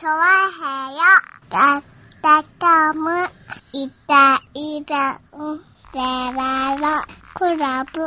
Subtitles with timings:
[0.00, 0.14] チョワ
[0.48, 1.00] ヘヨ
[1.50, 1.82] だっ
[2.22, 3.10] たかむ
[3.74, 5.58] いたいたん
[5.92, 8.00] でららクラブ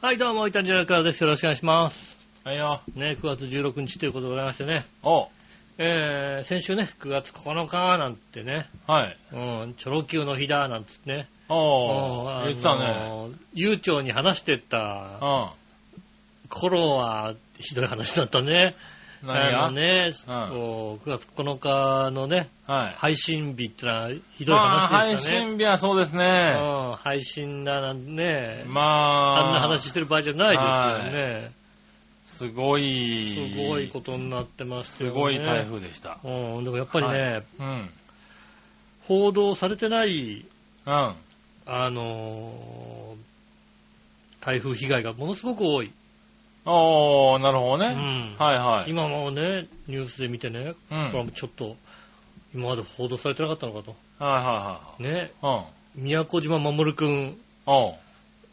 [0.00, 1.22] はい、どうも、いたんじゃないからです。
[1.22, 2.16] よろしくお願いします。
[2.42, 2.80] はいよ。
[2.94, 4.86] ね、9月16日ということでございましてね。
[5.02, 5.28] お
[5.76, 9.16] えー、先週ね、9月9日なんてね、はい。
[9.30, 9.36] う
[9.66, 11.28] ん、チョロ Q の日だなんつってね。
[11.50, 13.28] おー、言ってたね。
[13.52, 15.61] 悠長に話してったう
[16.54, 18.74] 頃は、ひどい話だったね。
[19.22, 19.26] ん。
[19.26, 19.66] 何が？
[19.66, 22.94] あのね、うんこう9月9日のね、はい。
[22.96, 25.46] 配信日ってのはひどい話でしたね。
[25.46, 26.54] 信日はそうですね。
[26.56, 31.52] うん、配信だなんね、まあ、あんな話してる場合じゃないですよね。
[32.26, 35.14] すごい、すごいことになってますすよね。
[35.14, 35.64] ごい台。
[35.66, 36.18] 風でした。
[36.24, 37.90] うん、でもやっぱりね、うん。
[39.06, 40.44] 報道されてない、
[40.86, 41.14] うん。
[41.66, 43.32] あのー
[44.44, 45.92] 台風被害がものすごく多い。
[46.64, 47.94] おー、なるほどね。
[47.96, 48.90] うんはいはい。
[48.90, 50.74] 今もね、ニュースで見てね、うん。
[50.74, 51.76] これはもうちょっと、
[52.54, 53.96] 今まで報道されてなかったのかと。
[54.24, 54.30] は
[55.00, 55.64] いはね、いは
[55.96, 56.00] い。
[56.00, 57.36] 宮古島守くん、うん。
[57.66, 57.94] おう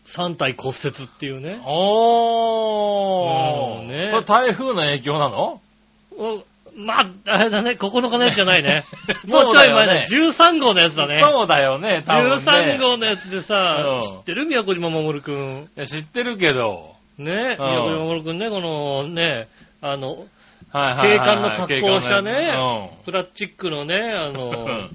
[0.05, 1.61] 3体骨折っていうね。
[1.65, 3.81] おー。
[3.81, 5.61] うんねそれ台風の影響なの？
[6.17, 6.43] お
[6.75, 8.85] まあ、あれだね、9日のやつじゃないね。
[9.25, 11.19] も そううちょい前ねだよね、13号のやつだね。
[11.21, 12.35] そうだよね、多分ね。
[12.35, 14.45] 13号のやつでさうん、知ってる？
[14.45, 15.69] 宮古島守くん。
[15.75, 16.95] いや知ってるけど。
[17.19, 17.65] ね、うん。
[17.65, 19.47] 宮古島守くんね、このね、
[19.81, 20.25] あの、
[20.71, 21.17] はいはいはいはい。
[21.19, 22.53] 警官の格好をしたね。
[23.05, 24.89] プラスチックのね、あうのん。、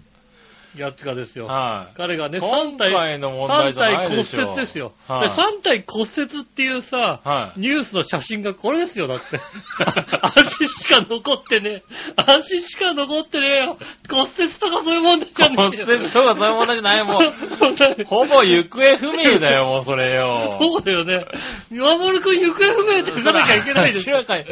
[0.76, 1.46] やつがですよ。
[1.46, 1.94] はい。
[1.96, 4.50] 彼がね、今3体、回の問題3じゃな体骨。
[4.50, 4.92] 折ですよ。
[5.08, 7.60] ではい3体骨折っていうさ、はい。
[7.60, 9.38] ニュースの写真がこれですよ、だって。
[10.22, 12.12] 足しか残ってねえ。
[12.16, 13.78] 足しか残ってねえよ。
[14.10, 15.86] 骨折とかそういう問題じゃね骨えよ。
[15.86, 17.32] 折とかそういう問題じゃないもん。
[17.76, 20.58] そ うほぼ行方不明だよ、 もうそれよ。
[20.84, 21.26] だよね。
[21.70, 24.44] 岩森くん行方不明って書かなきゃいけないです明らかに。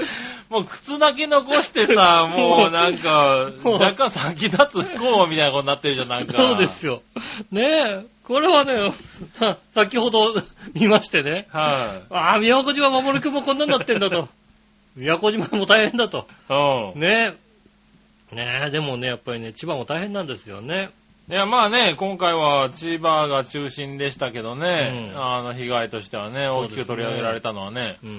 [0.50, 6.42] もう靴だけ残してさ、もうなんか、若干先立つ不幸みたいなことになってるじゃん、なんか。
[6.42, 7.02] そうですよ。
[7.50, 8.06] ねえ。
[8.24, 8.92] これはね、
[9.34, 10.34] さ先ほど
[10.74, 11.46] 見ましてね。
[11.50, 14.28] はああ、宮古島守くんもこんなになってんだと。
[14.94, 16.26] 宮古島も大変だと。
[16.50, 16.94] い。
[16.94, 17.00] うん。
[17.00, 17.34] ね
[18.32, 18.34] え。
[18.34, 20.90] ねえ、でもね、やっぱりね、千葉も大変なんですよね。
[21.28, 27.98] いや、まあね、今回は千葉が中心でしたけどね、うんあの、被害としてはね、大きく取り上げられたのはね。
[28.02, 28.14] うんう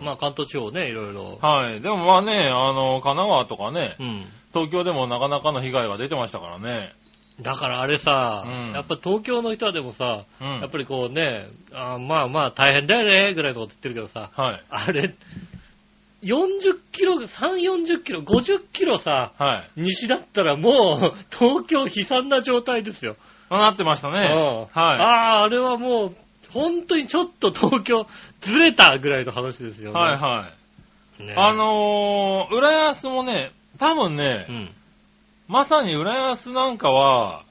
[0.00, 0.04] ん。
[0.04, 1.38] まあ関東地方ね、いろいろ。
[1.40, 1.80] はい。
[1.80, 4.26] でもまあね、あの、神奈川とかね、うん。
[4.52, 6.92] 東京でもなかなかの被害が出てましたからね。
[7.40, 10.60] だからあれさ、うんやっぱ東京の人はでもさ、うん。
[10.60, 14.62] やっぱりこうね、あーまあまあ大変だよね、ぐらいのこと言ってるけどさ、はい。
[14.68, 15.14] あれ、
[16.22, 17.26] 40キロ、3、
[17.86, 19.82] 40キロ、50キロさ、はい。
[19.82, 23.16] 西だったらもう、東京悲惨な状態ですよ。
[23.50, 24.18] あなってましたね。
[24.18, 24.70] うんはい。
[24.76, 26.16] ああ、あれはもう、
[26.50, 28.06] 本当にちょっと東京
[28.40, 30.00] ずれたぐらいの話ですよね。
[30.00, 30.50] はいは
[31.20, 31.22] い。
[31.22, 34.70] ねあのー、浦安もね、多分ね、うん。
[35.48, 37.42] まさに浦安なんかは、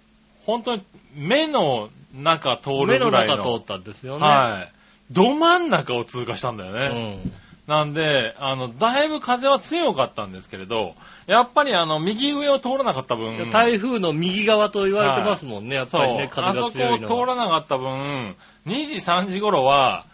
[0.46, 0.84] 本当に
[1.16, 3.38] 目の中通目のるぐらいの。
[3.38, 4.26] 中通ったんですよね。
[4.26, 4.72] はい。
[5.12, 7.16] ど真ん中を通過したんだようね。
[7.26, 7.32] ん。
[7.68, 10.94] なんで、あの、だいぶ風は強かったんですけれど、
[11.26, 17.26] やっぱりあの、右上を通らなかった分、台風の右側と言われてますもんね、やっそう、ぱりね、風あそこをが強いのは。
[17.26, 18.36] 通らなかった分、
[18.68, 20.06] 2時、3時頃は、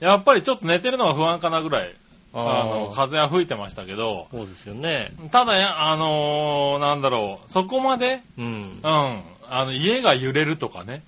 [0.00, 1.94] やっぱりちょっと寝てるのが不安かなぐらい、
[2.32, 5.12] あの、風は吹いてましたけど、そうですよね。
[5.30, 8.88] ただや、あのーなんだろう、そこまで、うんう。
[8.88, 11.02] ん、あの、家が揺れるとかね、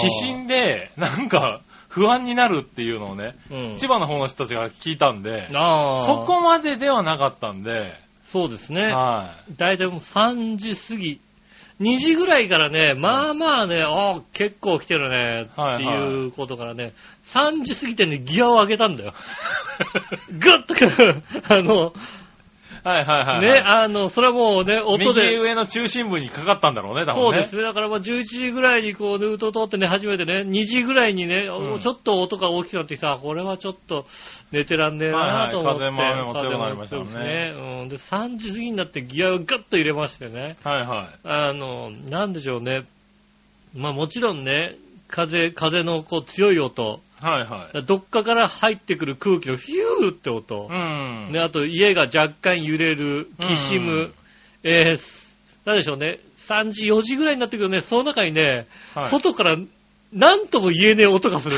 [0.00, 3.76] 地震で、なんか、不安になるっていうのをね、うん。
[3.76, 5.48] 千葉の方の人たちが聞いたんで。
[5.50, 8.86] そこまでではなかったんで、そうですね。
[8.92, 11.20] はだいたいもう3時過ぎ。
[11.80, 16.92] 2時ぐらいからね、まあまあね、ああ、結構来てるね、っていうことからね、
[17.28, 19.12] 3時過ぎてね、ギアを上げたんだよ。
[20.30, 21.92] ぐっとくる、 あの、
[22.84, 22.88] い。
[22.88, 23.40] はいはいはい。
[23.40, 27.30] ね、あの、それはもうね、音右で、上の中心部にかかったんだろうね、多分ね。
[27.30, 27.62] そうですね。
[27.62, 33.12] だからまあ11時ぐらいにこう、ルートを通ってね、初めてね、2時ぐらいにね、うんちょっと音が大きくなってきた。
[33.12, 34.06] あこれはちょっと
[34.52, 35.84] 寝てらんねえなと思って。
[35.84, 37.88] はいはい風も雨も強くなりましたもんねうん。
[37.88, 40.56] で、3時過ぎになってギアをガッと入れましてね。
[40.64, 41.18] はいはい。
[41.24, 42.84] あの、なんでしょうね。
[43.74, 44.76] まあもちろんね、
[45.08, 47.84] 風、風のこう強い音、はいはい。
[47.84, 51.32] どっかから入ってくる空気のヒューって音う、ん。
[51.32, 54.14] ね、あと家が若干揺れる、きしむ、うん
[54.62, 55.28] えー、
[55.64, 59.56] なんでしょうね、3時、4時ぐらいになってくるとね、その中にね、はい外から
[60.12, 61.56] 何とも言えねえ音がする。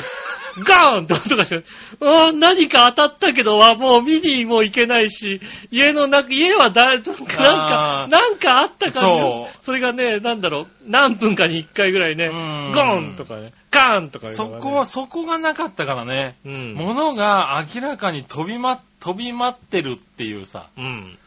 [0.65, 1.65] ガーンって音がして、
[2.01, 5.41] あー何か当たったけど、はもう見にも行けないし、
[5.71, 16.37] 家の中、家はだい、なんかなんかあったから、そうそれがね、なんだろう、何分かに一回ぐらいね、うんゴーンとかね、ガーンとかいうそこは、そこがなかったからね。
[16.45, 16.75] うん。
[16.75, 21.19] 物が明らかに飛びま、飛び舞ってるっていうさ、うん。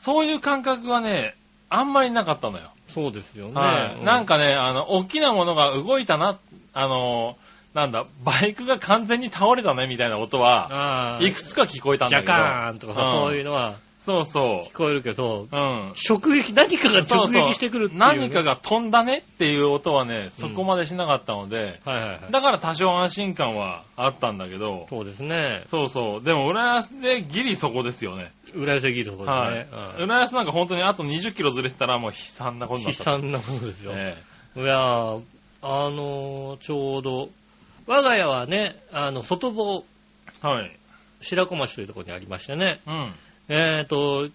[0.00, 1.34] そういう感覚がね、
[1.70, 2.70] あんまりなかったのよ。
[2.88, 3.54] そうですよね。
[3.54, 4.00] はい。
[4.00, 6.38] うなん、かね、あの、大きなものが動いたな、
[6.74, 7.36] あの、
[7.74, 12.32] なんだ、バイクが完全に倒れたねみたいな音は、いくつか聞こえたんジャだけど。
[12.32, 15.54] カーンとかさ、うんそういうのはそうそ聞こえるけど、う。
[15.54, 15.92] うん。
[16.08, 18.06] 直撃、 何かが直撃してくるっていう、ね。
[18.06, 22.20] 何かが飛んだねっていう音はね、そこまでしなかったので、はいはいはい。
[22.30, 25.64] だから多少安心感はあったんだけど、そうですね。
[25.66, 26.24] そうそう。
[26.24, 28.32] でも、浦安でギリそこですよね。
[28.54, 29.78] 浦安駅のところはですね。
[29.98, 30.02] い。
[30.04, 33.10] 浦安なんか本当にあと20キロずれてたらもう悲惨なことうんになった。
[33.10, 33.94] 悲惨なことですよ。
[33.94, 34.16] ね
[34.56, 35.20] いやー
[35.60, 37.28] あのーちょうど、
[37.88, 39.84] 我が家はね、あの、外房、
[40.42, 40.76] はい。
[41.22, 43.14] 白子町というところにありましてね、うん。
[43.48, 44.28] えっ、と、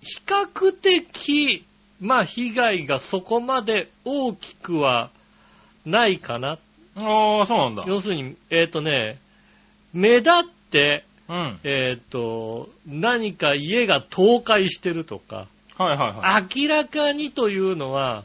[0.00, 1.66] 比較的、
[2.00, 5.10] まあ、被害がそこまで大きくは
[5.84, 6.58] ないかな。
[6.96, 7.84] ああ、そうなんだ。
[7.86, 9.18] 要するに、えっ、とね、
[9.92, 11.58] 目立って、うん。
[11.62, 16.62] えっ、と、何か家が倒壊してるとか、はいはいはい。
[16.62, 18.24] 明らかにというのは、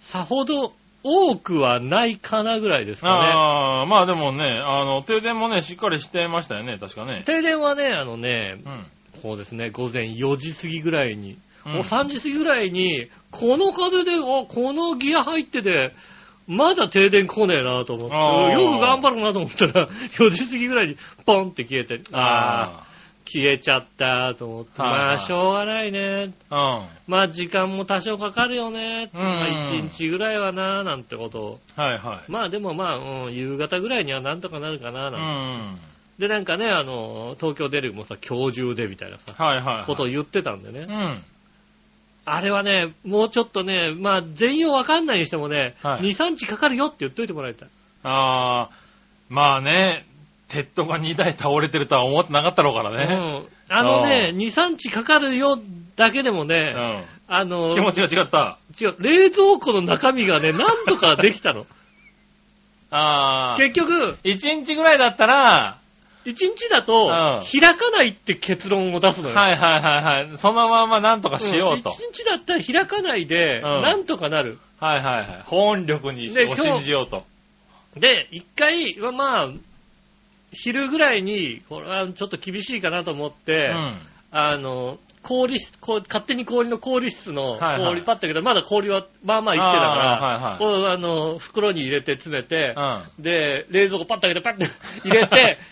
[0.00, 3.28] さほど多くはないかなぐらいですかね。
[3.28, 7.22] ああ、まあでもね、あの、停電もね、しっかりしてましたよね、確かね。
[7.26, 8.86] 停電はね、あのね、うん。
[9.22, 15.92] こうですね、午前4時過ぎぐらいに、うんもう3時過ぎぐらいに、この風で、あ、このギア入ってて、
[16.46, 22.86] まだ停電来ねえなと思って、よく頑張るなと思ったら、4時過ぎぐらいにポンって消えて、ああ、
[23.32, 26.32] 消えちゃったと思って、はいはいまあ、しょうがないね。
[26.50, 26.88] あ。
[27.06, 29.08] まあ、時間も多少かかるよね。
[29.14, 31.60] うんまあ、1日ぐらいはな、なんてことを。
[31.76, 31.84] うん。
[31.84, 32.30] はいはい。
[32.30, 32.96] まあ、でもまあ、
[33.26, 35.18] うん、夕方ぐらいにはなんとかなるかな、うな
[35.76, 35.78] ん
[36.18, 36.28] てん。
[36.28, 39.86] で、なんかね、あの、東京出るもさ、今日中でみたいなさ、はいはいはい。
[39.86, 40.86] ことを言ってたんでね。
[40.88, 41.24] うん。
[42.24, 47.68] あれはね、もうちょっとね、まあ、全容わかんないにしてもね、はい2、3日かかるよって言っといてもらいたい。
[48.02, 48.70] ああ、
[49.28, 50.04] まあね、
[50.50, 53.14] 鉄塔が2台倒れてるとは思ってなかったろうからね。
[53.70, 53.74] うん。
[53.74, 55.58] あのねあ、2、3日かかるよ
[55.96, 56.74] だけでもね、
[57.28, 57.74] あの、うん。
[57.74, 58.58] 気持ちが違った。
[58.80, 61.66] 違う、冷蔵庫の中身がね、なんとかできたの。
[62.90, 63.56] ああ。
[63.56, 65.76] 結局、1日ぐらいだったら、
[66.24, 67.10] 1日だとうん、
[67.60, 69.34] 開かないって結論を出すのよ。
[69.34, 70.38] はいはいはいはい。
[70.38, 71.90] そのままなんとかしようと。
[71.90, 74.58] 1日だったら開かないで、んなんとかなる。
[74.80, 75.42] はいはいはい。
[75.46, 77.24] 保温力にでを信じようと。
[77.98, 79.48] で、一回はまあ、
[80.52, 84.00] 昼ぐらいに、これはちょっと厳しいかなと思って、うん。
[84.32, 92.74] あの、氷室、こう勝手に氷の氷室の氷パッとけど、まだ氷はまあまあ生きてたから、こうあの、袋に入れて詰めて
[93.18, 94.66] で、冷蔵庫パッと開けてパッと
[95.06, 95.58] 入れて、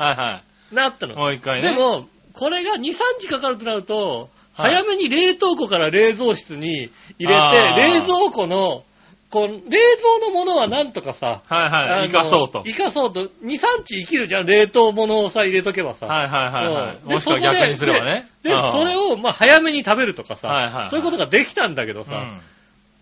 [0.73, 1.09] なったい。
[1.09, 1.17] の。
[1.17, 1.71] もう一回ね。
[1.71, 4.29] でも、これが2、3時かかるとなると、はい
[4.59, 8.83] 早めに冷凍庫から冷蔵室に入れて、冷蔵庫の、
[9.31, 12.09] こう、冷蔵のものはなんとかさ、はいはい。
[12.09, 12.63] 生かそうと。
[12.65, 13.25] 生かそうと。
[13.25, 16.07] 2、3日生きるじゃん、冷凍物をさ、入れとけばさ。
[16.07, 17.13] はいはいはいはい。
[17.13, 18.27] もしくは逆にすればね。
[18.43, 22.41] で、うんそれを、まあ、早めに食べるとかさ、はいはいはいそういうことができたんだけどさ、うん。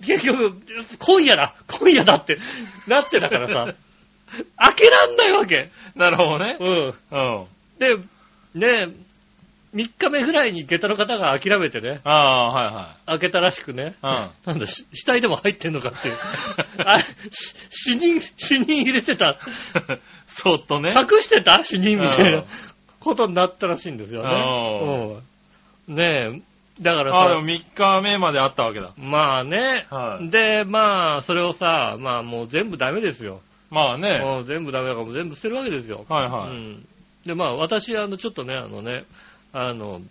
[0.04, 0.52] 結局、
[0.98, 2.38] 今夜だ 今夜だって
[2.88, 3.74] なってたからさ、
[4.58, 5.70] 開けらんないわけ。
[5.94, 6.56] なるほどね。
[6.58, 6.94] うん。
[7.12, 7.46] うん。
[7.78, 7.96] で、
[8.54, 8.88] ね、
[9.76, 14.48] 3日目ぐらいに下駄の方が諦めてね、ああ、は開けたらしくね、いはい。
[14.48, 16.16] なんだ、し死体でも入ってんのかっていう。
[16.84, 19.38] あれ、し死人、死人入れてた。
[19.88, 20.00] うん。
[20.26, 20.94] そっとね。
[20.96, 21.62] 隠してた？
[21.62, 22.44] 死人みたいうんな
[23.00, 25.22] ことになったらしいんですよね。
[25.88, 25.94] うん。
[25.94, 28.92] ねえ、だからああ、でもさ、3日目まであったわけだ。
[28.96, 33.42] まあね、はいで、まあ、それをさ、まあもう全部ダメですよ。
[33.70, 34.20] まあね。
[34.20, 36.06] もう全部ダメだからもう全部捨てるわけですよ。
[36.08, 36.86] はいはいうん。
[37.26, 39.04] で、まあ私、あの、ちょっとね、あのね、
[39.58, 40.02] あの、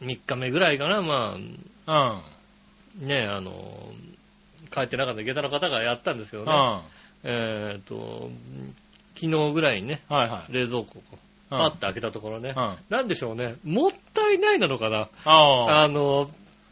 [0.00, 1.70] 3日目ぐらいかな、まうん。
[1.84, 2.22] あ、
[2.98, 3.52] ね、あの、
[4.72, 6.58] 帰ってなかった下駄の方がやったんですけどね、うん。
[6.58, 6.82] は
[7.24, 8.30] えっ、と、
[9.14, 10.52] 昨日ぐらいにね、いはい。
[10.52, 11.02] 冷蔵庫を
[11.48, 12.58] うんパッと開けたところね、うん。
[12.58, 15.08] あなんでしょうね、もったいないなのかな。
[15.26, 15.82] あ。
[15.82, 16.30] あの、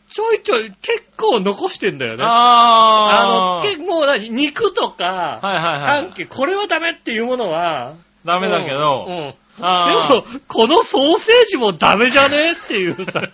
[0.09, 2.25] ちょいちょい結構残してんだよね。
[2.25, 3.21] ああ。
[3.21, 9.05] あの、結構何、肉とか、はいはいはいこれはダメっていうものは、ダメだけど。
[9.07, 9.35] うん。
[9.59, 12.53] うんあでも、このソーセージもダメじゃね？
[12.53, 13.21] っていうさ、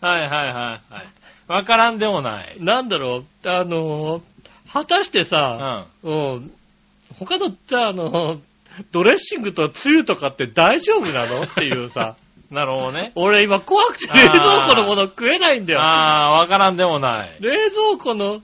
[0.00, 0.82] はいはいはいはい。
[1.48, 2.56] わからんでもない。
[2.60, 4.22] なんだろう、あの、
[4.72, 6.08] 果たしてうさ、ん。
[6.08, 6.50] うん、
[7.18, 8.40] 他の、じゃあ、あの、
[8.92, 11.42] ドレッシングとつゆとかって大丈夫なの？
[11.42, 12.14] っていうさ、
[12.50, 13.12] なるほどね。
[13.16, 15.80] 俺今怖くて冷蔵庫のもの食えないんだよ。
[15.80, 17.36] ああ、わからんでもない。
[17.40, 18.40] 冷蔵庫の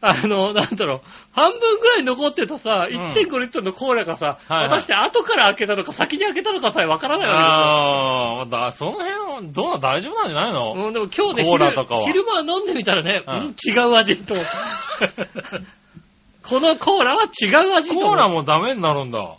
[0.02, 1.00] あの、なんだろう、
[1.34, 3.12] 半分ぐらい残ってたさ、うん。
[3.12, 4.58] 1.5リットルのコーラがさ、はい。
[4.60, 10.86] はい果たして後から開けたのか先に開けたのかさえわからないわああ、だその辺は、どうな、大丈夫なんじゃないの、けですよ。
[10.86, 12.00] うん、でも今日ね、コーラとかは。
[12.02, 13.34] 昼昼間飲んでみたらね、うん。
[13.34, 14.34] うん、違う味と。
[14.34, 14.50] 思って。
[16.42, 17.98] このコーラは違う味と。
[17.98, 19.36] 思コーラもダメになるんだ。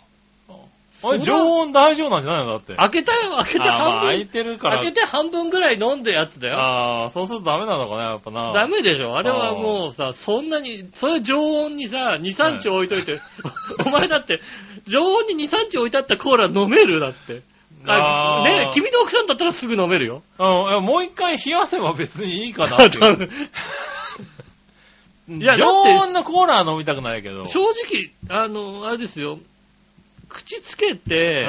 [1.04, 2.52] あれ、常温大丈夫なんじゃないの？
[2.52, 2.74] だって。
[2.74, 4.08] 開けたよ、開けてあーまあ半分。
[4.08, 4.76] 開いてるから。
[4.78, 6.58] 開けて半分ぐらい飲んでやつだよ。
[6.58, 8.52] ああ、そうするとダメなのかな、やっぱな。
[8.52, 13.20] ダメでしょあれはもうさ、そんなに、それ常温にさ、2、3日置いといて、
[13.86, 14.40] お前だって、
[14.86, 17.42] 常温に2、3日置いてあったコーラ飲めるだって。
[17.84, 20.22] ああーね君の奥さんだったらすぐ飲めるよ。
[20.38, 23.28] うん、いやもう一回冷やせば別にいいかなっていう。
[25.28, 27.46] いや常だって温のコーラは飲みたくないけど。
[27.46, 29.38] 正直、あの、あれですよ、
[30.32, 31.46] 口つけて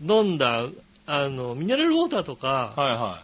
[0.00, 0.66] 飲んだ、
[1.06, 3.22] あの、ミネラルウォーターとか、はいは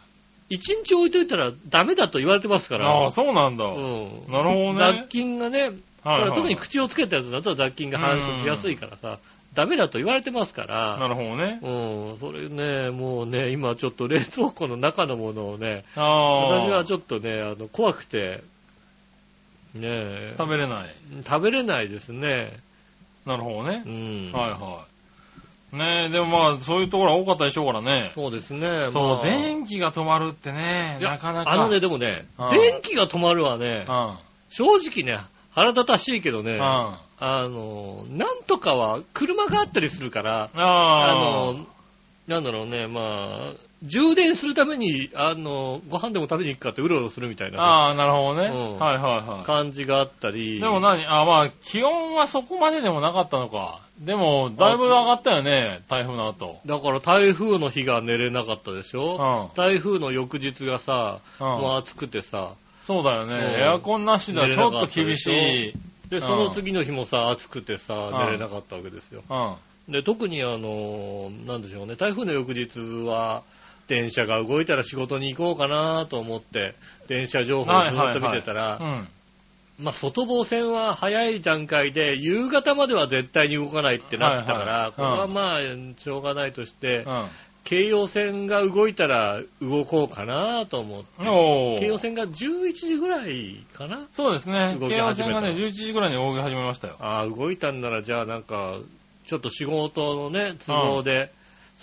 [0.50, 0.56] い。
[0.56, 2.86] 1日置いといたらダメだと言われてますから。
[2.86, 3.64] ああ、そうなんだ。
[3.64, 4.26] うん。
[4.28, 5.70] なるほどね雑菌がね、
[6.02, 9.18] こはいはいれ特に口をつけたやつだと雑菌が繁殖しやすいからさ、
[9.54, 11.60] ダメだと言われてますから、なるほどね。
[11.62, 16.60] うん、それね、もうね、今ちょっと冷蔵庫の中のものをね、ああ。
[16.60, 18.42] 私はちょっとね、あの、怖くて、
[19.74, 20.94] ねえ、食べれない。
[21.24, 22.52] 食べれないですね。
[23.26, 23.88] なるほどねう。
[23.88, 24.32] ん。
[24.32, 24.91] はいはい。
[25.72, 28.12] ねえ、でもまあ、そういうところは多かったでしょうからね。
[28.14, 28.90] そうですね。
[28.92, 31.50] そう、まあ電気が止まるってね、なかなか。
[31.50, 34.18] あのね、でもねうん、電気が止まるはね、うん。
[34.50, 35.24] 正直ね、
[35.54, 36.62] 腹立たしいけどね、うん。
[36.62, 41.66] ああの、なんとかは車があったりするから、ああの、
[42.26, 48.48] なんだろうね、まあ、充電するために、あの、ご飯でも食べに行くかってうろうろするみたいなああ、なるほどね。
[48.48, 50.32] うんはいはいは感じがあったい。
[50.32, 50.60] り。
[50.60, 51.04] でも何？
[51.06, 53.80] あまあ、気温はそこまででもなかったのか。
[53.98, 56.58] でも、だいぶ上がったよね、台風の後。
[56.64, 59.56] だから台風の日が寝れなかったでしうょ、ん。
[59.56, 63.34] 台風の翌日がさ、うんもう暑くてさ、そうだよね。
[63.34, 65.72] うんエアコンなしではちょっと厳しい。
[66.08, 69.22] で、その次の日もさ、暑くてさ、ん寝れなかったわけですよ。
[69.30, 69.92] うん。
[69.92, 73.42] で、特にあの、なんでしょうね、台風の翌日は、
[73.92, 76.74] 電車が動いたら仕事に行こうかなと思って、
[77.08, 79.08] 電車情報をずっと見てたら、うん。
[79.78, 87.26] まあ、外房線は早い段階で、夕方までは絶対に動かないってなったから、これはまあ、しょうがないとして、うん。
[87.64, 91.22] 京葉線が動いたら動こうかなと思って、
[91.80, 94.08] 京葉線が11時ぐらいかな？
[94.12, 94.76] そうですね。
[94.80, 96.96] 京王始めた線がね、11時ぐらいに動き始めましたよ。
[96.98, 98.78] ああ、動いたんなら、じゃあなんか、
[99.26, 101.30] ちょっと仕事のね、都合で、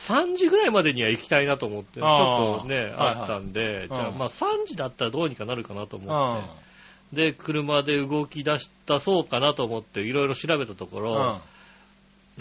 [0.07, 2.93] 3時ぐらいまでには行きたいなと思って、ちょっとね、はいはい。
[2.95, 11.03] あったんで、じゃあうんまあ3時だったらどうにかなるかなとう思って、で、車で動き出したそうかなと思って、いろいろ調べたとこん。
[11.03, 11.41] ろ、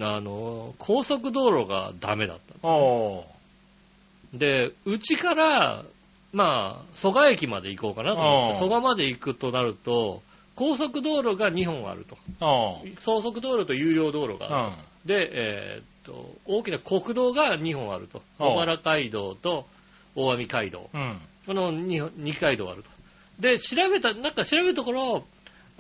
[0.01, 2.69] あの、高速道路がダメだった。
[4.37, 5.85] で、うちから、
[6.33, 8.69] まあ、蘇我駅まで行こうかなと思って、うん。
[8.69, 10.23] 蘇我まで行くとなると、
[10.55, 12.19] 高速道路が2本あると。
[13.05, 14.77] 高速道路と有料道路うがある。
[15.15, 15.19] ん。
[15.19, 18.23] で、えーっと、大きな国道が2本あると。
[18.39, 19.67] うん小原街道と
[20.15, 20.91] 大網街道。
[20.93, 21.21] うん。
[21.47, 22.91] この 2, 2街道あると。
[23.41, 25.25] で、調べた、なんか調べるところ、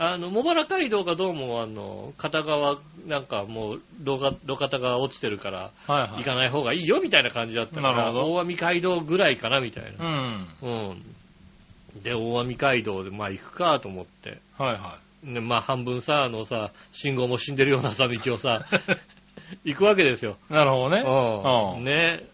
[0.00, 5.73] あの、茂原街道がどうも、あの、片側、なんかもう、路が路肩が落ちてるから。
[5.88, 10.06] 行かない方がいいよ、みたいな感じだったから、大網街道ぐらいかな、みたいな。
[10.06, 10.47] うん。
[10.62, 12.02] うん。
[12.02, 14.38] で、大網街道で、まあ行くかと思って。
[14.56, 18.66] はいはね、まあ半分さ、あのさ、信号も死んでるようなさ、道をさ、
[19.64, 20.37] 行くわけですよ。
[20.50, 20.52] い。
[20.52, 21.02] なるほどね。
[21.04, 21.78] うん。
[21.78, 22.25] うんね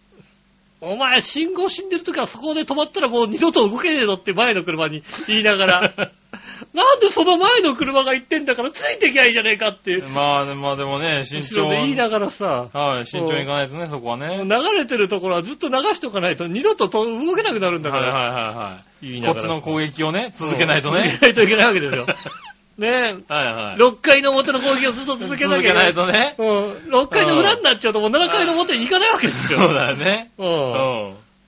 [0.85, 5.81] お前、信号死んでるときはそこで止まったらもう二度と動けねえぞって前の車に言いながら、
[6.75, 14.45] なんでその前の車が行ってんだからついてきゃいいじゃねえかって、まあ、まあでもね、慎重で言いながらさ、はい、慎重にいかないとね、そこはね。
[14.45, 19.23] 流れてるところはずっと流しとかないと二度とと動けなくなるんだから、はいはいはいはい。
[19.23, 21.17] こっちの攻撃をね、続けないと続ね。
[21.19, 22.07] けないといけないわけですよ。
[22.79, 23.77] ねはいはい。
[23.77, 25.95] え、6回の表の攻撃をずっと続けなきゃいけない。
[25.95, 26.35] 続けないとね。
[26.39, 29.75] うん、6回の裏になっちゃうともう7回の表に行かないわけですそうよ。
[29.75, 30.31] だよね。
[30.39, 30.43] う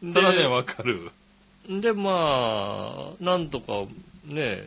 [0.04, 0.12] うん。
[0.12, 1.10] それはね、わかる。
[1.70, 1.80] ん。
[1.80, 3.84] で、まあ、なんとか
[4.26, 4.64] ね、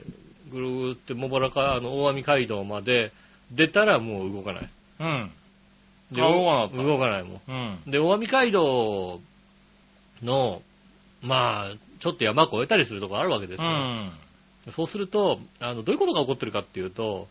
[0.51, 3.11] ぐるーって茂原か、あの、大網街道まで
[3.51, 4.69] 出たらもう動かない。
[4.99, 5.31] うん。
[6.11, 7.79] であ動かな動かないもうん。
[7.87, 7.91] ん。
[7.91, 9.19] で、大網街道
[10.23, 10.61] の、
[11.21, 13.67] まあ、ちょっと山越えたりするとこあるわけですよ。
[13.67, 14.11] うん。
[14.71, 17.27] そうすると、あの、どういうことが起こってるかっていうと、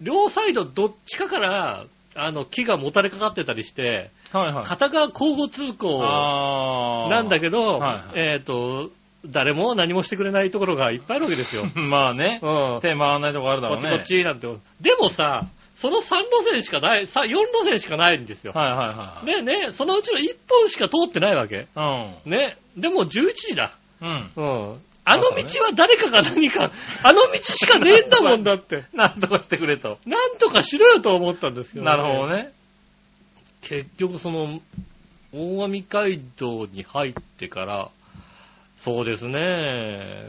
[0.00, 1.84] 両サイドどっちかから、
[2.16, 4.64] あの、木がもたれかかってたりして、はいはい。
[4.64, 8.90] 片側交互通行なんだけど、はいはいえっ、と、
[9.26, 11.64] 誰も何もしてくれないところがいっぱいあるわけですよ。
[11.74, 12.40] まあね。
[12.42, 12.80] うん。
[12.82, 13.82] 手回らないとこあるだろうね。
[13.82, 14.48] こっちこっちなんて。
[14.80, 18.52] でもさ、その3路線しかない、さ4路線しかないんですよ。
[18.54, 19.42] はいはいはい。
[19.44, 21.66] ねね、そのうちの1本しか通ってないわけ。
[21.74, 23.72] うね、でも11時だ。
[24.02, 24.04] ん。
[24.04, 24.32] うん。
[24.36, 24.80] うん。
[25.06, 28.84] あの道は誰かが何か、あの道しかねえんだもんだって。
[28.94, 29.98] なんとかしてくれと。
[30.06, 32.52] なんとかしろよと思ったんですよ、なるほどね。
[33.60, 34.60] 結局その、
[35.32, 37.90] 大網街道に入ってから、
[38.78, 40.26] そうですね、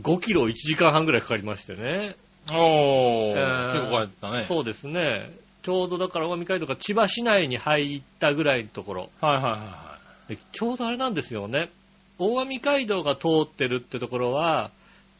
[0.00, 2.16] 5キロ1時間半ぐらいかかりましてね。
[2.52, 4.42] おー、えー結構帰ったね。
[4.42, 5.30] そうですね。
[5.62, 9.10] ちょうどだから大網街道が千葉市内に入ったぐらいのところ。
[9.20, 9.98] はいはいは
[10.28, 11.70] でちょうどあれなんですよね。
[12.18, 14.70] 大網街道が通ってるってところは、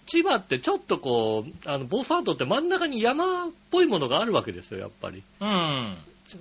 [0.06, 5.18] 千葉ってちょっとこう、あの、房総半島って真ん中に山っぽいものがあるわけですよ、やっぱり。
[5.18, 5.22] い。
[5.40, 5.96] うん。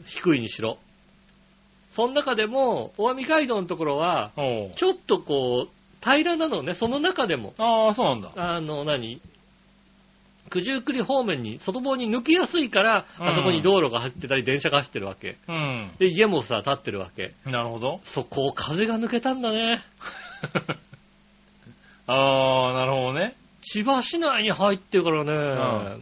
[0.06, 0.78] 低いにしろ。
[1.92, 4.32] その中でも、大網街道のところは。
[4.76, 5.70] ちょっとこう、
[6.04, 7.54] 平らなのね、その中でも。
[7.58, 8.32] ああ、そうなんだ。
[8.36, 9.20] あの、何？
[10.52, 15.38] 九十九里方面に、外房に抜きやすいから、うんあそこに道路が走ってたり、電車が走ってるわけ。
[15.48, 15.92] うん。
[15.98, 17.34] で、家もさ、建ってるわけ。
[17.46, 18.00] なるほど。
[18.04, 19.82] そこを風が抜けたんだね。
[22.08, 23.36] ああ、なるほどね。
[23.62, 26.02] 千葉市内に入ってるからね、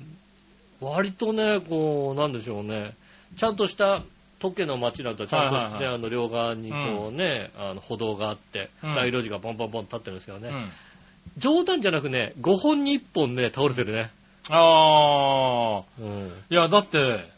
[0.81, 2.93] 割とね、こう、なんでしょうね、
[3.37, 4.03] ちゃんとした
[4.39, 10.49] 時計の街だとちゃんとして、はいはいはいあの、両側にこうね、あの、歩道があって、うん大路がポンポンポンと立ってるんですよね。
[10.49, 10.71] うん。
[11.37, 14.11] 冗談じゃなくね、5本に1本ね、倒れてるね。
[14.49, 16.31] ああ、うん。
[16.49, 17.31] いや、だって、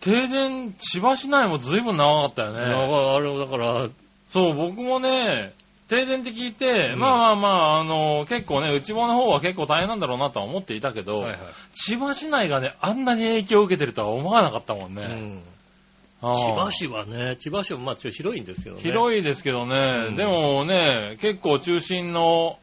[0.00, 2.60] 停電、千葉市内も随分長かったよね。
[2.60, 3.88] あれ、だから、
[4.30, 5.52] そう、僕もね、
[5.88, 11.40] 停電って聞いて、うんまあまあまあ、あの、結構ね、内房の方は結構大変なんだろうなとは思っていたけど、はいはい。
[11.74, 15.02] 千葉市内がね、あんなに影響を受けてるとは思わなかったもんね。
[15.02, 15.42] うん
[16.22, 18.82] あー千葉市はね、千葉市はまあ広いんですけどね。
[18.82, 22.58] 広いですけどね、うんでもね、結構中心の、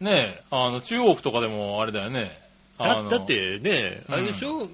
[0.00, 2.36] ね、あの、中央区とかでもあれだよね。
[2.76, 4.68] あのだだっ、てね、あれでしょ、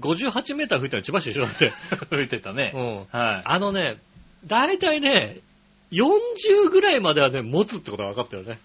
[0.00, 1.70] 58メーター吹いたら千葉市でしょだって。
[2.08, 2.72] 吹いてたね。
[2.74, 3.18] うん。
[3.18, 3.42] はい。
[3.44, 3.96] あのね、
[4.46, 5.36] だいたいね、
[5.92, 8.58] 40ぐらいまではね、持つってことが分かったよね。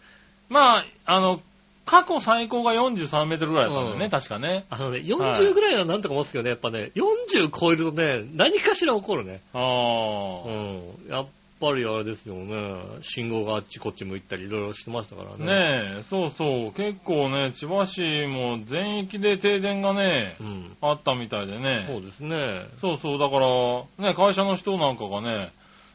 [0.49, 1.41] まあ、あの、
[1.85, 4.65] 過去最高が43メートルぐらいだったんだよね、うん確かね。
[4.69, 9.41] あのね、40ぐらいはなんとか持つけどね、やっぱね、40超えるとね、何かしら起こるね。
[9.53, 10.81] あうあ、ん。
[11.09, 11.27] やっ
[11.59, 12.55] ぱりあれですよね、
[13.01, 15.45] 信号があっちこっち向いたりいろいろしてましたからね。
[15.45, 20.77] ねえ、そうそう、結構ね、千葉市も全域で停電がね、うん。
[20.81, 21.85] あったみたいでね。
[21.87, 22.65] そうですね。
[22.79, 25.51] そうそう、だから、ね、会社の人なんかがね、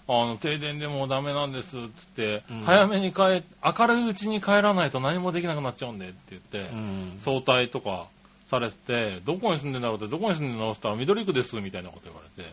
[0.09, 7.16] あの、停電でもうダメなんですって言って、うん早めに帰、明るいうちに帰らないと何もできなくなっちゃうんでって言って、うん。
[7.21, 8.07] 早退とか
[8.49, 12.51] されてて、どこに住んでんだろうって、どこに住んでんだろうって言ったら緑区ですみたいなこと言われて。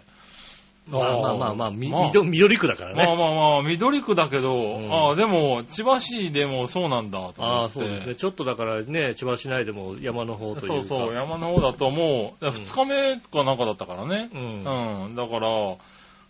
[0.87, 3.15] まあまあまあまあ、みまあ緑緑区だからまあね。
[3.15, 7.73] まあまあ、緑区だけど、んああ、でも、千葉市でもそうなんだとああ、思って。
[7.73, 8.15] そうですね。
[8.15, 10.85] ちょっとだからね、千葉市内でも山の方というか。
[10.85, 14.29] そうそう、山の方だともう、ん2日目かなんかだったからね。
[14.33, 14.37] う。
[14.37, 15.49] うんん、だから、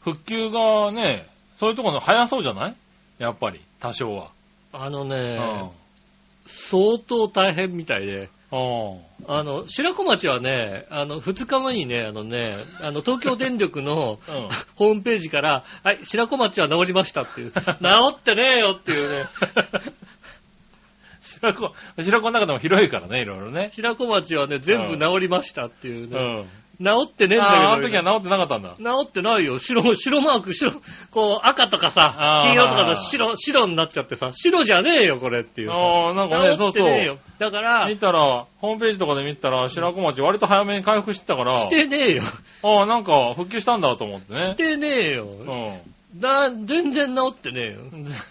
[0.03, 2.75] 復旧がね、そういうところ早そうじゃない？
[3.19, 4.31] やっぱり、多少は。
[4.73, 5.09] あのうん。
[5.09, 5.71] ね、
[6.45, 8.29] 相当大変みたいで。
[8.51, 8.99] うん。
[9.27, 17.51] あの、白子町はね、あの、2日前にね、あのね、あの、東京電力の うんホームページから、はい、白子町は治りましたっていう。
[17.51, 17.61] 治
[18.11, 19.25] ってねえよっていうね。
[21.21, 23.71] 白子、白子の中でも広いからね、いろいろね。
[23.73, 26.41] 白子町はね、全部治りましたっていううね。
[26.43, 26.47] ん。
[26.83, 27.61] 治ってねえんだけど。
[27.61, 28.75] ああ、あの時は治ってなかったんだ。
[28.77, 29.57] 治ってないよ。
[29.59, 30.73] 白、白マーク、白、
[31.11, 35.75] こう、赤とかさ黄色とかの白、白になっちゃってさ、白じゃねえよ、これっていうさ。
[35.75, 36.87] ああ、なんかね、治そうそう。
[36.87, 37.17] ってねえよ。
[37.39, 42.23] だから、見たら、ホームページとかで見たら、白子町割と早めに回復してたから、してねえよ。
[42.63, 44.55] ああ、なんか復旧したんだと思ってしね。
[44.55, 45.25] てねえよ。
[45.25, 45.69] うん。
[46.15, 47.79] だ、全然治ってねえよ。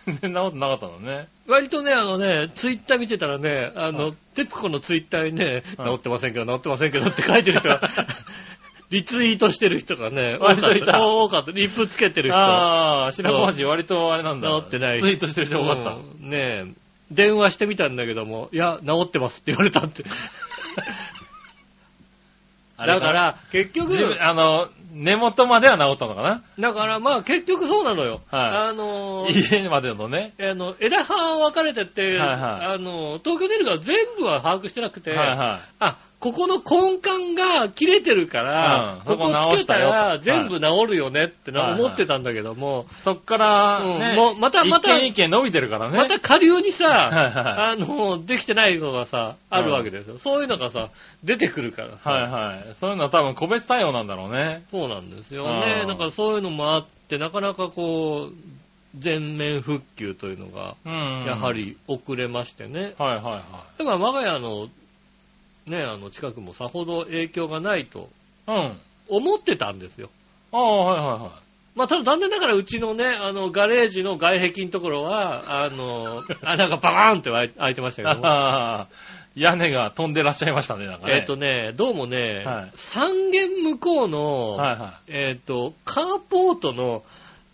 [0.06, 1.28] 全然治ってなかったのね。
[1.48, 7.82] 割とね、あのね、ツイッター見てたらね、あの、はいテプコのツイッターにね、はい治ってませんけど、治ってませんけどって書いてる人が、
[8.90, 10.36] リツイートしてる人がね。
[10.38, 11.50] 割といた多かった。
[11.50, 12.38] リップつけてる人。
[12.38, 14.48] ああ、白子町割とあれなんだ。
[14.48, 15.90] 治ってないツイートしてる人多かった。
[15.90, 16.66] うんねえ、
[17.10, 20.04] 電話してみたんだけども、いや、治ってますって言われたって。
[22.78, 26.42] だから、結局、あの、根元までは治ったのかな？
[26.58, 28.20] だからまあ結局そうなのよ。
[28.30, 30.34] はいあのー家までのね。
[30.38, 32.40] あの、枝葉分かれてて、はいはい
[32.74, 35.60] あの、東京電力は全部は把握してなくて、はいはい。
[35.78, 45.96] あ、ここの根幹が切れてるから、うんここそこ直したら全部治るよねって思ってたんだけども、そっから、うんね、もうまたまた一軒一軒伸びてるからね。
[45.98, 50.18] また下流にさ、 はいはあの、できてないのがさ、あるわけですよ。
[50.18, 50.90] そういうのがさ、
[51.24, 52.08] 出てくるからさ。
[52.08, 52.74] はいはい。
[52.74, 54.62] そういうのは多分個別対応なんだろうね。
[54.70, 55.84] そうなんですよねう。
[55.86, 58.34] んだからそういうのもあって、なかなかこう、
[58.96, 61.24] 全面復旧というのが、うん。
[61.26, 61.52] やは。
[61.52, 62.94] り遅れましてね。
[62.98, 64.68] はいはいはでも我が家の、
[65.66, 68.08] ね、あの、近くもさほど影響がないと
[68.48, 68.50] い。
[68.50, 68.78] うん。
[69.08, 70.10] 思ってたんですよ。
[70.52, 71.42] ああ、はいはいは
[71.74, 78.86] まあ、ただ残念ながらうちのね、あの、ガレージの外壁のところは、あの、 穴がバーンって開いてましたけども。
[79.34, 81.14] 屋根が飛んでらっしゃいましたね、なんかね。
[81.14, 87.02] えっ、とね、どうもね、はい、三軒向こうの、はいはい、えっ、と、カーポートの、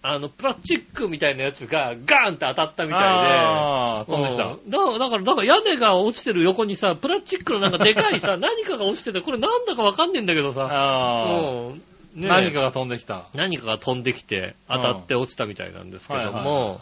[0.00, 3.06] あの、プラスチックみたいなやつがガーンって当たったみたいで。
[3.06, 4.44] ああ、飛んできた。
[4.44, 10.62] だだから、だから屋根が落ちてる横にさ、プラスチックのなんかでかいさ、 何かが落ちてて、これなんだかわかんねえんだけどさ。
[10.62, 11.72] ああ。
[12.14, 13.26] ね、何かが飛んできた。
[13.34, 16.80] 何かが飛んできて、当たって落ちたみたいなんですけども、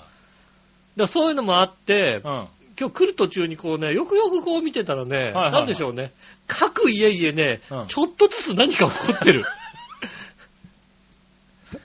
[1.07, 2.48] そういうのもあって、うん、
[2.79, 6.12] 今日来る途中にこうね、よくよくこう見てたらね、はいはいはい、なんでしょうね、
[6.46, 9.44] 各家々ね、うん、ちょっとずつ何か起こってる。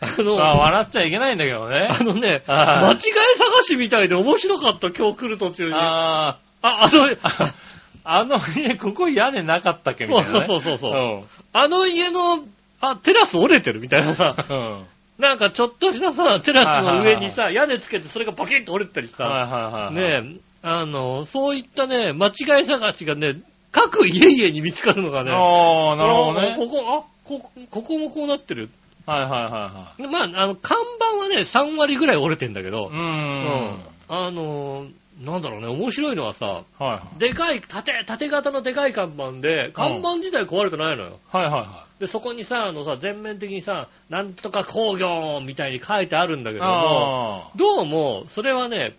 [0.01, 1.87] あの、あ笑っちゃいけないんだけどね。
[1.89, 5.73] あのね、間違い探しみたいで面白かった、今日来る途中に。
[5.75, 7.15] ああ、あの、
[8.03, 12.43] あの家、ここ屋根なかったっけみたいな、ね、そうそうそうそう、うん、あの家の
[12.79, 14.85] あ、テラス折れてるみたいなさ、うん、
[15.19, 23.35] なんかちょっとしたさ、テラスの上にさ、屋根つけてそれがパキッと折れてたりさ、はいはいはいねえ、あの、そういったね、間違い探しがね、
[23.71, 26.55] 各家々に見つかるのがね、ああ、なるほどね。
[26.57, 28.69] ここ、あ、こ、ここもこうなってる。
[29.05, 30.11] はいはいはいはい。
[30.11, 32.97] まあ、あの、看板はね、3割ぐらい折れてんだけど、うん。
[32.97, 33.79] うん。
[34.07, 34.87] あの、
[35.23, 41.19] なんだろうね、面白いのはさ、はいはい、でかい、縦、縦型のでかい看板で、看板自体壊れてないのよ。
[41.31, 41.99] はいはいはい。
[42.01, 48.95] で、そこにさ、あのさ、全面的にさ、なんとか工業みたいに書いてあるんだけども、どうも、それはね、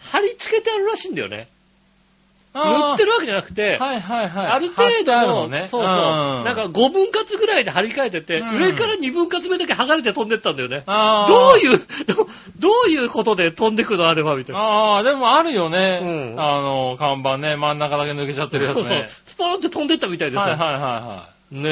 [0.00, 1.48] 貼り付けてあるらしいんだよね。
[2.52, 4.46] 塗ってるわけじゃなくて、はいはいはい。
[4.46, 10.82] ある程度の、ね、そうそう、なんか5分割ぐらいで張り替えてて、うん、上から2分割目だけ剥がれて飛んでったんだよね。
[11.28, 12.26] どういうど、
[12.58, 14.60] どういうことで飛んでくのあればみたいな。
[14.60, 16.00] ああ、でもあるよね。
[16.02, 18.82] うん、あの、看板ね、真ん中だけ抜けちゃってるやつね。
[18.82, 19.06] そうそう。
[19.06, 20.40] スポーンって飛んでったみたいですよ。
[20.42, 21.40] はいはいはいはい。
[21.52, 21.68] ね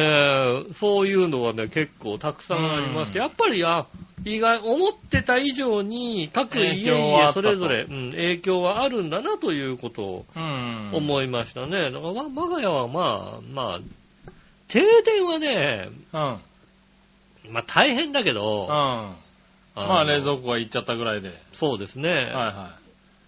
[0.70, 3.86] え、そういうのはね、結構たくさんありまして、やっぱりや、
[4.24, 10.26] 意外、思ってた以上に、各家々それぞれ、うん、影響はあるんだなということを
[10.92, 11.90] 思いましたね。
[11.90, 13.80] だから、我が家はまあ、まあ、
[14.68, 21.32] 停電はね、うん、まあ大変だけど、うん、まあ冷蔵庫が行っちゃったぐらいで。
[21.52, 22.10] そうですね。
[22.10, 22.50] はいは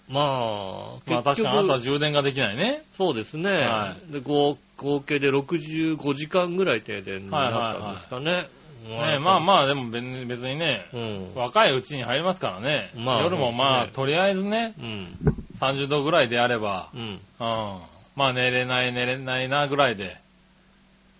[0.08, 0.12] い。
[0.12, 2.82] まあ、まあ確かにあとは充電ができないね。
[2.94, 3.50] そうですね。
[3.50, 8.24] はい、で合合計で65時間ぐらい停電になったんですかね。
[8.24, 12.90] はいはいはいねまあまあ、でも別にね、うん、若いうちに入りますからね。
[12.96, 15.18] まあ、夜もまあ、ね、とりあえずね、うん、
[15.58, 17.82] 30度ぐらいであれば、うん、うん、ま
[18.16, 20.16] あ寝れない寝れないなぐらいで、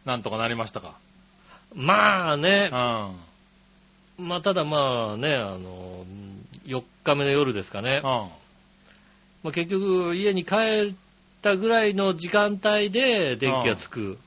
[0.07, 0.95] なんとかなりましたか。
[1.75, 2.71] まあね、
[4.19, 6.05] うん、まあただまあね、あの、
[6.67, 8.01] 4日目の夜ですかね。
[8.03, 8.31] うん、ま
[9.47, 10.57] あ、結局家に帰
[10.93, 10.95] っ
[11.43, 14.19] たぐらいの時間帯で電気がつく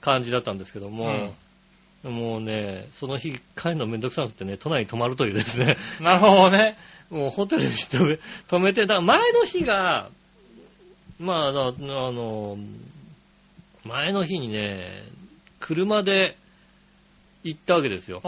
[0.00, 1.32] 感じだったんですけども、
[2.02, 5.76] もうね、その日帰るのめんどくさくてね、都内に泊まるというですね。
[6.00, 6.76] なるほどね。
[7.10, 10.10] もうホテルに止め止めて、だ前の日が、
[11.18, 12.56] まあ、あの、
[13.84, 15.02] 前の日にね、
[15.58, 16.36] 車で
[17.44, 18.20] 行ったわけですよ。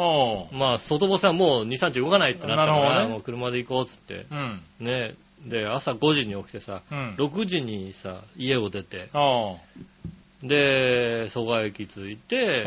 [0.53, 4.27] まあ、外干さんもう2、3日動かないってなったから、ね、もう車で行こうっつって。
[4.31, 5.15] うん、ね。
[5.47, 9.09] で、朝5時に起きてさ、うん、6時にさ、家を出て、
[10.43, 12.65] で、蘇我駅着いて、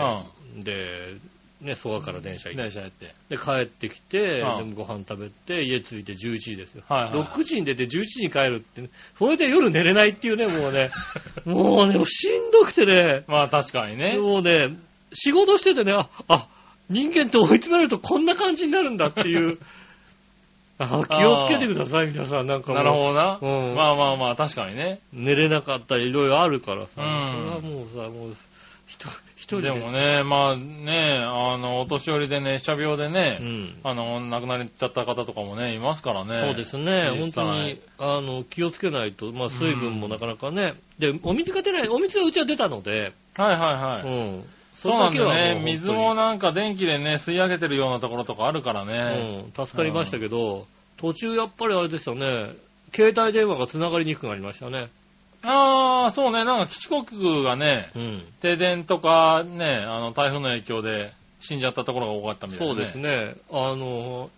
[0.58, 1.16] で、
[1.62, 3.14] ね、蘇我から電車行って、電車やって。
[3.30, 6.84] で、帰ってきて、でもご飯食べて、家着いて11時ですよ。
[6.88, 10.92] はいはい、6時に出て11時に帰るって、ね、それで夜寝れないっていうね、もうね、
[11.46, 13.24] もうね、しんどくてね。
[13.28, 14.18] まあ確かにね。
[14.18, 14.78] もうね、
[15.14, 16.48] 仕事しててね、あ、あ、
[16.90, 19.58] 人間って追い詰めるとこんな感じになるんだっていう。
[20.78, 22.48] あ気をつけてください、皆さん。
[22.48, 23.40] なんかなるほどな。
[23.42, 23.76] うん。
[23.76, 25.00] まあまあまあ、確かにね。
[25.14, 27.02] 寝れなかったり、いろいろあるからさ。
[27.02, 27.60] うん。
[27.62, 28.36] それはもうさ、もう、
[28.86, 36.38] 人、一人でもね、まあね、あの、お年寄りでね、車病でね、うん、あの、亡くなっちゃった方とかもね、いますからね。
[36.40, 37.10] そうですね。
[37.20, 40.74] 本当に、あの、気をつけないと、まあ水分もなかなかね。
[41.00, 43.14] うん、で、お水が出ない、お水がうちは出たので。
[43.38, 44.08] はいはいはい。
[44.08, 44.10] う
[44.40, 44.46] ん。
[44.90, 45.62] そうなんだよね。
[45.64, 49.46] 水もなんか電気でね、吸い上げてるようなところとかあるからね。
[49.56, 50.68] うん、助かりましたけど、
[50.98, 52.54] 途中やっぱりあれですよね、
[52.94, 54.90] 携帯電話が繋がりにくくなりましたね。
[55.44, 63.36] ああ、そうね、なんか基地国がね、うん、停電とかね、あの、台風の影響で死んじゃったところが多かったみたいな、ね、そうですね。
[63.52, 64.30] あの、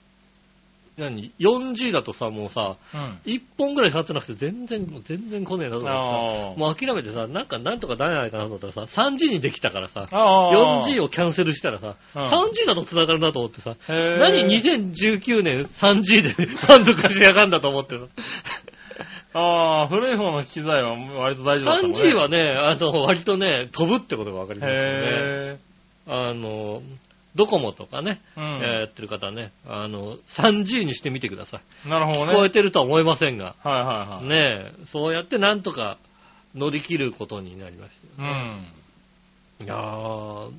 [0.97, 2.99] 何 ?4G だとさ、もうさ、うん、
[3.31, 18.05] 1本ぐらい触ってなくて全然、全然来ねえなと思ってさ、もう諦めてさ、なんかなんとかならないかなと思ったらさ、3G にできたからさ、4G をキャンセルしたらさ、うん、3G だと繋がるなと思ってさ、何？2019年 3G で満足しやがんだと思ってさ。
[19.33, 21.99] ああ、古い方の機材は割と大丈夫だったもんね。
[21.99, 24.81] 3G はね、あの、割とね、飛ぶってことが分かりますよね。
[24.83, 25.57] へ
[26.07, 26.81] あの、
[27.38, 31.89] ドコモとかね、うん、やってる方はね、あの、3G にしてみてください。
[31.89, 32.34] なるほどね。
[32.34, 33.56] 聞こえてるとは思いませんが。
[33.63, 34.39] はいはいはい。
[34.39, 35.97] ねそうやってなんとか
[36.56, 38.63] 乗り切ることになりました、ね。
[39.60, 39.65] うん。
[39.65, 40.52] いやー、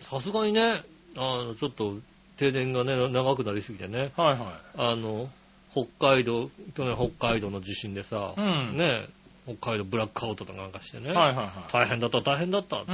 [0.00, 0.82] さすがにね、
[1.16, 1.96] あの、ちょっと
[2.38, 4.12] 停電がね、長くなりすぎてね。
[4.16, 4.78] はいはい。
[4.78, 5.28] あの、
[5.72, 9.08] 北海道、去年北海道の地震でさ、うん、ね、
[9.44, 11.12] 北海道ブラックアウトとかなんかしてね。
[11.12, 11.72] はいはいはい。
[11.72, 12.92] 大変だった大変だったって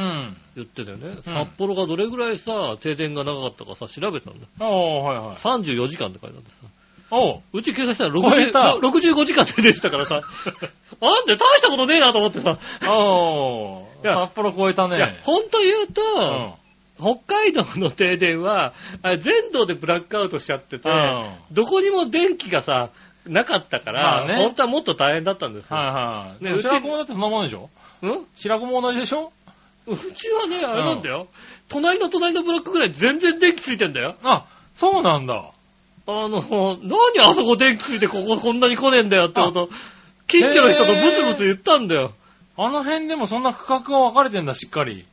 [0.56, 4.46] 言っててね、うん、札幌がどれぐらいさ、停電が長かったかさ、調べたんだよ。
[4.60, 5.36] ああ、はいはい。
[5.36, 6.56] 34時間って書いてあってさ。
[7.10, 10.20] おうち計算したら60 65時間停電したからさ、
[11.00, 12.58] あんで大したことねえなと思ってさ。
[12.86, 14.96] お札幌超えたね。
[14.96, 16.68] いや、ほんと言うと、うん
[17.00, 18.72] 北海道の停電は、
[19.20, 22.90] 全道でブラックアウトしちゃってて、うん、どこにも電気がさ、
[23.26, 25.76] なかったから、まあね、本当はもっと大変だったんですよ。
[25.76, 26.44] はいはい。
[26.44, 27.70] ね、うち白子もだってそんなもんでしょ？
[28.06, 28.26] ん？
[28.36, 29.32] 白子も同じでしょ？
[29.86, 31.26] うちはね、あれなんだよ、うん、
[31.68, 34.16] 隣の隣のブロックぐらい全然電気ついてんだよ。
[34.22, 35.50] あ、そうなんだ。
[36.06, 39.68] あの、何あそこ電気ついてこここんなに来ねえんだよってこと、
[40.26, 42.12] 近所の人とブツブツ言ったんだよ。
[42.56, 45.06] あの辺でもそんな区画が分かれてんだ、しっかり。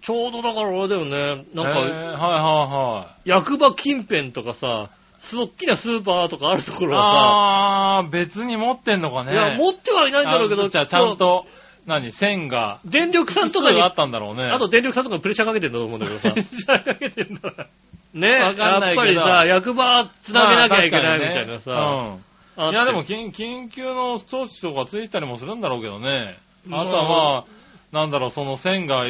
[0.00, 1.44] ちょうどだからあれだよね。
[1.54, 3.28] なんか、はいはいはい。
[3.28, 4.90] 役場近辺とかさ、
[5.34, 7.08] 大きなスーパーとかあるところはさ。
[7.08, 9.32] ああ、別に持ってんのかね。
[9.32, 10.68] いや、持ってはいないんだろうけど。
[10.68, 11.46] じゃあちゃんと、
[11.86, 12.80] 何、線が。
[12.84, 13.80] 電力さんとかに。
[13.80, 14.44] あったんだろうね。
[14.44, 16.30] あと電力さんとかにプレッシャーかけてんだと思うんだけどさ。
[16.34, 17.66] プレッシャーかけてんだ。
[18.14, 18.54] ねやっ
[18.94, 22.18] ぱりさ、役場つなげなきゃいけないみたいなさ。
[22.56, 22.70] うん。
[22.70, 23.32] いや、でも緊
[23.70, 26.36] 急の装置とかついたりもするんだろうけどね。
[26.70, 29.06] あとはまあ、なんだろう、その線が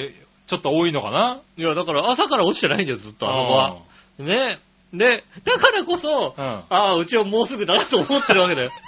[0.46, 1.40] ちょっと多いのかな？
[1.57, 3.77] いや、だから朝から落ちてないんだよ、ずっと、あの子は。
[4.92, 4.98] ね。
[4.98, 8.70] で、だからこそ、うん、ああ、うちはもうすぐだなと思ってるわけだよ。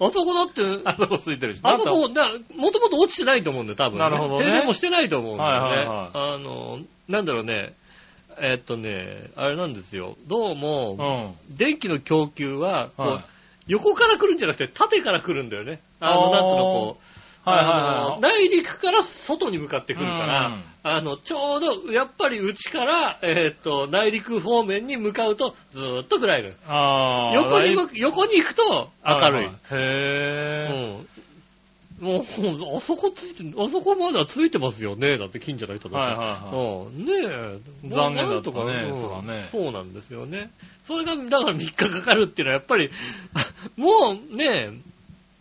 [0.00, 1.60] あそこだって、あそこついてるし。
[1.62, 3.98] あそこ、だもともと落ちてないと思うんだよ、多分、ね。
[3.98, 4.44] なるほどね。
[4.44, 5.58] 停電もしてないと思うんだよね。
[5.58, 7.74] はいはいはい、あの、なんだろうね。
[8.40, 10.16] えー、っとね、あれなんですよ。
[10.28, 13.24] どうも、うん、電気の供給は、こう、はい、
[13.66, 15.80] 横から来るんじゃなくて、縦から来るんだよね。
[16.00, 17.04] あの、なんつうの、こう、
[17.48, 17.74] はいはい
[18.12, 26.50] はい、内陸から外に向かってくるから、うん、あの、ちょうど、やっぱり内から、えー、っと、内陸方面に向かうと、ずーっと暗いの。
[26.66, 29.44] あ横に横に行くと明るい。
[29.46, 30.98] へー。
[30.98, 31.08] うん。
[32.00, 35.18] もう、あそこついて、あそこまではついてますよね。
[35.18, 36.86] だって近所の人だはいはいはい。
[36.86, 37.04] うん。
[37.04, 37.88] ねえ。
[37.88, 38.94] 残念だとかね。
[39.00, 39.48] そうね。
[39.50, 40.50] そうなんですよね。
[40.84, 42.90] それが、だから3日かかるっていうのはやっぱり、
[43.76, 44.70] もうね、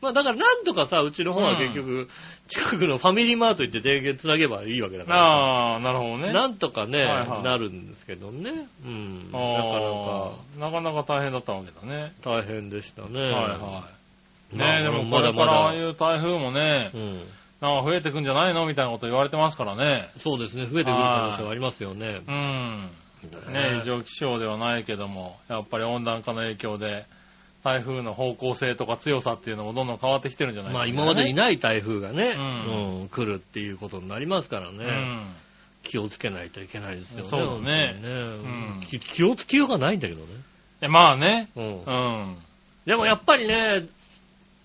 [0.02, 2.08] まあだからなんとかさ、うちの方は結局、
[2.48, 5.20] 近くのファミリーマート行って電源つなげばいいわけだから。
[5.20, 6.32] ああ、なるほどね。
[6.32, 8.68] なんとかね、はいはい、なるんですけどね。
[8.86, 9.32] うん。
[9.32, 10.32] なかなか。
[10.60, 12.14] なかなか大変だったわけだね。
[12.24, 13.22] 大変でしたね。
[13.22, 13.90] はいは
[14.54, 14.56] い。
[14.58, 15.52] ねえ、でもまだまだ。
[15.52, 17.24] ああいう台風もね、うん。
[17.60, 20.10] なんか増えてくんじゃないのみたいなこと言われてますからね。
[20.20, 22.22] そうですね、増えてくる可能性はありますよね。
[22.28, 22.90] うん。
[23.52, 27.06] ね異常気象ではないけども、やっぱり温暖化の影響で、
[27.68, 34.78] 台風の方向性とか強さっていうのもどんどん変わってきてるんじゃないですか、ね、まあ今までにない台風がね、うん、うん、来るっていうことになりますからね。
[34.86, 35.26] うん
[35.84, 37.24] 気をつけないといけないですよね。
[37.24, 37.94] そうだね。
[37.94, 40.88] ねうん、気をつけようがないんだけどね。
[40.90, 41.48] まあね。
[41.56, 41.64] うん。
[41.64, 41.92] う
[42.34, 42.38] ん。
[42.86, 43.86] でもやっぱりね、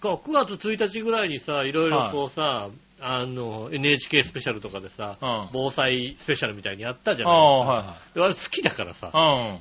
[0.01, 2.71] 9月1日ぐらいにさ、いろいろこうさ、はい
[3.05, 7.45] あの、NHK スペシャルとかでさ、うん、防災スペシャルみたいにやったじゃないですか。
[7.45, 9.11] あ,、はいはい、あれ好きだからさ、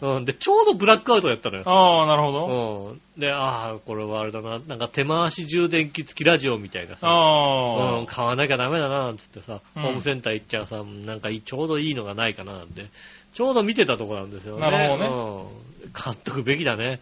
[0.02, 1.64] うん、で、ちょうどブラックアウトやったのよ。
[1.66, 2.88] ああ、なるほど。
[2.92, 12.86] うん、で、ああ、これはあれだな、なんか手回し充電器付きラジオみたいなさ、あうん、買わなきゃダメだな、なんつってさ、ホームセンター行っちゃうさ、なんかちょうどいいのがないかな、なんて、
[13.34, 14.62] ちょうど見てたとこなんですよね。
[14.62, 15.48] なるほどね。
[15.86, 17.00] うん、買っとくべきだね。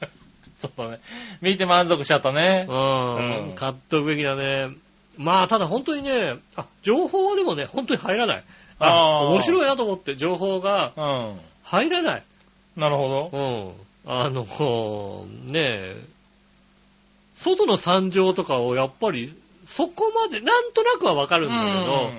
[0.58, 1.00] そうだね。
[1.40, 2.66] 見て満足しちゃったね。
[2.68, 3.48] うん。
[3.50, 4.70] うん、買っとくべきだね。
[5.16, 8.44] まあ、ただ本当にね、あ、情報はでもね、本当に入らない。
[8.78, 10.92] あ、面白いなと思って、情報が、
[11.62, 12.22] 入らない。
[12.76, 13.74] なるほど。
[14.06, 14.12] うん。
[14.12, 16.04] あの、こう、ねえ、
[17.36, 19.34] 外の惨状とかをやっぱり、
[19.66, 22.10] そこまで、なんとなくはわかるんだけど、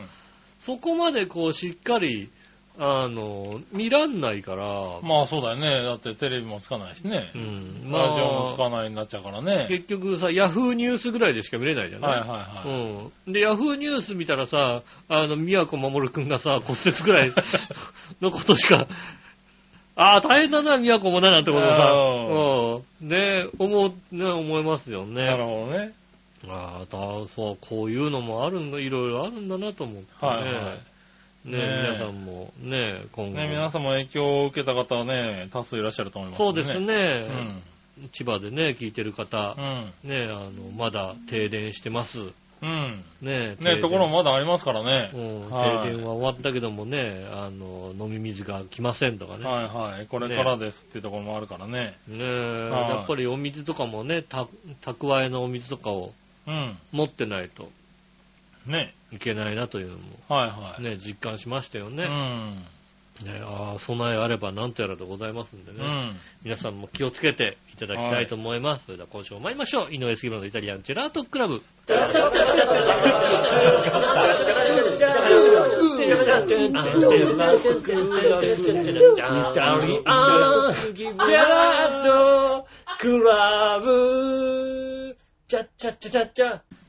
[0.62, 2.30] そこまでこう、しっかり、
[2.78, 4.66] あの、見らんないから。
[5.02, 5.82] まあそうだよね。
[5.84, 7.32] だってテレビもつかないしね。
[7.34, 7.84] うん。
[7.90, 9.68] まあ、ラジオもつかないになっちゃうからね。
[9.70, 12.20] 結局さ、ヤフーニュースぐらいでしか見れないじゃない？
[12.20, 13.12] はいはいはい。
[13.28, 13.34] うん。
[13.34, 17.32] で、ヤフーニュース見たらさ、あの、宮古守くんがさ、骨折ぐらい
[18.22, 18.88] のことしか、
[19.98, 23.08] ああ、大変だな、宮古もな、なんてことさ、うん。
[23.08, 25.24] ね、思う、ね、思いますよね。
[25.26, 25.94] なるほどね。
[26.50, 26.98] ああ、だ、
[27.34, 30.28] そう、こういうのもあるんだ、いろいろあるんだなと思って、ね。
[30.28, 30.80] はいはい。
[31.46, 33.38] ね皆さんもね、今後。
[33.38, 37.64] ね皆さんも影響を受けた方はね、多数いらっしゃると思います、ね、そうですね。
[38.00, 42.20] うん、千葉でね、聞いてる方、うん、ね、あの、まだ停電してます。
[42.20, 43.04] ううん。
[43.22, 43.64] ねえ。
[43.64, 45.12] ねところもまだありますからね。
[45.14, 45.20] うん。
[45.84, 49.46] 停電は終わったけどもね、あの、飲み水が来ませんとかね。
[49.46, 50.08] はいはい。
[50.08, 51.98] これからですっていうところもあるからね。
[52.08, 52.70] ねえ。
[52.72, 54.48] やっぱりお水とかもね、た、
[54.82, 56.14] 蓄えのお水とかを、
[56.48, 56.78] うん。
[56.92, 57.70] 持ってないと。
[58.68, 58.94] ね。
[59.12, 60.04] いけないなというのも。
[60.28, 60.84] はいはい。
[60.84, 62.04] ね、実感しましたよね。
[62.04, 62.66] うん。
[63.24, 68.80] ね、ああ、備えあれば何とやらでございますんでね、うん、皆さんも気をつけていただきたいと思います。
[68.80, 69.94] はい、それでは今週も参りましょう。
[69.94, 71.64] 井上杉村のイタリアンジェラートクラブ。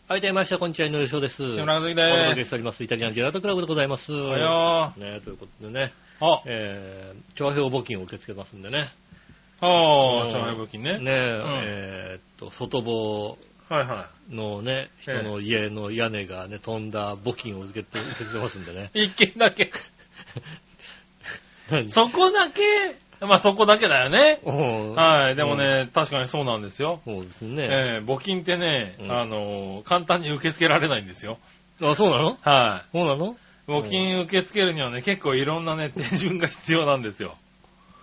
[0.08, 0.58] はい、どうもました。
[0.58, 1.38] こんにちは、井上翔です。
[1.42, 2.14] 木村和樹です。
[2.14, 2.84] お届けしております。
[2.84, 4.12] イタリアンジェラートクラブでございます。
[4.12, 5.14] はよー。
[5.14, 5.92] ね、ということでね。
[6.20, 8.88] あえー、調和表募金を受け付けますんでね。
[9.60, 11.00] ああ、調和表募金ね。
[11.00, 13.36] ねえ、ー、っと、外房
[13.68, 14.34] はいはい。
[14.36, 18.90] のね、人の家の屋根がね、飛んだ募金を受けて、受け付けますんでね。
[18.94, 19.72] 一件だけ。
[21.88, 22.62] そこだけ？
[23.20, 24.40] まあそこだけだよね。
[24.44, 25.36] はい。
[25.36, 27.00] でもね、確かにそうなんですよ。
[27.04, 27.66] そうですね。
[27.70, 31.38] えー、募金ってね、あの簡単に受け付けられないんですよ。
[31.80, 32.38] あ、そうなの？
[32.42, 32.96] はい。
[32.98, 33.36] そうなの？
[33.66, 37.36] 募金受け付けるにはね、結構いろんなね、手順が必要なんですよ。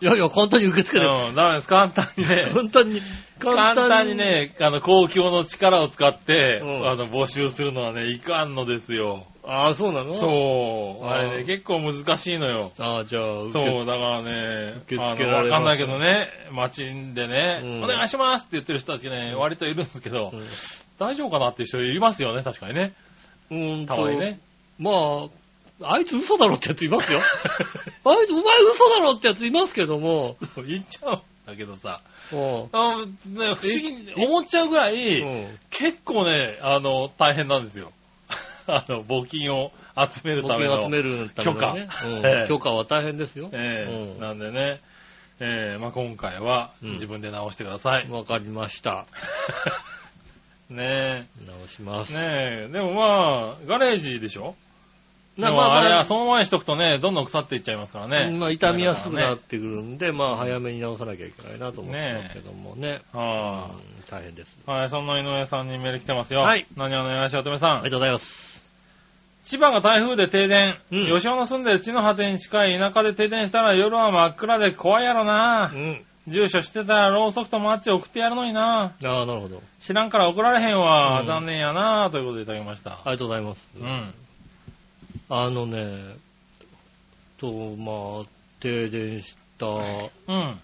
[0.04, 1.30] いやいや、簡単に受け付ける。
[1.30, 1.68] うん、ダメです。
[1.70, 2.48] 簡単にね。
[2.54, 3.00] 簡単に、
[3.39, 9.26] 簡単にね、あの、公共の力を使って、うん、あの、募集するのはね、いかんのですよ。
[9.46, 10.13] ああ、そうなの？
[10.13, 11.06] そう。
[11.06, 12.74] あれね、結構難しいのよ。
[12.80, 20.44] ああ、じゃあ、そう、だからね、受け付けられわかんないけどね、街でね、うん、お願いしますって言ってる人たちね、割といるんですけど、うん、
[21.00, 22.94] 大丈夫かなっていう人いますよね、確かにね。
[23.52, 23.86] うん。
[23.86, 24.39] たまにね。
[24.80, 25.43] まあ、
[25.82, 27.20] あいつ嘘だろってやついますよ。
[28.06, 30.38] あいつお前嘘だろってやついますけども。
[30.58, 32.02] 言っちゃうんだけどさ。
[32.32, 35.24] あね、不思議に思っちゃうぐらい、
[35.70, 37.92] 結構ね、あの、大変なんですよ。
[38.68, 40.76] あの、募金を集めるための。
[40.76, 41.72] 募金を集めるための、許可、
[42.08, 43.50] うん許可は大変ですよ。
[43.52, 44.80] ええなんでね、
[45.40, 48.10] ええまあ、今回は自分で直してください。
[48.10, 49.06] わ、かりました。
[50.70, 51.46] ねえ。
[51.46, 52.14] 直します。
[52.14, 52.70] ねえ。
[52.72, 54.56] でもまあ、ガレージでしょ？
[55.38, 58.38] でもあれはそのままにしとくとね、どんどん腐っていっちゃいますからね。
[58.38, 63.02] まあ、傷みやすくなってくるんで、まあ、早めに直さなきゃいけないなと思ってますけどもね。
[63.13, 64.56] はあ、大変です。
[64.67, 66.41] はい、そんな井上さんにメール来てますよ。
[66.41, 66.67] はい。
[66.78, 67.72] 何をお願いしおとめさん。
[67.72, 68.63] ありがとうございます。
[69.41, 70.78] 千葉が台風で停電。
[70.91, 75.72] うん、吉尾の住んでる地の果てに近い田舎で停電したら夜は真っ暗で怖いやろな。
[75.74, 76.06] うん。
[76.28, 78.84] 住所してたらろうそくとマッチ送ってやるのにな。
[78.84, 79.62] ああ、なるほど。
[79.82, 81.22] 知らんから怒られへんわ。
[81.22, 82.10] うん、残念やな。
[82.12, 82.91] ということでいただきました。
[82.91, 83.67] ありがとうございます。
[83.78, 84.13] うん。
[85.30, 86.16] あのね、
[87.38, 88.26] と、まあ、
[88.60, 90.60] 停電した、うん。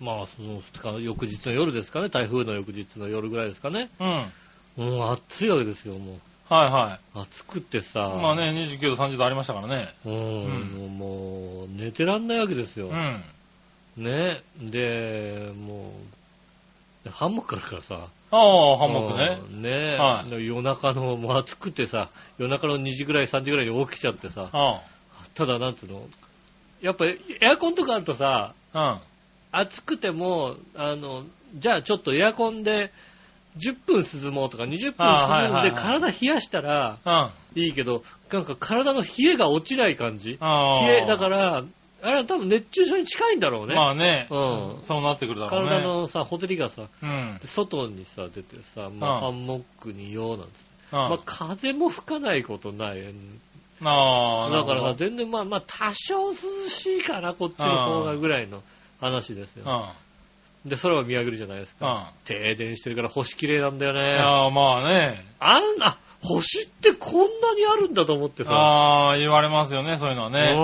[0.00, 3.88] まあ、その2日、翌日の夜ですかね、台風の翌日の夜ぐらいですかね。
[3.98, 4.32] うん。
[4.76, 6.20] もう暑いわけですよ、もう。
[6.48, 7.18] はいはい。
[7.20, 8.00] 暑くてさ。
[8.22, 9.94] まあね、29度、30度ありましたからね。
[10.04, 10.12] うん。
[10.12, 12.88] うん、もう、寝てらんないわけですよ。
[12.88, 13.24] うん。
[13.96, 14.42] ね。
[14.60, 15.92] で、も
[17.06, 18.08] う、ハンモックあるからさ。
[18.30, 19.70] ああ、ハンモックね。
[19.70, 19.96] ね。
[19.96, 24.80] はい、夜中の、もう暑くてさ、夜中の2時ぐらい、3時ぐらいに起きちゃってさ、あ
[25.34, 26.02] ただ、なんつうの、
[26.80, 27.18] やっぱエ
[27.52, 28.98] アコンとかあるとさ、うん、
[29.52, 32.92] 暑くても、あの、じゃあちょっとエアコンで
[33.58, 36.98] 10分涼もうとか20分涼んで体冷やしたら
[37.54, 40.32] いいけど、なんか体の冷えが落ちない感じ。
[40.32, 41.64] 冷え、だから、
[42.06, 43.74] あれは多分熱中症に近いんだろうね。
[43.74, 44.28] まあね。
[44.30, 44.82] うん。
[44.82, 45.68] そうなってくるだろうね。
[45.70, 50.52] 体のさ、ほてりがさ、うん、外にさ、出てさ、まあ、ハンモックにようなんて。
[50.92, 53.02] まあ、風も吹かないことない。
[53.84, 56.34] ああ、だから全然まあまあ多少涼
[56.68, 58.62] しいかな、こっちの方がぐらいの
[59.00, 59.94] 話ですよ。
[60.64, 62.12] で、空を見上げるじゃないですか。
[62.24, 64.00] 停電してるから星綺麗なんだよね。
[64.22, 65.24] ああ、まあね。
[65.38, 68.52] あんな、星ってこんなにあるんだと思ってさ。
[68.52, 70.54] ああ、言われますよね、そういうのはね。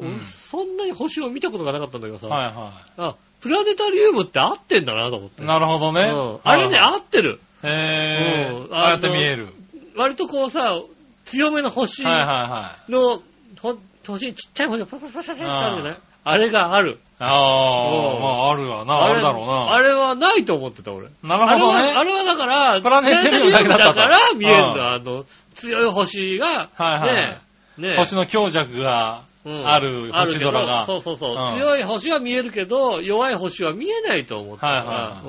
[0.00, 0.20] うん。
[0.20, 2.28] そんなに星を見たことがなかったんだけどさ。
[2.28, 2.54] はいはい。
[2.96, 5.44] あ、プラネタリウムって合ってんだなと思って。
[5.44, 6.10] なるほどね。
[6.10, 6.40] うん。
[6.42, 7.40] あれね、合ってる。
[7.62, 8.74] へぇー。
[8.74, 9.52] ああやって見える。
[9.96, 10.80] 割とこうさ、
[11.26, 15.98] 強めの星の、はいはいはい、星にちっちゃい星がパパパパパってあるじゃない？
[16.24, 16.98] あれがある。
[17.24, 19.72] ああ、まああるわな、あるだろうな。
[19.72, 21.08] あれはないと思ってた俺。
[21.22, 21.92] なるほどね。
[21.94, 24.94] あれはだから、プラネタリウムだから見えるんだ。
[24.94, 27.38] あの、強い星が、はいは
[27.78, 30.84] い、ね、星の強弱がある星空が。
[30.84, 35.22] そうそうそう、強い星は見えるけど、弱い星は見えないと思ってたか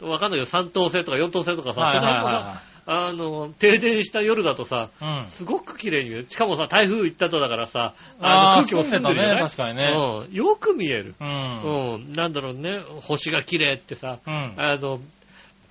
[0.00, 6.26] ら、わかんないけど、三等星とか四等星とかさ、あの、停電した夜だとさ、うん、すごく綺麗に見える。
[6.26, 10.34] しかもさ、台風行ったとだからさ、あの空気も澄んでるじゃない、ね、確かにね、うん。
[10.34, 11.14] よく見える。
[11.20, 11.26] うん。
[11.26, 12.12] うん。
[12.14, 15.00] なんだろうね、星が綺麗ってさ、うん、あの、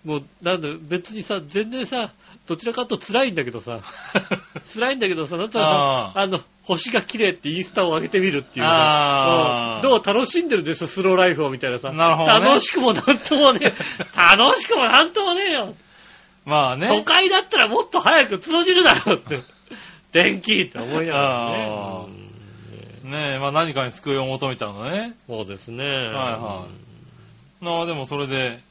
[0.06, 2.12] もう、なんだ、別にさ、全然さ、
[2.46, 3.80] どちらかと辛いんだけどさ、
[4.76, 11.92] 辛いんだけどさ、なんとさ、あの、星が綺麗ってインスタを上げてみるっていうさ、どう楽しんでるでしょ、スローライフをみたいなさ。
[11.92, 13.74] なるほど、ね、楽しくもなんともね
[14.16, 15.74] 楽しくもなんともねえよ。
[16.48, 16.88] まあね。
[16.88, 19.42] 都会だったらもっと早く通じるだろうって。
[20.14, 22.28] 電気って思いながらね。
[23.04, 25.14] ねえ、まあ何かに救いを求めちゃうのね。
[25.28, 25.86] そうですね。
[25.86, 26.66] はいは
[27.62, 27.66] い。
[27.66, 28.62] なあ、でもそれで、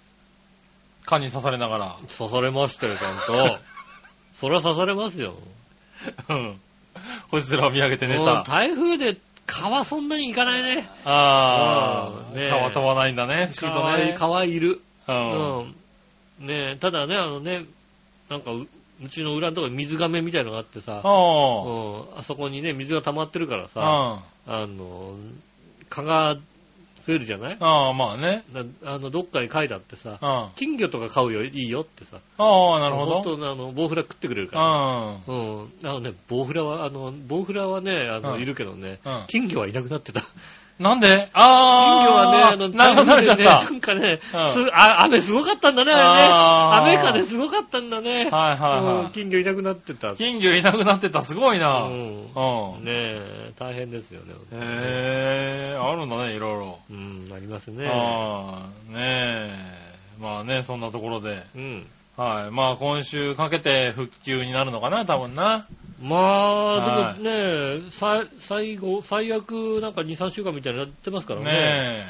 [1.05, 1.97] 蚊に刺されながら。
[2.16, 3.59] 刺されましたよ、ちゃんと。
[4.35, 5.35] それは刺されますよ。
[6.31, 6.61] うん。
[7.31, 8.43] 星空を見上げて寝た。
[8.43, 10.89] 台風で蚊はそんなに行かないね。
[11.05, 14.14] ああ、ね蚊は飛ばないんだね、不思議とね。
[14.18, 14.81] 蚊はいる。
[15.09, 15.74] うん。
[16.39, 17.64] ねただね、あのね、
[18.28, 18.66] なんかう、
[19.05, 25.16] うちの裏のところに水亀みたいのがあってさ、うん、あそこにね、水が溜まってるからさ、あの、
[25.89, 26.37] 蚊が
[27.07, 27.57] 増えるじゃない？
[27.61, 28.43] ああ、まあね。
[28.84, 32.18] あの、どっかに書いてあってさ、金魚とか飼うよ、いいよってさ。
[32.37, 33.12] ああ、なるほど。
[33.22, 34.64] そうすると、あの、ボウフラ食ってくれるから。
[35.28, 35.72] うん。
[35.84, 40.22] あのね、ボウフラは、あの、ボウフラはね、あの、いるけどね、金魚はいなくなってた。
[40.79, 41.31] なんで？
[41.33, 42.05] ああ。
[42.05, 43.64] 金魚はね、あの、なくなっちゃった。
[43.64, 46.99] なんかね、あ雨すごかったんだね、あれね。
[47.01, 48.29] 雨風すごかったんだね。
[48.31, 49.12] はいはいはい。
[49.12, 50.14] 金魚いなくなってた。
[50.14, 51.85] 金魚いなくなってた、すごいな。
[51.85, 52.85] うん。
[52.85, 54.35] ねえ、大変ですよね。
[54.53, 56.79] へえ、あるんだね、いろいろ。
[56.91, 57.89] うん、ありますね。
[57.89, 60.20] ああ、ねえ。
[60.20, 61.43] まあね、そんなところで。
[61.57, 61.87] うん。
[62.18, 62.51] はい。
[62.51, 65.66] まあ今週かけて復旧になるのかな、多分な。
[66.01, 67.31] まあ、でも
[67.81, 67.91] ね、
[68.41, 71.47] 最後、最悪なんか2、3週間みたいになってますからね。
[71.47, 72.07] ね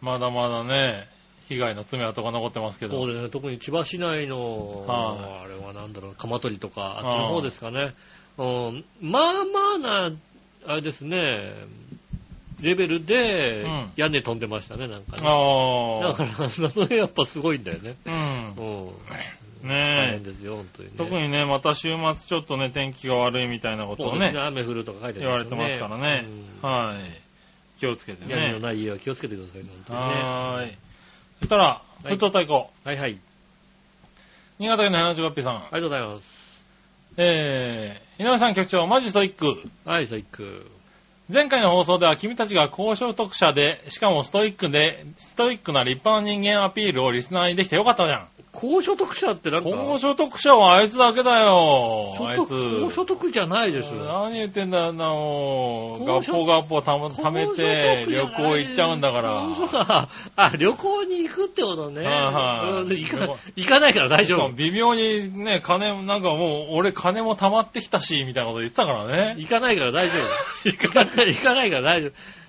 [0.00, 1.06] まだまだね、
[1.48, 2.96] 被害の爪痕が残ってますけど。
[2.96, 7.94] そうですね、特に千葉市内の、はあ、あれはなんだろう、鎌取とか、あっちの方ですかね。
[8.38, 10.12] うん、まあまあな、
[10.66, 11.52] あれですね、
[12.60, 13.64] レベルで
[13.96, 15.22] 屋根飛んでましたね、なんかね。
[15.24, 16.12] ああ。
[16.12, 16.24] だか
[16.88, 17.96] ら、やっぱすごいんだよね。
[18.06, 18.54] うん。
[18.56, 18.90] うん
[19.62, 26.26] ね大変ですよ、本当に、ね、特にね、また週末ちょっとね、天気が悪いみたいなことをね、ね雨降るとか書いてね、言われてますからね。
[26.62, 27.30] はい。
[27.78, 28.34] 気をつけてね。
[28.34, 30.04] 屋根のない家は気をつけてください、本当にね。
[30.22, 30.78] はい。
[31.38, 32.66] そしたら、ふつおた行こう。
[32.84, 33.18] はいはい。
[34.58, 35.54] 新潟県の花町ッピさん。
[35.56, 36.40] ありがとうございます。
[37.16, 39.46] えー、井上さん局長、マジストイック。
[39.84, 40.70] はい、ストイック。
[41.32, 48.28] 前回の放送では君たちが高所得者で、しかもストイックで、ストイックな立派な人間アピールをリスナーにできてよかったじゃん。
[48.52, 52.14] 高所得者ってなんか高所得者はあいつだけだよ。
[52.20, 52.80] あいつ。
[52.82, 53.96] 高所得じゃないでしょ。
[54.04, 56.04] 何言ってんだよな、もう。
[56.04, 60.08] ガッポガッポた貯めて旅行行っちゃうんだから。
[60.34, 62.02] あ、旅行に行くってことね。
[62.04, 64.52] はい、行か行かないから大丈夫。
[64.52, 69.36] 微妙にね、金、なんかもう、俺金も溜まってきたし、みたいなこと言ってたからね。
[69.38, 70.22] 行かないから大丈夫。
[70.68, 72.39] 行かない、行かないから大丈夫。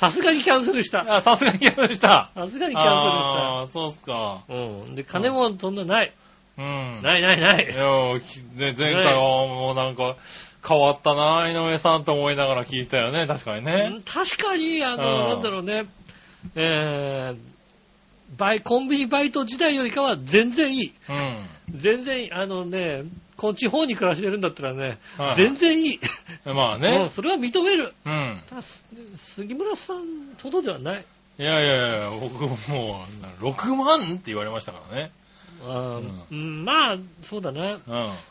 [0.00, 1.16] さすがにキャンセルした。
[1.16, 2.30] あ、さすがにキャンセルした。
[2.34, 2.86] さすがにキャンセルした。
[2.86, 4.44] ああ、そうっすか。
[4.48, 4.54] う
[4.92, 4.94] ん。
[4.94, 6.14] で、金もそんなない。
[6.56, 7.02] うん。
[7.02, 7.64] ないないない。
[7.70, 10.16] いや、前回はもうなんか、
[10.66, 13.98] 変わったな、井上さんと思いながら聞いたよね、確かにね。
[14.06, 15.84] 確かに、あの、なんだろうね、
[16.54, 17.36] えー、
[18.38, 20.92] バイ、コンビニバイト時代よりかは全然いい。
[21.10, 21.46] うん。
[21.74, 22.32] 全然いい。
[22.32, 23.02] あのね、
[23.40, 26.00] この地方に暮らしてるんだったらね、はい、全然いい。
[26.44, 27.08] まあね。
[27.08, 27.94] それは認める。
[28.04, 28.42] うん。
[29.16, 30.04] 杉村さん
[30.42, 31.06] ほどではない。
[31.38, 33.04] いやいやいや、僕もも
[33.40, 35.10] う、6万って言われましたからね。
[35.62, 37.76] あうん、まあ、そうだな。
[37.76, 37.80] うん、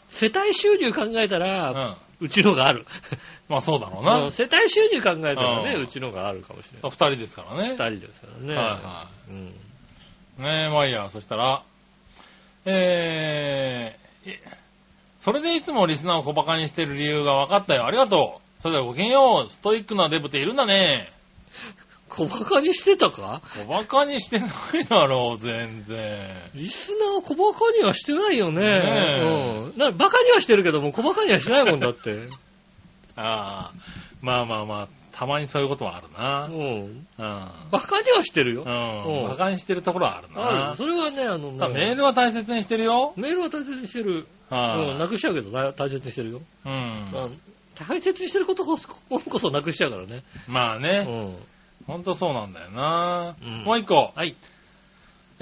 [0.10, 2.86] 世帯収入考えたら、うん、うちのがある。
[3.50, 4.30] まあそうだろうな。
[4.30, 6.92] 世帯収入考えたらね、うちのがあるかもしれない。
[6.92, 7.72] 二人ですからね。
[7.72, 8.54] 二人ですからね。
[8.56, 9.32] はいはい。
[9.32, 9.54] うん、ね
[10.68, 11.64] え、まあいいや、そしたら、
[12.66, 14.59] えー、
[15.30, 17.86] それでいつもリスナーを小馬鹿にしてる理由が分かったよ。
[17.86, 18.62] ありがとう。
[18.64, 19.52] それではごきげんよう。
[19.52, 21.12] ストイックなデブっているんだね。
[22.10, 23.44] 小馬鹿にしてたか？
[23.56, 24.50] 小馬鹿にしてない
[24.90, 26.18] だろう、全然。
[26.56, 28.62] リスナー小馬鹿にはしてないよね。
[28.62, 29.78] ねうん。
[29.78, 32.28] な馬鹿にはしてるけども、小馬鹿にはしないもんだって。
[33.16, 33.72] ああ。
[34.24, 34.88] まあまあまあ、
[35.20, 36.46] たまにそういうことはあるな。
[36.46, 36.56] うん。
[36.56, 37.48] うん。
[37.74, 38.64] 馬鹿にはしてるよ。
[38.66, 39.26] うん。
[39.26, 40.68] 馬鹿にしてるところはあるな。
[40.68, 40.78] ある。
[40.78, 41.68] それはね、あのね。
[41.74, 43.12] メールは大切にしてるよ。
[43.18, 44.26] メールは大切にしてる。
[44.50, 46.42] うん、なくしちゃうけど大切にしてるよ。
[46.66, 47.38] うん。
[47.76, 50.24] 大切にしてることこそこそなくしちゃうからね。
[50.48, 51.06] まあね。
[51.06, 51.36] うん。
[51.86, 54.14] ほんとそうなんだよな、うん、もう一個。
[54.16, 54.38] はい。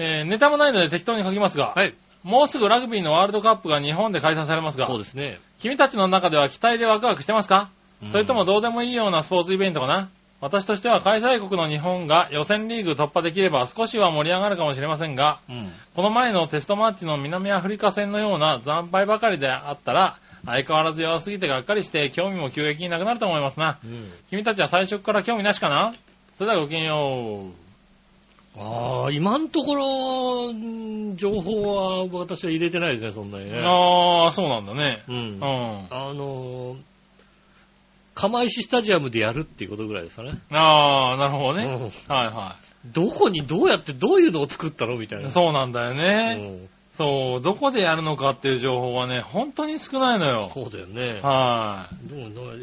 [0.00, 1.74] えー、ネタもないので適当に書きますが。
[1.76, 1.94] はい。
[2.24, 4.88] もうすぐラグビーのワールドカップが日本で開催されますが。
[4.88, 5.38] そうですね。
[5.60, 7.68] 君たちの中では期待でワクワクしてますか、うん、
[8.10, 10.08] それともどうでもいいようなスポーツイベントかな？
[10.40, 23.80] 私としては開催国の日本が予選リーグ突破できれば少しは盛り上がるかもしれませんが、うん、この前のテストマッチの南アフリカ戦のような惨敗ばかりであったら、相変わらず弱すぎてがっかりして興味も急激になくなると思いますな。
[23.84, 25.92] うん、君たちは最初から興味なしかな？
[26.36, 27.46] それではごきげんよ
[28.56, 28.60] う。
[28.60, 30.52] ああ、今のところ、
[31.16, 33.60] 情報は私は入れてないですね、そんなにね。
[33.60, 35.02] ああ、そうなんだね。
[35.08, 35.14] うん。
[35.14, 35.42] うん。
[35.90, 36.76] あのー、
[38.18, 40.32] 釜石スタジアムでやるっていうことぐらいですかね。
[40.50, 41.66] ああ、なるほどね。
[41.66, 42.88] うん、はいはい。
[42.92, 45.30] どこにどうやってどういうのを作ったのみたいな。
[45.30, 46.36] そうなんだよね。
[46.40, 50.50] うんそう、どこでやるのかっていう情報はね、本当に少ないのよ。
[50.52, 51.20] そうだよね。
[51.22, 51.88] は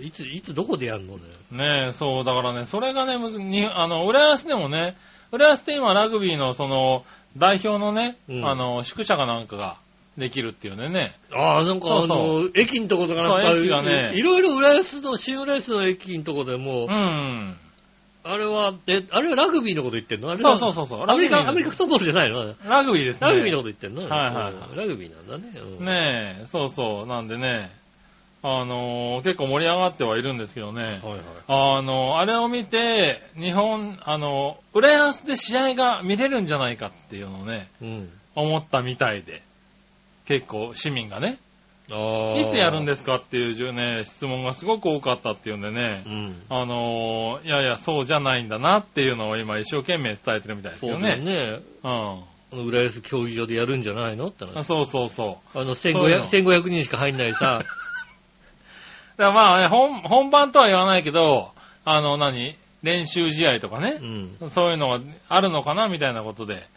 [0.02, 0.08] い。
[0.08, 1.22] いつ、いつどこでやるのね。
[1.52, 4.98] ねえ、そう、だからね、それがね、むずに、あの、浦安でもね、
[5.32, 7.06] 浦安って今ラグビーのその、
[7.38, 9.78] 代表のね、うん、あの、宿舎かなんかが
[10.18, 11.16] できるっていうんでね。
[11.34, 17.58] ああ、なんかあの、駅のとことかなんか、駅がね、いろいろ浦安の、新浦安の駅のとこでも、うん。
[18.28, 20.30] あれは、え、あれはラグビーのこと言ってんの？
[20.30, 21.04] あれそうそうそうそう。
[21.08, 22.56] アメリカ、アメリカフットボールじゃないの？
[22.68, 23.28] ラグビーですね。
[23.28, 24.02] ラグビーのこと言ってんの？
[24.10, 24.78] はいはい。
[24.78, 25.54] ラグビーなんだね。
[25.60, 27.06] うん、ねえ、そうそう。
[27.08, 27.70] なんでね、
[28.42, 30.82] あのー、結構盛り上がってはいるんですけどね。
[30.84, 31.22] はいはい。
[31.48, 39.44] あのー、あれを見て、日本、あのー、浦安で試合が見れるんじゃないかっていうのをね、うん、思ったみたいで。
[40.28, 41.40] 結構市民がね。
[41.88, 41.92] い
[42.50, 51.16] つやるんですかっていうね、質問がすごく多かったっていうんでね、うん、あのー、いやいや、そうじゃないんだなっていうのを今一生懸命伝えてるみたいですよね。
[51.18, 51.60] そうね。
[52.54, 52.68] うん。
[52.68, 55.60] 浦安競技場でやるんじゃないのってそうそうそう。
[55.60, 57.62] あの1500、1500人しか入んないさ。
[59.18, 61.52] だまあね本、本番とは言わないけど、
[61.86, 64.00] あの何、練習試合とかね、
[64.40, 65.00] うん、そういうのが
[65.30, 66.68] あるのかなみたいなことで、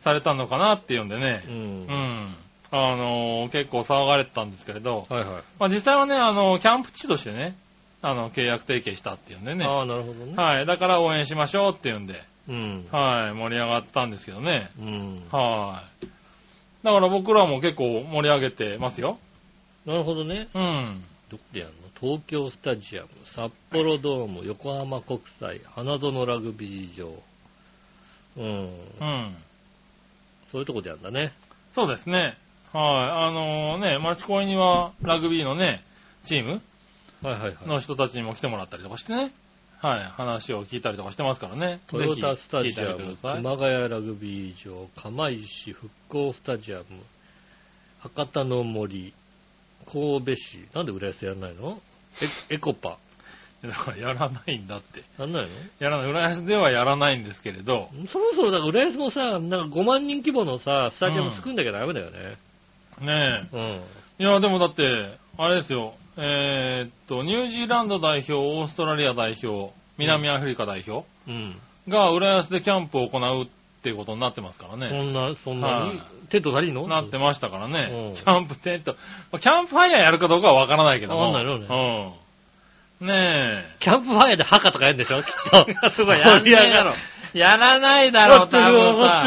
[0.00, 2.36] されたのかなっていうんでね、うん、うん
[2.70, 5.42] あのー、結構騒がれてたんですけれど、はいはい。
[5.58, 7.56] まあ実際はね、あのー、キャンプ地としてね、
[8.02, 9.64] あの、契約提携したっていうんでね。
[9.64, 10.34] ああ、なるほどね。
[10.36, 10.66] はい。
[10.66, 12.86] だから応援しましょうっていうんで、うん。
[12.92, 13.34] はい。
[13.34, 14.70] 盛り上がったんですけどね。
[14.78, 15.22] うん。
[15.32, 16.06] はい。
[16.84, 19.18] だから僕らも結構盛り上げてますよ。
[19.84, 20.48] なるほどね。
[20.54, 21.04] うん。
[21.30, 21.78] どこでやるの？
[22.00, 27.10] 東京スタジアム、札幌ドーム、横浜国際、花園ラグビー場。
[28.36, 28.70] うん。
[29.00, 29.36] うん。
[30.52, 31.32] そういうとこでやるんだね。
[31.74, 32.36] そうですね。
[32.72, 33.28] はい。
[33.28, 35.82] あのー、ね、町公園にはラグビーのね、
[36.22, 36.60] チーム
[37.66, 39.32] の人たちにも来てもらったりとかしてね。
[39.80, 40.04] はい。
[40.04, 41.80] 話を聞いたりとかしてますからね。
[41.86, 46.84] トヨタスタジアム、熊谷ラグビー場、釜石復興スタジアム、
[48.00, 49.14] 博多の森、
[49.90, 51.80] 神戸市、なんで浦安やらないの？
[52.50, 52.98] エエコパ。
[53.62, 55.00] だからやらないんだって。
[55.00, 55.48] やらないの？
[55.78, 56.10] やらない。
[56.10, 57.88] 浦安ではやらないんですけれど。
[58.08, 62.36] そろそろだから浦安もさ、なんか5万人規模のさ、スタジアム作んなきゃダメだよね。
[63.00, 63.56] ねえ。
[63.56, 63.82] うん。
[64.18, 65.94] いや、でもだって、あれですよ。
[66.16, 71.56] えー、っと、ニュージーランド代表、オーストラリア代表、南アフリカ代表、うん、
[71.88, 73.46] が浦安でキャンプを行うっ
[73.82, 74.88] ていうことになってますからね。
[74.88, 76.88] そんな、そんなに、はい、テント足りんの？
[76.88, 78.12] なってましたからね。
[78.16, 78.96] キャンプテント。
[79.38, 81.20] キャンプファイヤーやるかどうかはわからないけども。
[81.20, 82.14] わかんないのね。
[83.00, 83.06] うん。
[83.06, 83.76] ねえ。
[83.78, 85.22] キャンプファイヤーでハカとかやるんでしょ？
[85.22, 85.28] きっ
[85.84, 85.90] と。
[85.90, 86.94] すごい、やり上がろ。
[87.34, 89.20] やらないだろう、多分さ。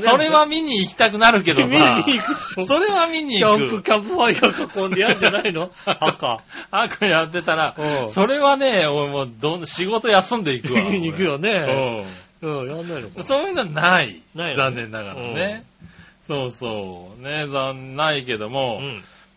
[0.00, 1.66] それは見に行きたくなるけどさ。
[1.68, 3.58] 見に行くそれは見に行く。
[3.58, 5.70] キャンプ、キャンプファイヤー囲んでやるんじゃないの？
[5.86, 6.40] ハ
[6.70, 6.85] カ。
[6.85, 7.74] ハカやってたら、
[8.08, 10.82] それはね、俺もうどん、仕事休んでいくわ。
[10.90, 12.04] 見に行くよね。
[12.42, 12.50] うん。
[12.62, 13.22] うん、やんないのか。
[13.22, 14.20] そういうのはない。
[14.34, 15.64] ない、残念ながらね。
[16.26, 17.22] そうそう。
[17.22, 18.80] ね、残ないけども。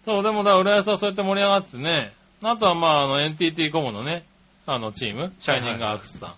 [0.05, 2.11] そう、でもだ、浦安はそうやって盛り上がってね。
[2.43, 4.23] あとはまあ、あの、NTT コムのね、
[4.65, 6.29] あの、チーム、シャイニングアークスさん。
[6.29, 6.37] はい、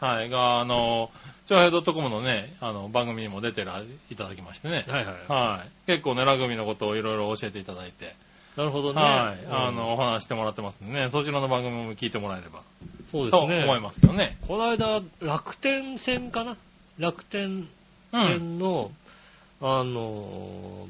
[0.00, 1.10] が、あの、
[1.46, 3.62] 超平 .com のね、あの、番組にも出て
[4.10, 4.84] いただきましてね。
[4.88, 5.16] はいはい。
[5.28, 5.70] はい。
[5.86, 8.14] 結構ね、ラグビーのことをいろいろ教えていただいて。
[8.56, 9.02] なるほどね。
[9.02, 9.46] はい。
[9.50, 12.62] あの、お話してもらってますんでね、そちらの番組も聞いてもらえれば。
[13.10, 13.48] そうですね。
[13.60, 14.38] と思いますけどね。
[14.46, 16.56] この間、楽天戦かな？
[16.98, 17.68] 楽天
[18.12, 18.90] 戦の、
[19.60, 20.86] うん、あの、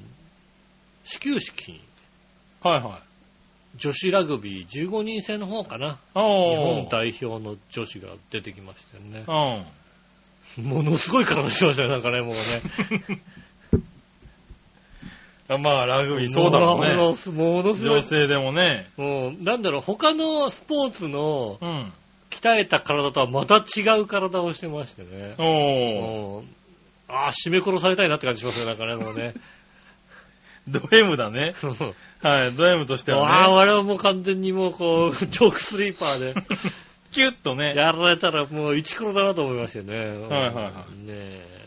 [1.05, 1.81] 始球式。
[2.63, 3.14] はいはい。
[3.77, 5.99] 女子ラグビー15人制の方かな。
[6.15, 9.25] 日本代表の女子が出てきましたよね。
[10.59, 10.69] うん。
[10.69, 12.39] ものすごい体してましたよ、なんかね、もうね。
[15.59, 16.95] まあ、ラグビー、そうだろうね。
[16.95, 17.63] ものすごい。
[17.63, 18.89] 女性でもね。
[18.97, 19.45] うん。
[19.45, 21.59] なんだろう、他のスポーツの、
[22.31, 25.35] 鍛えた体とはまた違う体をしてましてね。
[25.39, 26.45] おー。
[27.09, 29.35] ああ、締め殺されたいなって感じしますよ、なんかね、もうね。
[30.67, 31.55] ド M だね。
[32.25, 33.25] はい、ド M としてはね。
[33.27, 36.35] ああ、我々も完全にもうこう、 チョークスリーパーで。
[37.13, 37.75] キュッとね。
[37.77, 40.27] やられたらもう一黒だなと思いましたよね。
[40.27, 41.07] はいはいはい。
[41.07, 41.65] ねえ。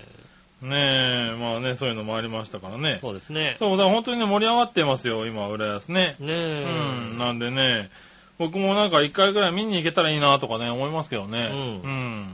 [0.64, 2.97] ねえ、まあね、そういうのもありましたからね。
[3.01, 3.55] そうですね。
[3.60, 6.16] そう、だから本当にね、盛り上がってますよ、今、浦安ね。
[6.20, 6.64] ねえ。
[7.12, 7.91] うん、なんでね、
[8.39, 11.82] 僕もなんか一回ぐらい見に行けたらいいなとかね、思いますけどね。
[11.86, 12.32] うん。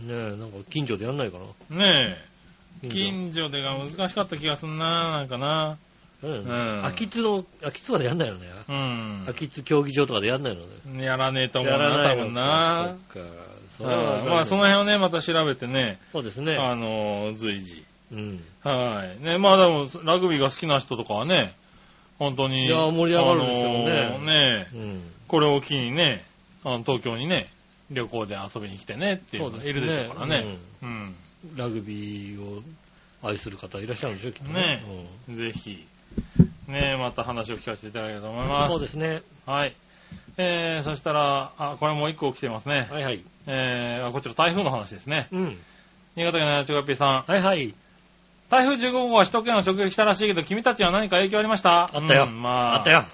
[0.00, 0.08] うん。
[0.08, 1.38] ねえ、なんか近所でやんないか
[1.70, 1.76] な。
[1.76, 2.16] ね
[2.82, 2.88] え。
[2.88, 5.78] 近所でが難しかった気がすんな、なんかな。
[6.22, 6.30] うん。
[6.30, 6.86] うん。
[6.86, 8.46] 秋津の、秋津までやんないよね。
[8.68, 9.24] うん。
[9.28, 10.62] 秋津競技場とかでやんないの
[10.92, 11.04] ね。
[11.04, 12.96] やらねえと思うな、多分な。
[13.12, 13.30] そっか。
[13.78, 15.98] そまあ、その辺をね、また調べてね。
[16.12, 16.56] そうですね。
[16.56, 17.84] あの、随時。
[18.12, 18.40] うん。
[18.62, 19.24] はい。
[19.24, 21.54] ね、まあでも、ラグビーが好きな人とかはね、
[22.18, 22.66] 本当に。
[22.66, 24.18] いや、盛り上がるんですよね。
[24.18, 26.24] ね、うん、これを機にね、
[26.64, 27.50] あの東京にね、
[27.90, 30.58] 旅行で遊びに来てねっていうのがいるでしょうからね。
[30.82, 31.14] うん。
[31.56, 32.62] ラグビーを
[33.22, 34.84] 愛する方いらっしゃるんでしょう、きっとね。
[35.28, 35.86] ね、ぜひ、
[36.68, 38.72] ね、また話を聞かせていただければと思います。
[38.72, 39.22] そうですね。
[39.46, 39.74] はい。
[40.36, 42.88] えー、そしたら、あ、これもう一個来てますね。
[42.90, 43.24] はいはい。
[43.46, 45.28] えー、こちら台風の話ですね。
[45.32, 45.58] うん。
[46.16, 47.30] 新潟県のちがっぴーさん。
[47.30, 47.74] はいはい。
[48.48, 51.90] 台風15号は首都圏を直撃したらしいけど、君たちは何か影響ありました？
[51.92, 52.26] あったよ。
[52.28, 52.76] うん、まあ。
[52.78, 53.04] あったよ。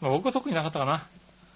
[0.00, 1.06] まあ、僕は特になかったかな。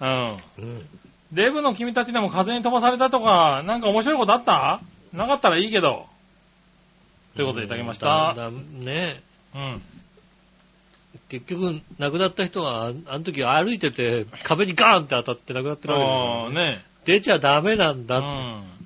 [0.00, 0.64] うん。
[0.64, 0.86] うん。
[1.32, 4.80] デブの君たちでも風に飛ばされたとか、なんか面白いことあった？
[5.12, 6.06] なかったらいいけど。
[7.36, 8.34] ということでいただきました。
[8.34, 9.22] だね
[9.54, 9.82] うん。
[11.28, 16.82] 結局、亡くなった人は、あの時歩いてて、壁にガーンって当たって亡くなってるわけだよね。
[17.04, 18.26] 出ちゃダメなんだって。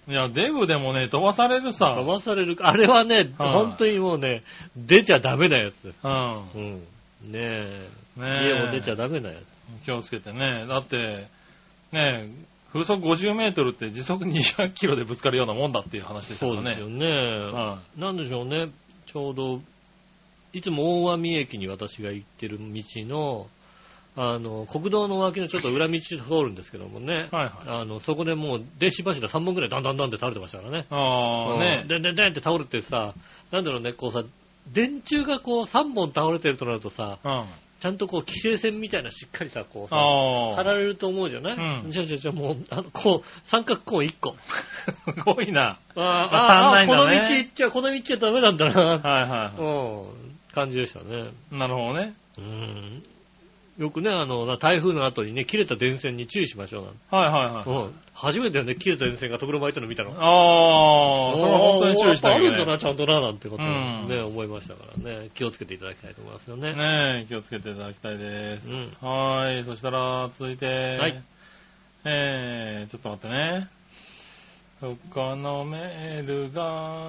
[0.08, 0.12] うん。
[0.12, 1.94] いや、デブでもね、飛ばされるさ。
[1.96, 2.56] 飛ばされる。
[2.60, 4.42] あれはね、本当にもうね、
[4.76, 6.00] 出ちゃダメなやつです。
[6.04, 6.42] うん。
[6.54, 6.74] うん。
[6.76, 6.84] ね
[7.34, 7.88] え。
[8.16, 8.48] ねえ。
[8.48, 9.84] 家も出ちゃダメなやつ。
[9.84, 10.66] 気をつけてね。
[10.68, 11.28] だって、
[11.92, 12.28] ねえ、
[12.72, 16.56] 風速50メートルって時速200キロでぶつかるようなもんだっていう話ですよね。
[16.56, 17.06] そうですよね。
[17.52, 18.68] はい、なんでしょうね。
[19.06, 19.60] ちょうど、
[20.57, 23.46] いつも大網駅に私が行ってる道の、
[24.16, 27.28] あの、国道の脇のちょっと裏道通るんですけどもね。
[27.30, 27.50] はいはい。
[27.66, 30.86] あの、そこでもう電子柱3本くらいダンダンダンって倒れてましたからね。
[30.88, 31.84] ああ、ね。
[31.86, 33.12] でんでんでんって倒れてさ、
[33.50, 34.24] なんだろうね、こうさ、
[34.72, 37.44] 電柱がこう3本倒れてるとなるとさ、うん、
[37.80, 39.96] ちゃんとこう、規制線みたいなしっかりさ、こうさ、
[40.57, 44.34] 貼られると思うじゃない、うん、じゃあじゃあじゃあもう、あの、こう、三角コーン1個。
[45.12, 45.78] すごいな。
[45.94, 48.82] ああ、ああ、この道行っちゃ、この道じゃダメなんだな。
[48.82, 50.36] はいはい、うん。
[50.57, 51.30] 感じでしたね。
[51.52, 52.14] なるほどね。
[52.38, 53.02] うん。
[53.78, 57.84] よくね、あの、台風の後にね、切れた電線に注意しましょうなんはいはいはい。
[57.84, 57.94] うん。
[58.14, 60.12] 初めてね、切れた電線がところ巻いたの見たの。
[60.12, 62.46] ああ、それは本当に注意したい、ね。
[62.48, 65.28] あるんだな、ちゃんとな、なんてことをね、うん、思いましたからね。
[65.34, 66.72] 気をつけていただきたいと思いますよね。
[66.72, 68.68] ねえ、気をつけていただきたいです。
[68.70, 68.96] うん。
[69.07, 69.62] はい。
[69.64, 71.22] そしたら、続いて、はい。
[72.07, 73.75] えー、ちょっと待ってね。
[74.80, 77.00] 他のメールが、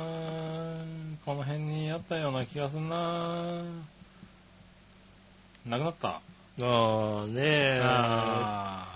[1.25, 3.61] この辺にあったような気がするな
[5.67, 6.09] なくなった。
[6.09, 6.21] あ
[6.61, 7.81] あ、ねえ。
[7.83, 8.87] あ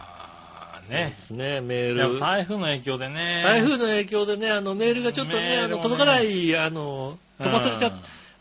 [0.80, 1.08] あ、ね。
[1.10, 2.20] ですね、メール。
[2.20, 3.44] 台風の影響でね。
[3.44, 7.92] 台風の影響でね、あの、メールがちょっとね、ねあの、届かない、あの、飛ばされちゃっ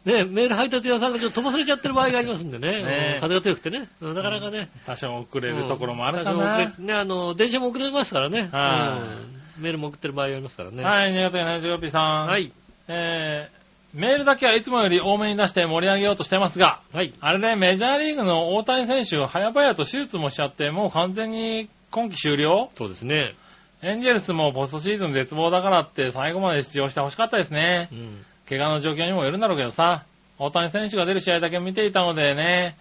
[0.05, 2.83] ね、メール配達屋さんがちょっと飛ばされちゃってる場合がありますんでね。
[2.83, 3.89] ね風が強くてね。
[4.01, 4.71] なかなかね。
[4.87, 6.57] 多少遅れるところもあるかな。
[6.79, 8.49] うん、ね、あの、電車も遅れますからね。
[8.51, 9.03] は
[9.37, 10.83] い、メールも送ってる場合がありますからね。
[10.83, 12.27] はい、新潟県7 5 p さん。
[12.27, 12.53] はい。
[12.89, 17.13] えー、メールだけはいつもより多めに出して盛り上げようとしてますが、はい。
[17.21, 22.71] あれね、メジャーリーグの大谷選手、早々と手術もしちゃって、もう完全に今季終了？
[22.77, 23.35] そうですね。
[23.83, 27.89] エンジェルスもポストシーズン絶望だからって最後まで出場してほしかったですね。
[27.93, 28.25] うん。
[28.49, 30.05] 怪我の状況にもよるんだろうけどさ、
[30.39, 32.77] 大谷選手が出る試合だけ見ていたのでね、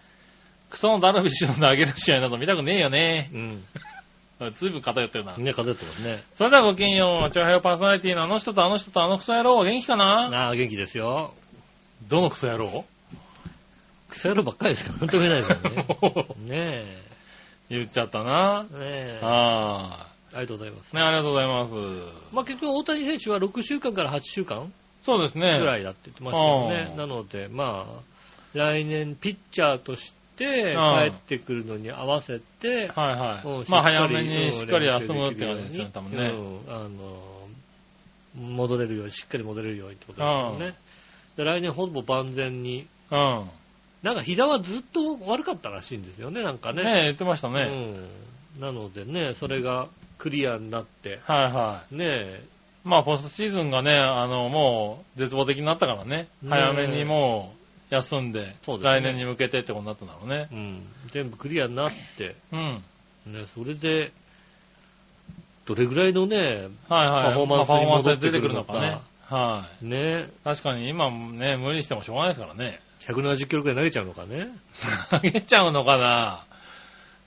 [0.70, 3.30] クソのダルビッシュの投げる試合など見たくねえよね。
[3.34, 3.64] うん。
[4.52, 5.36] ずいぶん偏ってるな。
[5.36, 6.24] ね、偏ってますね。
[6.36, 7.30] それではごきげんよう。
[7.30, 10.30] 長編パーソナリティのあの人とあの人とあのクソ野郎は元気かな？
[10.32, 11.34] ああ、元気ですよ。
[12.08, 12.86] どのクソ野郎？
[14.08, 15.86] クソ野郎ばっかりですから、なんとも言えないですよね。
[16.48, 17.04] ねえ。
[17.70, 18.64] 言っちゃったな。
[18.64, 19.20] ねえ。
[19.22, 20.10] ああ。
[20.32, 20.96] ありがとうございます。
[20.96, 21.74] ね、ありがとうございます。
[22.32, 24.72] まあ結局大谷選手は6週間から8週間
[25.04, 25.60] そうですね。
[25.60, 26.94] ぐらいだって言ってましたよね。
[26.96, 28.02] なので、まあ、
[28.54, 33.70] 来年ピッチャーとして、帰ってくるのに合わせて、はいはい。
[33.70, 36.32] まあ早めにしっかり休むって感じですよね、多分ね。
[36.70, 40.76] あの、戻れるように、しっかり戻れるようにってことですよね。
[41.36, 42.88] で来年ほぼ万全に。
[43.12, 43.50] うん。
[44.02, 46.84] なんか膝はずっと悪かったらしいんですよね、なんかね。
[46.84, 48.08] ね言ってましたね。
[48.58, 48.62] うん。
[48.62, 51.20] なのでね、それがクリアになって。
[51.26, 51.96] はいはい。
[51.96, 52.42] ね
[52.86, 57.59] まあ、ポストシーズンがね、あの、もう、絶望的になったからね、早めにもう、
[57.90, 60.48] 休んで、そうですね来年に向けてってことになったんだろうね。
[60.52, 60.88] うん。
[61.12, 62.84] 全部クリアになって、うん。
[63.26, 64.12] ね、それで、
[65.66, 66.38] どれぐらいのね、
[66.88, 67.26] はいはい。
[67.26, 69.00] パフォーマンスに戻ってくるのかね。
[69.30, 69.86] はい。
[69.86, 70.30] ね。
[70.44, 72.80] 確かに今ね、無理してもしょうがないですからね。
[73.02, 74.50] 170キロくらい投げちゃうのかね。
[75.10, 76.44] 投げちゃうのかな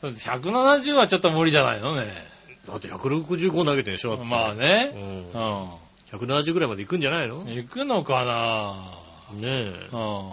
[0.02, 2.26] 170はちょっと無理じゃないのね。
[2.66, 4.92] だって165投げてるでしょまあね。
[4.94, 5.30] うん。
[5.30, 5.70] うん。
[6.12, 7.44] 170ぐらいまで行くんじゃないの？
[7.48, 9.88] 行くのかなねえ。
[9.92, 10.32] うん。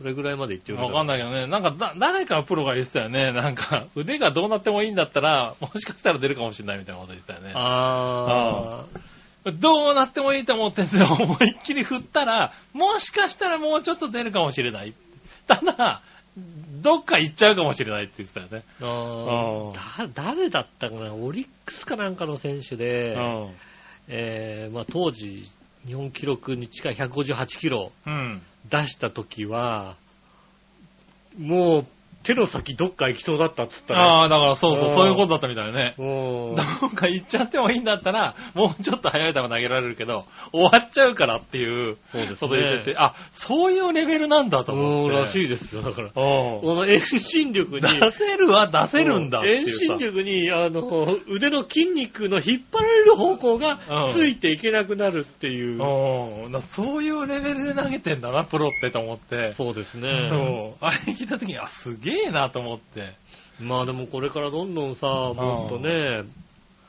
[0.00, 1.46] それぐらいまで言ってるわかんないけどね。
[1.46, 3.32] なんかだ、誰かプロが言ってたよね。
[3.34, 7.52] なんか、腕がどうなってもいいんだったら、もしかしたら出るかもしれないみたいなこと言ってたよね。
[7.54, 8.86] あ
[9.44, 9.50] あ。
[9.52, 11.18] どうなってもいいと思ってんだよ。
[11.20, 14.94] 思いっきり振ったら、もしかしたらもうちょっと出るかもしれない。
[15.46, 16.00] ただ、
[16.80, 18.62] どっか行っちゃうかもしれないって言ってたよね。
[18.80, 20.06] ああ。
[20.14, 23.18] 誰だったかなオリックスかなんかの選手で、
[24.08, 25.46] えー、まあ当時、
[25.86, 27.92] 日本記録に近い158キロ
[28.68, 29.96] 出した時は、
[31.38, 31.86] もう
[32.22, 34.00] 手の先どっか行きそうだったっつったら。
[34.00, 35.94] ああ、だからそうそう、そういうことだったみたいね。
[35.98, 36.54] ど
[36.86, 45.16] っか行っちゃってもいいんだったら、もうちょっと早い球投げられるけど、終わっちゃうからっていうこと言ってて、あ、そういうレベルなんだと思って。
[45.16, 46.10] らしいですよ、だから。
[46.10, 47.80] この遠心力に。
[47.80, 53.78] 出せるは出せるんだ遠心力に、あの、腕の筋肉の引っ張られる方向が
[54.12, 55.80] ついていけなくなるっていう。
[55.80, 59.52] うん、そういうレベルで投げてんだな、プロってと思って。
[59.52, 60.08] そうですね。
[60.80, 63.12] あれ聞いた時に、あ、すげえなと思って。
[63.60, 66.22] まあでもこれからどんどんさ、もっとね、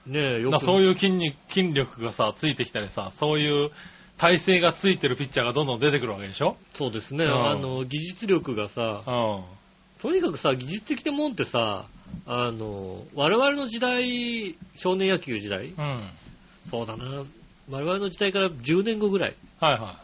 [0.08, 0.64] ねよく。
[0.64, 3.72] そういう筋肉、筋力がさ、ついてきたりさ、そういう
[4.18, 6.56] 体勢がついてるピッチャーがどんどん出てくるわけでしょ？
[6.74, 7.26] そうですね。
[7.26, 9.04] あの、技術力がさ、
[10.02, 11.86] とにかくさ、技術的なもんってさ、
[12.26, 16.10] あの、我々の時代、少年野球時代、うん、
[16.70, 17.24] そうだな、
[17.70, 20.00] 我々の時代から10年後ぐらい、はいは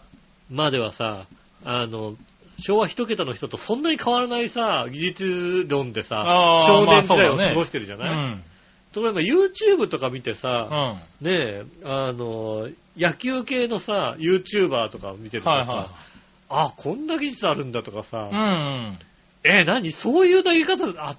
[0.52, 0.54] い。
[0.54, 1.26] まではさ、
[1.66, 2.16] あの、
[2.60, 8.44] 昭和一桁の人とそんなに変わらないさ、技術論でさ、少年時代を過ごしてるじゃない、まあね
[8.96, 15.88] うん、例えば YouTube とか見てさ、うん、ねえ、あの、野球系のさ、YouTuber とか見てるとさ、はいはい、
[16.50, 19.00] あ、こんな技術あるんだとかさ、うんうん、
[19.44, 19.92] え、何？
[19.92, 21.16] そういう投げ方、あ、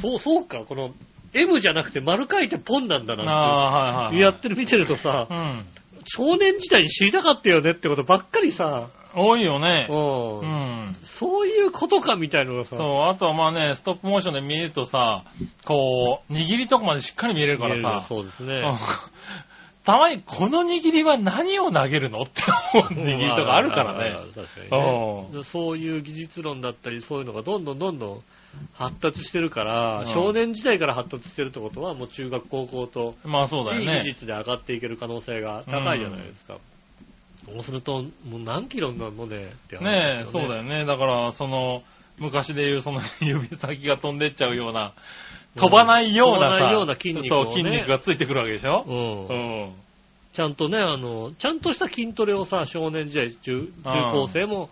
[0.00, 0.92] そう、そうか、この
[1.32, 5.64] M じゃなくて丸書いてポンなんだなって、やってる見てるとさ、うん、
[6.04, 9.86] 少年時代に知りたかったよねってことばっかりさ、多いよね。
[9.90, 9.92] う
[10.44, 10.92] ん。
[11.02, 12.76] そういうことかみたいなのがさ。
[12.76, 15.24] そう、あとはまあね、ストップモーションで見るとさ、
[15.64, 18.06] こう、握りとかまでしっかり見えるからさ。
[18.06, 18.62] そうですね。
[19.84, 22.42] たまにこの握りは何を投げるのって
[22.72, 24.16] 思う握りとかあるからね。
[24.32, 25.42] 確かにね。
[25.42, 28.22] そういう技術論だったり、そういうのがどんどんどんどん
[28.74, 33.98] 発達してるから、少年時代から発達してるってことは、もう中学、高校と、まあそうだよね。
[33.98, 36.58] 技術で上がっていける可能性が高いじゃないですか。
[37.46, 39.90] そうすると、もう何キロになるのねって話、ね。
[39.90, 40.84] ねえ、そうだよね。
[40.84, 41.82] だから、その、
[42.18, 44.92] 昔で言うその 指先が飛んでっちゃうような、
[45.56, 48.84] 飛ばないような、飛ばないような筋肉、ね、そう、筋肉がついてくるわけでしょ？
[48.86, 49.26] うん。
[49.26, 49.72] うん。
[50.32, 54.70] ちゃんとね、あの、ちゃんとした筋トレをさ、少年時代、中、中高生も、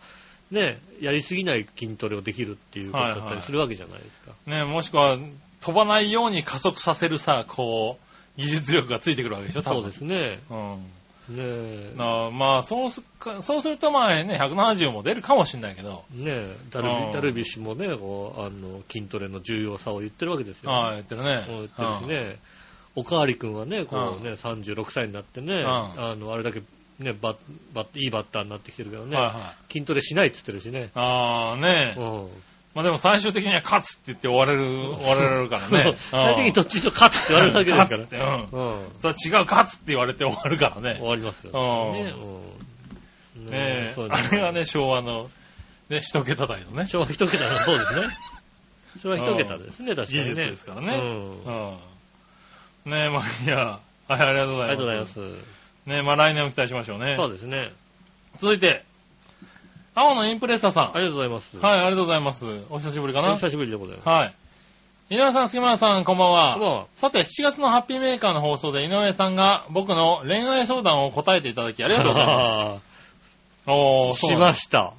[0.50, 4.30] ね、やりすぎない筋トレをできるっていうことだったりするわけじゃないですか。
[4.30, 5.18] はいはい、ねもしくは、
[5.60, 7.98] 飛ばないように加速させるさ、こ
[8.38, 9.82] う、技術力がついてくるわけでしょ、多分。
[9.82, 10.40] そうですね。
[10.48, 10.86] うん。
[11.28, 11.94] ねえ。
[11.96, 13.02] まあ、そうす、
[13.42, 16.04] そうするとまあね、170も出るかもしれないけど。
[16.12, 20.76] ねえ、ダルビ,、ダルビッシュもね、こう、あの、筋トレの重要さを言ってるわけですよ、ね。
[20.76, 21.44] ああ、言ってるね。
[21.46, 22.38] 言ってるしね。
[22.96, 26.60] おかわりくんはね、こうね、36歳になってね、あの、あれだけ、
[26.98, 27.36] ね、バッ、
[27.72, 30.90] バッ、いいバッターになってきてるけどね、はいはい、筋トレしないって言ってるしね。
[30.94, 32.00] ああ、ねえ。
[32.00, 32.28] うん
[32.74, 35.96] まあでも最終的には勝つって言って終われる、 終われるからね。
[35.96, 37.88] 最終的にどっちと勝つって言われるだけですから。
[37.88, 38.70] 勝つって、うん。
[38.70, 38.88] うん。
[39.00, 40.98] それは違う勝つって言われて終わるからね。
[41.00, 41.92] 終わりますよ。
[41.92, 42.14] ね。
[43.36, 43.50] うん。
[43.50, 45.30] ねえ、あれがね、昭和の、
[45.88, 46.86] ね、一桁台のね。
[46.86, 48.08] 昭和一桁の、そうですね。
[49.02, 50.24] 昭和一桁ですね、確かにね。
[50.24, 50.96] 技術ですからね。
[52.86, 52.90] うん。
[52.92, 54.68] ねえ、まあいや、はい、ありがとうございます。
[54.68, 55.20] ありがとうございます。
[55.86, 57.14] ねえ、まあ来年も期待しましょうね。
[57.16, 57.72] そうですね。
[58.38, 58.84] 続いて、
[60.00, 60.96] 青のインプレッサーさん。
[60.96, 61.58] ありがとうございます。
[61.58, 62.46] はい、ありがとうございます。
[62.70, 63.32] お久しぶりかな？
[63.32, 64.08] お久しぶりでございます。
[64.08, 64.34] はい。
[65.10, 66.52] 井上さん、杉村さん、こんばんは。
[66.54, 66.86] こんばんは。
[66.94, 72.84] さて、7月のハッピーメーカーの放送で井上さんが僕の恋愛相談を答えていただきありがとうございます。
[73.68, 74.92] おー、しました。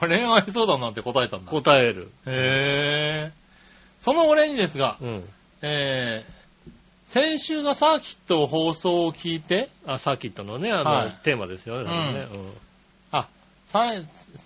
[0.00, 1.50] 恋愛相談なんて答えたんだ。
[1.50, 2.10] 答える。
[2.26, 4.04] へー。
[4.04, 5.24] そのお礼にですが、うん、
[5.60, 6.70] えー、
[7.06, 11.84] 先週がサーキット放送を聞いて、あ、サーキットのね、あの、はい、テーマですよね。
[11.84, 11.86] う
[12.34, 12.52] ん、うん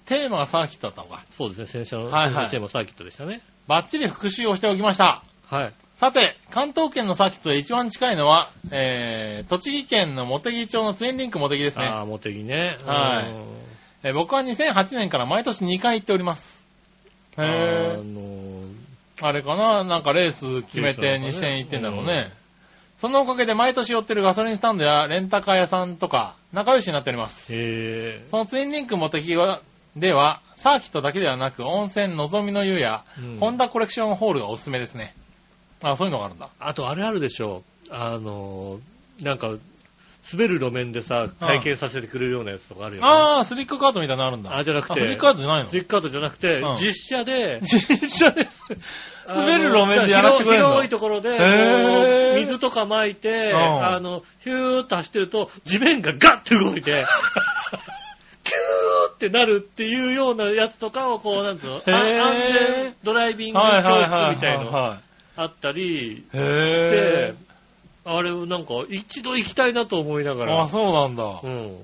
[0.06, 1.24] テーマがサーキットだったのか。
[1.32, 3.40] そうですね、先週の、はいはい、テーマサーキットでしたね。
[3.66, 5.22] バッチリ復習をしておきました。
[5.46, 5.72] はい。
[5.96, 11.86] さて、関東圏のサーキットで一番近いのは、えー、栃木県の茂木町のツインリンク茂木ですね。
[11.86, 12.76] ああ、茂木ね。
[12.84, 14.08] はい。
[14.08, 16.66] えー、僕は2008年から毎年2回行っております。
[17.38, 17.94] へー。
[17.94, 18.74] あのー、
[19.22, 19.84] あれかな？
[19.84, 22.30] なんかレース決めて2000行ってんだろうね。
[22.98, 27.54] そのおかげで毎年寄ってるガソリンスタンドやレンタカー屋さんとか仲良しになっております。
[27.54, 29.60] へそのツインリンクモテキは、
[29.94, 35.14] では、サーキットだけではなく温泉のぞみの湯や、うん、ホンダコレクションホールがおすすめですね。
[35.82, 36.48] あ、そういうのがあるんだ。
[36.58, 37.92] あとあれあるでしょう。
[37.92, 38.80] あの、
[39.20, 39.50] なんか、
[40.32, 43.08] 滑る路面でさ、体験させてくれるようなやつとかあるよね。
[43.08, 44.56] ああ、スリックカートみたいなのあるんだ。
[44.56, 45.00] あ、じゃなくて。
[45.00, 45.68] スリックカートじゃないの？
[45.68, 47.60] スリックカートじゃなくて、うん、実写で。
[47.64, 48.64] 実写です。
[49.28, 51.38] 滑る路面でやらせてくれるの広いところで、
[52.40, 57.04] 水とか巻いて、あの、ヒューッと走ってると、地面がガッて動いて、
[58.44, 64.96] キューッってなるっていうようなやつとかをこう、なんつうの、安全ドライビング教室みたいの
[65.36, 67.34] あったりして、
[68.08, 70.62] あれなんか一度行きたいなと思いながら。
[70.62, 71.40] あ、そうなんだ。
[71.42, 71.76] うん。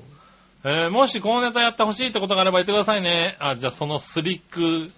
[0.65, 3.37] えー、もしこのネタやってほしいってことがあれば言ってくださいね。
[3.41, 4.93] あ、じゃあそのスリック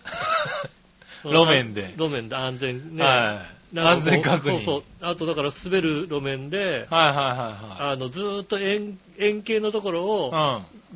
[1.24, 1.94] 路面で。
[1.96, 3.02] 路面で安全ね。
[3.02, 3.42] は
[3.74, 3.78] い。
[3.80, 4.58] 安全確認。
[4.58, 4.82] そうそう。
[5.00, 7.92] あとだから滑る路面で、はいはいはいはい。
[7.92, 10.32] あの、ずーっと円、円形のところを、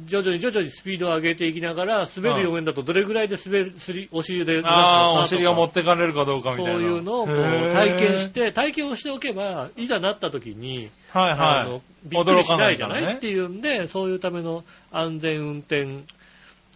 [0.06, 6.72] 徐々に徐々にスピードを上げていきながら、滑る路面だとどれぐらいで滑る、すり、お尻で、ああ、お尻が持ってかれるかどうかみたいな。
[6.72, 11.38] そういうのをこう体験して、体験をしておけば、いざなった時に、はいはい。
[11.60, 16.04] あの、びっくりしないじゃない、ね、っていうんで、そういうための安全運転、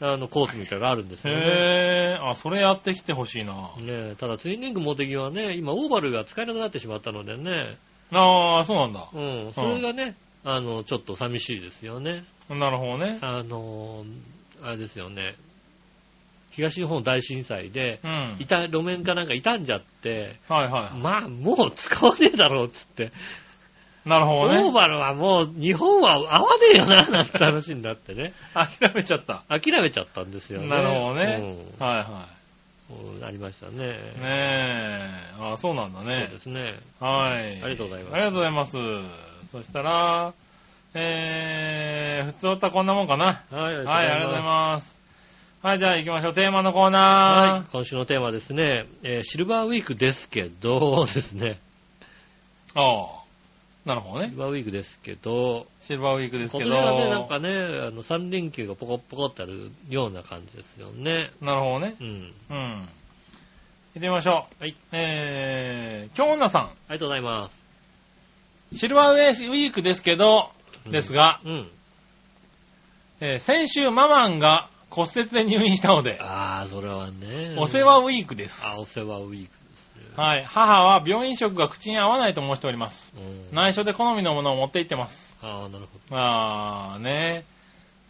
[0.00, 1.40] あの、コースみたいなのがあるんですよね。
[1.40, 3.70] へー、あ、それやってきてほしいな。
[3.80, 7.76] ねただツインリングモテギはね、今オーバルが使えなくなってしまったのでね。
[8.10, 9.08] ああ、そうなんだ。
[9.12, 12.24] うん、それがね、うん、あの、ちょっと寂しいですよね。
[12.54, 13.18] なるほどね。
[13.22, 14.04] あの、
[14.62, 15.34] あれですよね。
[16.50, 20.98] 東日本大震災で、うん、いた、路面かなんか傷んじゃって、はいはい。
[20.98, 23.10] まあ、もう使わねえだろうっつって。
[24.04, 24.62] なるほどね。
[24.64, 28.34] オーバルはもう日本は合わねえよな、なんて話になってね。
[28.52, 29.44] 諦めちゃった。
[29.48, 30.68] 諦めちゃったんですよね。
[30.68, 31.66] なるほどね。
[31.78, 33.24] うん、はいはい。
[33.24, 33.86] ありましたね。
[33.86, 35.34] ねえ。
[35.38, 36.26] あそうなんだね。
[36.28, 36.74] そうですね。
[37.00, 37.62] はい。
[37.62, 38.14] ありがとうございます。
[38.14, 38.72] ありがとうございます。
[39.52, 40.34] そしたら、
[40.94, 43.24] えー、普通ったこんなもんかな？
[43.24, 43.92] はい、ありがとうございます。
[43.92, 44.98] はい、ありがとうございます。
[45.62, 46.34] はい、じゃあ行きましょう。
[46.34, 47.52] テーマのコーナー。
[47.52, 51.58] はい、今週のテーマですね、えー、シルバーウィークですけど、ですね。
[52.74, 53.22] ああ。
[53.84, 54.26] なるほどね。
[54.26, 61.30] シルバーウィークですけど、シルバーウィークですけど、今年はね、なんかね、あの、3連休がポコポコってあるような感じですよね。
[61.40, 61.96] なるほどね。
[62.00, 62.06] うん。
[62.06, 62.88] うん。
[63.94, 64.62] 行ってみましょう。
[64.62, 64.76] はい。
[64.92, 66.62] えー、京女さん。
[66.62, 68.78] ありがとうございます。
[68.78, 70.50] シルバーウィークですけど、
[70.90, 71.70] ですが、うん。
[73.20, 77.56] えー、先週ママンが骨折で入院したので、ああ、それはね。
[77.58, 78.66] お世話ウィークです。
[78.66, 79.62] あ、お世話ウィーク。
[80.20, 80.44] はい。
[80.44, 83.12] 母は病院食が口に合わないと申しております。
[83.52, 85.36] 内緒で好みのものを持って行ってます。
[85.40, 86.16] ああ、なるほど。
[86.16, 87.44] ああ、ね。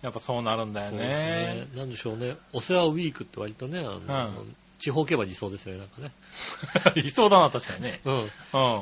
[0.03, 0.99] やっぱそうなるんだよね。
[0.99, 2.37] ねなんでしょうね。
[2.53, 7.03] お世話ウィークって割とね、あの、うん、地方競馬にいそうですよね、なんかね。
[7.03, 8.01] いそうだな、確かにね。
[8.05, 8.14] うん。
[8.18, 8.23] う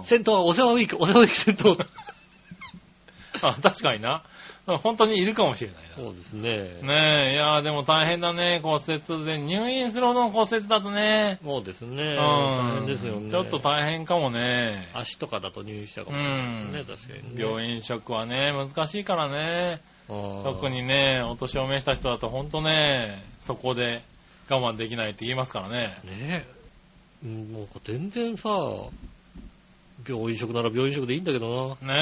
[0.00, 0.04] ん。
[0.04, 1.76] 先頭はお世話ウィーク、お世話ウィーク先頭。
[3.42, 4.22] あ、 確かにな。
[4.66, 5.96] 本当にいるかもしれないな。
[5.96, 6.50] そうですね。
[6.82, 9.38] ねえ、いやでも大変だね、骨折で。
[9.38, 11.38] 入院するほどの骨折だとね。
[11.42, 12.02] そうですね。
[12.02, 12.16] うん。
[12.16, 13.30] 大変ですよね。
[13.30, 14.90] ちょっと大変かもね。
[14.94, 17.42] 足とかだと入院したかもしれないですね、確かに、ね。
[17.42, 19.80] 病院食はね、難しいからね。
[20.06, 24.02] 特にね、お年を召した人だと本当ね、そこで
[24.48, 25.96] 我慢できないって言いますからね。
[26.04, 26.44] ね
[27.24, 27.26] え。
[27.26, 28.48] もう全然さ、
[30.06, 31.94] 病院食なら病院食でいいんだけどな。
[31.94, 32.00] ね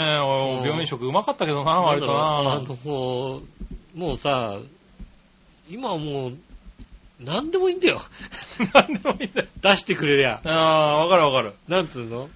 [0.62, 2.38] え、病院食うまかったけどな、割とな。
[2.54, 3.40] あの、も
[3.96, 4.58] う、もうさ、
[5.70, 6.32] 今はもう、
[7.20, 8.00] 何でもいいんだよ。
[8.74, 9.48] 何でもいいんだよ。
[9.60, 10.40] 出してくれりゃ。
[10.44, 11.54] ああ、わかるわかる。
[11.68, 12.28] なんつうの？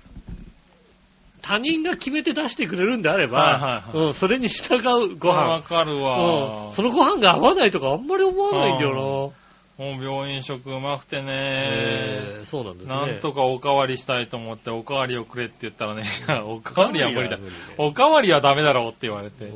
[1.42, 5.42] 他人が決めて出してくれるんであれば、はいはいはい、うん、それに従うご飯。
[5.42, 6.72] わかるわ、うん。
[6.72, 9.32] そのご飯が合わないとかあんまり思わないんだよ
[9.78, 12.94] もう病院食うまくてね、えー、そうなんですね。
[12.94, 16.04] なんとかおかわりしたいと思って、おかわりをくれって言ったらね、
[16.44, 17.38] おかわりは無理だ。
[17.78, 19.50] おかわりはダメだろうって言われて、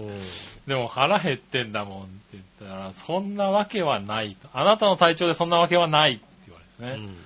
[0.66, 4.48] でも腹減ってんだもんって言ったら、そんなわけはないと。
[4.52, 6.60] あなたの体調でそんなわけはないって言わ
[6.90, 7.06] れてね。
[7.06, 7.16] うん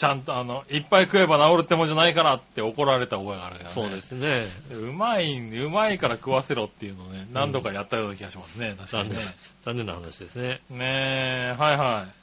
[0.00, 3.74] ちゃんとあの、いっぱい食えば治るってもんじゃないからって怒られた覚えがあるからね。
[3.74, 4.46] そうですね。
[4.72, 9.16] うまい、うまいから食わせろっていうのをね、何度かやったような気がしますね、うん、確かにね。
[9.62, 10.62] 残念な話ですね。
[10.70, 12.19] ねえ、はいはい。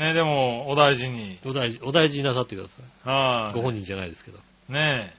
[0.00, 1.38] ねでも、お大事に。
[1.44, 2.74] お大事、お大事になさってくださ
[3.04, 3.08] い。
[3.08, 3.54] はい。
[3.54, 4.38] ご本人じゃないですけど。
[4.70, 5.12] ね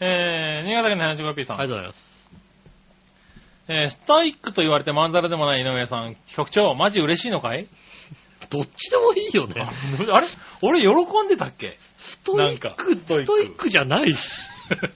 [0.00, 0.60] え。
[0.62, 1.60] えー、新潟県の 75P さん。
[1.60, 2.10] ありがとうございます。
[3.68, 6.16] えー、ストイックと言われてまんざらでもない井上さん。
[6.34, 7.66] 局長、マジ嬉しいのかい？
[8.48, 9.62] どっちでもいいよね。
[10.10, 10.26] あれ？
[10.62, 10.88] 俺喜
[11.24, 11.78] んでたっけ？
[11.98, 14.18] ストイック、ストイックじゃないし。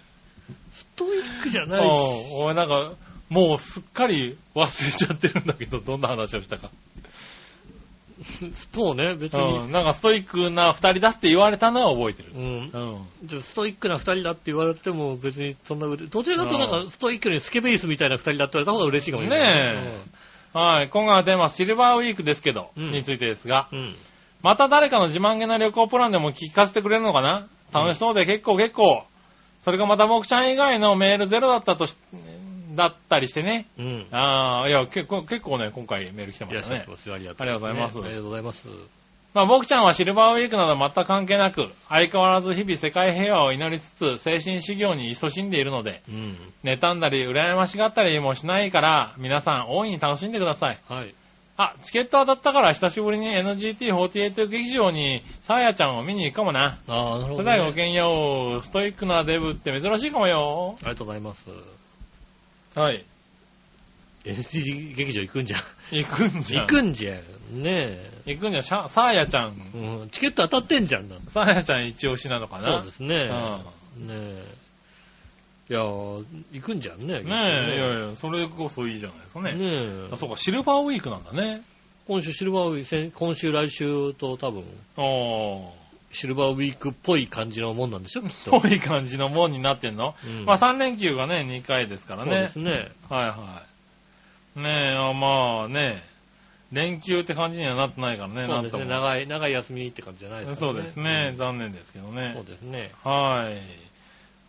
[0.72, 1.86] ストイックじゃないし。
[2.40, 2.92] 俺なんか、
[3.28, 6.70] もうすっかり忘れちゃってるんだけど、どんな話をしたか。
[8.72, 9.42] そうね、別に。
[9.42, 12.32] うん、なんかストイックな二人だって言われたのは覚えてる。
[12.34, 12.70] うん。
[13.32, 13.42] うん。
[13.42, 19.74] ストイックな二人だって言われても別にそんな、どちらかとなんかストイックにスケベイスみたいな二人だって言われた方が嬉しいかもしれない。
[19.74, 20.02] ね
[20.54, 20.58] え。
[20.58, 20.88] はい。
[20.88, 23.94] 今回のテーマはシルバーウィークですけど、うん、についてですが、うん。
[24.42, 27.46] また誰かの自慢げな旅行プランでも聞かせてくれるのかな？
[27.72, 29.04] 楽しそうで結構結構。
[29.64, 31.96] それがまた僕ちゃん以外のメールゼロだったとし、
[32.74, 33.66] だったりしてね。
[33.78, 34.06] うん。
[34.10, 36.74] ああ、いや、結構、結構ね、今回メール来てましたね。
[36.76, 37.98] ありがとうございます。
[37.98, 38.68] ありがとうございます。
[39.34, 50.78] まあ、僕ちゃんはシルバーウィークなど全く関係なく、相変わらず日々世界平和を祈りつつ、精神修行に勤しんでいるので、うん、妬んだり、羨ましがったりもしないから、皆さん大いに楽しんでください。
[50.88, 51.14] はい。
[51.56, 56.78] あ、チケット当たったから久しぶりに NGT48 劇場にサーヤちゃんを見に行くかもな。
[56.86, 57.52] ああ、なるほど、ね。
[57.52, 58.62] 普段ごきげんよう。
[58.62, 60.76] ストイックなデブって珍しいかもよ。
[60.78, 61.44] ありがとうございます。
[62.74, 63.04] はい。
[64.24, 65.60] NGT 劇場行くんじゃん。
[65.90, 66.62] 行くんじゃん。
[66.62, 67.62] 行くんじゃん。
[67.62, 68.34] ねえ。
[68.34, 68.62] 行くんじゃん。
[68.62, 69.54] サーヤちゃん。
[69.74, 70.08] うん。
[70.10, 71.08] チケット当たってんじゃん。
[71.28, 72.64] サーヤちゃん一押しなのかな。
[72.64, 73.28] そうですね。
[73.98, 74.06] うん。
[74.08, 74.64] ねえ。
[75.70, 77.22] いやー、行くんじゃんね。
[77.22, 79.54] ねえ、いやいや、それこそいいじゃないですかね。
[79.54, 80.08] ねえ。
[80.12, 81.62] あ、そうか、シルバーウィークなんだね。
[82.06, 84.64] 今週シルバーウィーク、今週来週と多分、
[84.96, 85.02] あ
[86.14, 88.60] シルバーウィークっぽい感じのもんなんでしょきっと。
[88.60, 92.30] ぽい感じのもんになってんの、うん、まあ3連休がね、2回ですからね。
[92.30, 92.92] そうですね。
[93.10, 93.62] はいは
[94.56, 94.60] い。
[94.60, 96.04] ねえ、あまあね、
[96.72, 98.84] 連休って感じにはなってないからね、そうですね。
[98.84, 102.32] 長い、長い休みって感じじゃないですか、ね、そうですね、うん、残念ですけどね。
[102.34, 102.92] そうですね。
[103.02, 103.84] はい。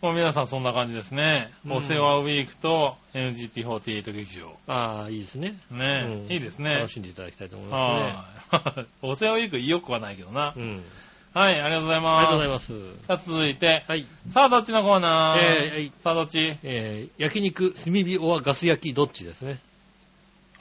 [0.05, 1.49] もう皆さんそんな感じですね。
[1.65, 4.55] うん、お世話ウィークと NGT48 劇場。
[4.67, 5.57] ああ、いいですね。
[5.71, 6.75] ね、うん、いいですね。
[6.75, 8.85] 楽しんでいただきたいと思いますね。
[9.01, 10.53] お世話ウィーク意欲はないけどな。
[10.55, 10.83] うん。
[11.35, 12.15] はい、ありがとうございます。
[12.15, 13.07] ありがとうございます。
[13.07, 13.83] さあ、続いて。
[13.89, 14.07] はい。
[14.29, 15.39] さあ、どっちのコーナー？
[15.41, 16.57] えー、さあ、どっち？
[16.63, 19.59] えー、焼肉、炭火、おはガス焼き、どっちですね。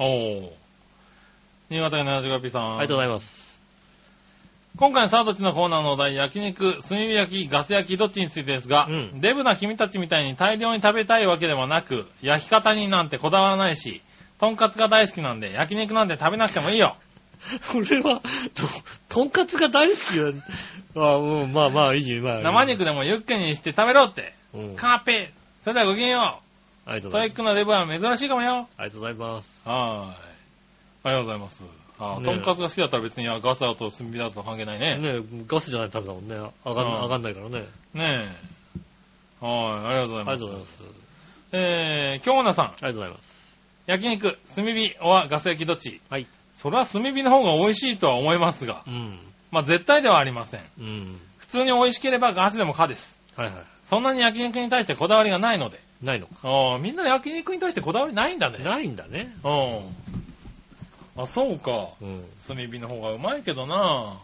[0.01, 0.51] おー。
[1.71, 2.71] 新潟県75 P さん。
[2.73, 3.63] ありがとうございます。
[4.77, 14.03] 今回のサードチのコーナーのお題、焼肉、炭火焼き、ガス焼き、どっちについてですが、うん、デブな君たちみたいに大量に食べたいわけでもなく、焼き方になんてこだわらないし、
[14.41, 16.97] とんかつが大好きなんで、焼肉なんて食べなくてもいいよ。
[17.73, 18.29] これは、と、
[19.09, 20.33] とんかつが大好きや。
[20.97, 24.35] あうん、まあまあいいよ、まあ生肉でもユッケにして食べろって。
[24.55, 25.33] うん、カーペ
[25.63, 26.41] それではごきげんよ
[26.87, 26.91] う。
[26.91, 27.33] ありがとうございます。
[27.33, 28.69] ストイックなデブは珍しいかもよ。
[28.77, 29.61] ありがとうございます。
[29.65, 30.17] は
[31.05, 31.09] い。
[31.09, 31.65] ありがとうございます。
[31.99, 34.99] あとんかつが好きだったら別にガスだと炭火だと関係ないね。
[34.99, 36.53] ねガスじゃないとダメだもんね。
[36.65, 37.67] 上がん上がんないからね。
[37.95, 38.35] ね
[39.43, 39.45] え。
[39.45, 40.29] はい、ありがとうございます。
[40.31, 40.83] ありがとうございます。
[41.53, 42.67] えー、京奈さん。
[42.67, 43.35] ありがとうございます。
[43.87, 46.01] 焼肉、炭火はガス焼きどっち？
[46.11, 46.27] はい。
[46.55, 48.85] それは炭火の方が美味しいとは思いますが。
[48.87, 49.19] うん。
[49.51, 50.61] まあ絶対ではありません。
[50.79, 51.21] うん。
[51.39, 53.21] 普通に美味しければガスでも可です。
[53.37, 53.65] はいはい。
[53.85, 55.81] そんなに焼肉に対してこだわりがないので。
[56.03, 56.79] ないのか。
[56.81, 58.63] みんな焼肉に対してこだわりないんだね。
[58.65, 59.35] ないんだね。
[59.45, 61.23] うん。
[61.23, 61.91] あ、そうか。
[62.01, 62.25] うん。
[62.47, 64.19] 炭火の方がうまいけどな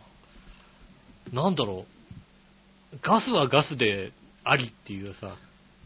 [1.33, 1.85] なんだろ
[2.93, 2.99] う。
[3.03, 4.13] ガスはガスで
[4.45, 5.37] ありっていうさ。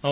[0.03, 0.11] ああ。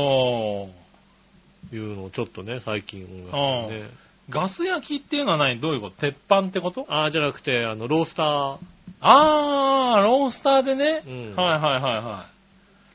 [1.72, 3.90] いうのをちょっとね、最近思いましたね。
[4.30, 5.60] ガス焼きっていうのは何？
[5.60, 5.96] どういうこと？
[5.96, 6.86] 鉄板ってこと？
[6.88, 8.58] ああ、じゃなくて、あの、ロースター。
[9.00, 11.02] ああ、ロースターでね。
[11.06, 12.32] うん、はいはいはいはい。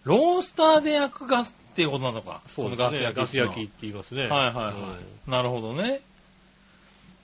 [0.04, 2.42] ロースターで焼くガスっていうことなのか。
[2.48, 2.88] そうですね。
[2.88, 3.18] ガス焼き。
[3.18, 4.24] ガス焼きって言いますね。
[4.24, 4.74] はいはいはい。
[4.74, 6.00] うん、なるほどね。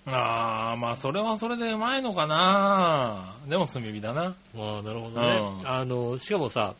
[0.06, 4.36] ああ、まあ、それはそれでうまいのかなでも炭火だな。
[4.54, 5.60] まあ、なるほどね。
[5.62, 6.76] うん、あの、しかもさ、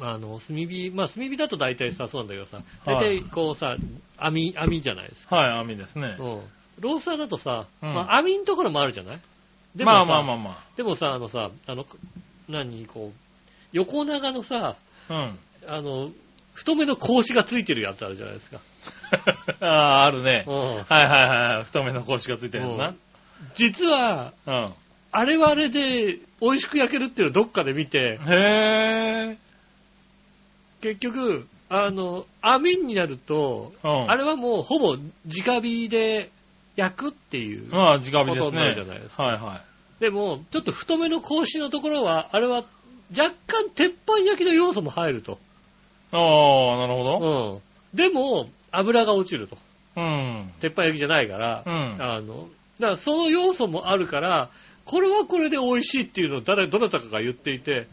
[0.00, 3.76] あの、炭火、まあ、炭火だと大体さ、そうなんだけどさ、大体こうさ、
[4.18, 5.36] 網、網じゃないですか。
[5.36, 6.16] はい、網ですね。
[6.18, 6.40] うん。
[6.80, 9.20] ロースターだとさ、うん、まあ、網のところもあるじゃない？
[9.76, 10.56] でもまあまあまあまあ。
[10.76, 11.84] でもさ、あのさ、あの、
[12.48, 13.18] 何、こう、
[13.72, 14.76] 横長のさ、
[15.10, 15.38] うん。
[15.66, 16.10] あの、
[16.54, 18.60] 太めの格子がついてるやつあるじゃないですか。
[19.60, 20.44] ああ、あるね。
[20.46, 20.54] うん。
[20.54, 20.84] はいはい
[21.56, 21.64] はい。
[21.64, 22.94] 太めの格子がついてるやつな。
[23.54, 24.72] 実は、うん。
[25.12, 29.36] あれはあれで美味しく焼けるっていうのをどっかで見て、へー。
[30.82, 36.30] 結局、あの、網になると、うん、あれはもうほぼ直火で
[36.76, 37.74] 焼くっていう。
[37.74, 39.22] ああ、直火でとになるじゃないですか。
[39.22, 40.02] はいはい。
[40.02, 42.64] でも、ちょっと太めの格子のところは、あれは
[43.16, 45.38] 若干鉄板焼きの要素も入ると。
[46.12, 47.60] ああ、なるほど。
[47.92, 47.96] うん。
[47.96, 49.56] でも、油が落ちると。
[49.96, 50.50] うん。
[50.60, 51.96] 鉄板焼きじゃないから、うん。
[52.00, 52.48] あの、
[52.80, 54.50] だからその要素もあるから、
[54.84, 57.86] これはこれで美味しいっていうのを誰、どなたかが言っていて、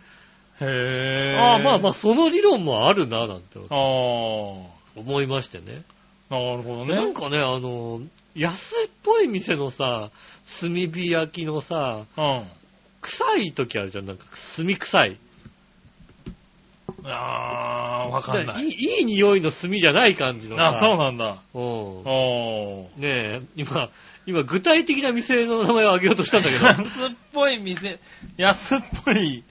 [0.62, 3.60] へああ、まあまあ、その理論もあるな、なんて。
[3.60, 4.80] ああ。
[4.96, 5.84] 思いましてね。
[6.30, 6.96] なるほどね。
[6.96, 8.02] なんかね、あの、
[8.36, 10.12] 安っぽい店のさ、
[10.60, 12.48] 炭火焼きのさ、うん。
[13.02, 15.18] 臭い時あるじゃん、なんか炭臭い。
[17.06, 18.66] あー、わかんない。
[18.66, 20.64] いい、いい匂いの炭じゃない感じの。
[20.64, 21.42] あ、そうなんだ。
[21.54, 21.62] うん。
[21.62, 23.90] おねえ、今、
[24.26, 26.68] 今、具体的な店の名前を挙げようとしたんだけど。
[26.68, 28.00] 安っぽい店、
[28.38, 29.44] 安っぽい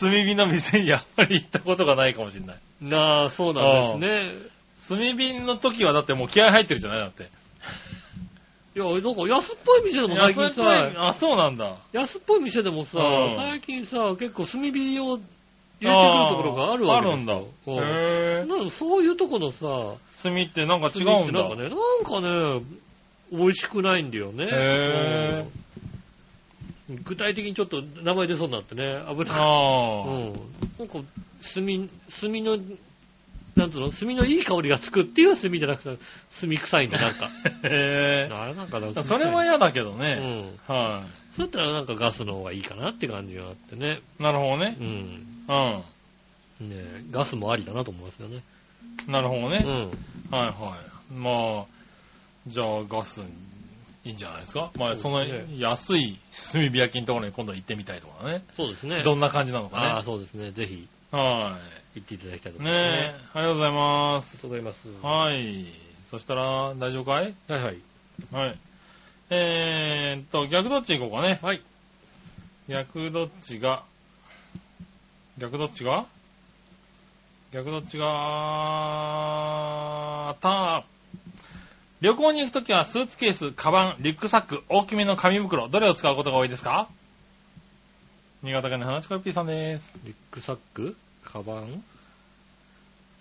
[0.00, 2.56] 炭火の店にあんまり行ったことがないかもしれない。
[2.80, 4.52] なあ、そうなんですね。
[4.88, 7.00] 炭火の時はだってもう気合入ってるじゃない？
[7.00, 7.24] だって。
[8.74, 11.76] いや、なんか安っぽい店でも最近さ、あ、そうなんだ。
[11.92, 12.98] 安っぽい店でもさ、
[13.36, 15.18] 最近さ、結構炭火を入れて
[15.80, 17.34] くるところがあるわけあるんだ。
[17.34, 19.66] へぇそういうとこのさ、
[20.22, 21.40] 炭ってなんか違うんだ。
[21.42, 22.20] なんかね、なんか
[22.60, 22.62] ね、
[23.30, 24.46] 美味しくないんだよね。
[24.50, 25.44] へ
[27.04, 29.40] 具体的にちょっと名前出そうになってね、危ない。
[29.40, 30.32] あうん。
[30.78, 30.98] なんか、
[31.54, 31.64] 炭、
[32.20, 32.58] 炭の、
[33.56, 36.04] なんつうの、炭のいい香りがつくっていう炭じゃなくて、
[36.40, 37.30] 炭臭いんだ、なんか。
[37.68, 40.58] へあれなんかなそれは嫌だけどね。
[40.68, 40.74] うん。
[40.74, 41.04] は
[41.36, 44.00] そうやったらなんかガスの方がいいかなって感じがあってね。
[44.20, 44.22] い。
[44.22, 44.84] なるほどねう。
[44.84, 44.86] ん。
[45.48, 46.68] うん。
[46.68, 48.42] ねえガスもありだなと思いますよね。
[49.08, 49.64] なるほどね。
[49.64, 50.36] うん。
[50.36, 51.14] はいはい。
[51.14, 51.66] まあ、
[52.46, 53.22] じゃあガス
[54.04, 54.70] いいんじゃないですか？
[54.76, 56.18] まあ、その安い
[56.52, 58.42] 炭火焼きのところに今度行ってみたいとかね。
[58.56, 59.02] そうですね。
[59.04, 60.02] どんな感じなのかああ、ね。
[60.02, 60.50] そうですね。
[60.50, 61.58] ぜひは
[61.94, 62.60] 行っていただきたいとい。
[62.60, 64.38] 思います、ねえ、ありがとうございます。
[64.44, 64.88] ありがとうございます。
[65.06, 65.66] はい。
[66.10, 67.34] そしたら、大丈夫かい？
[67.48, 67.78] はいはい。
[68.32, 68.58] はい。
[69.30, 71.38] えーっと、逆どっち行こうかね。
[71.40, 71.62] はい。
[72.68, 73.84] 逆どっちが、
[75.38, 76.06] 逆どっちが？
[77.52, 78.06] 逆どっちが、
[80.40, 80.84] た
[82.02, 86.88] 旅行に行くときはスーツケース、カバン、リュックサック、大きめの紙袋、どれを使うことが多いですか？
[88.42, 89.92] 新潟県の花ちこーさんです。
[90.04, 90.96] リュックサック？
[91.24, 91.84] カバン？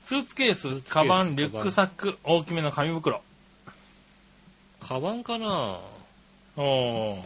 [0.01, 3.21] スーツケース、カバン、リュックサック、大きめの紙袋。
[4.79, 5.79] カバンかな？
[6.57, 7.21] おー。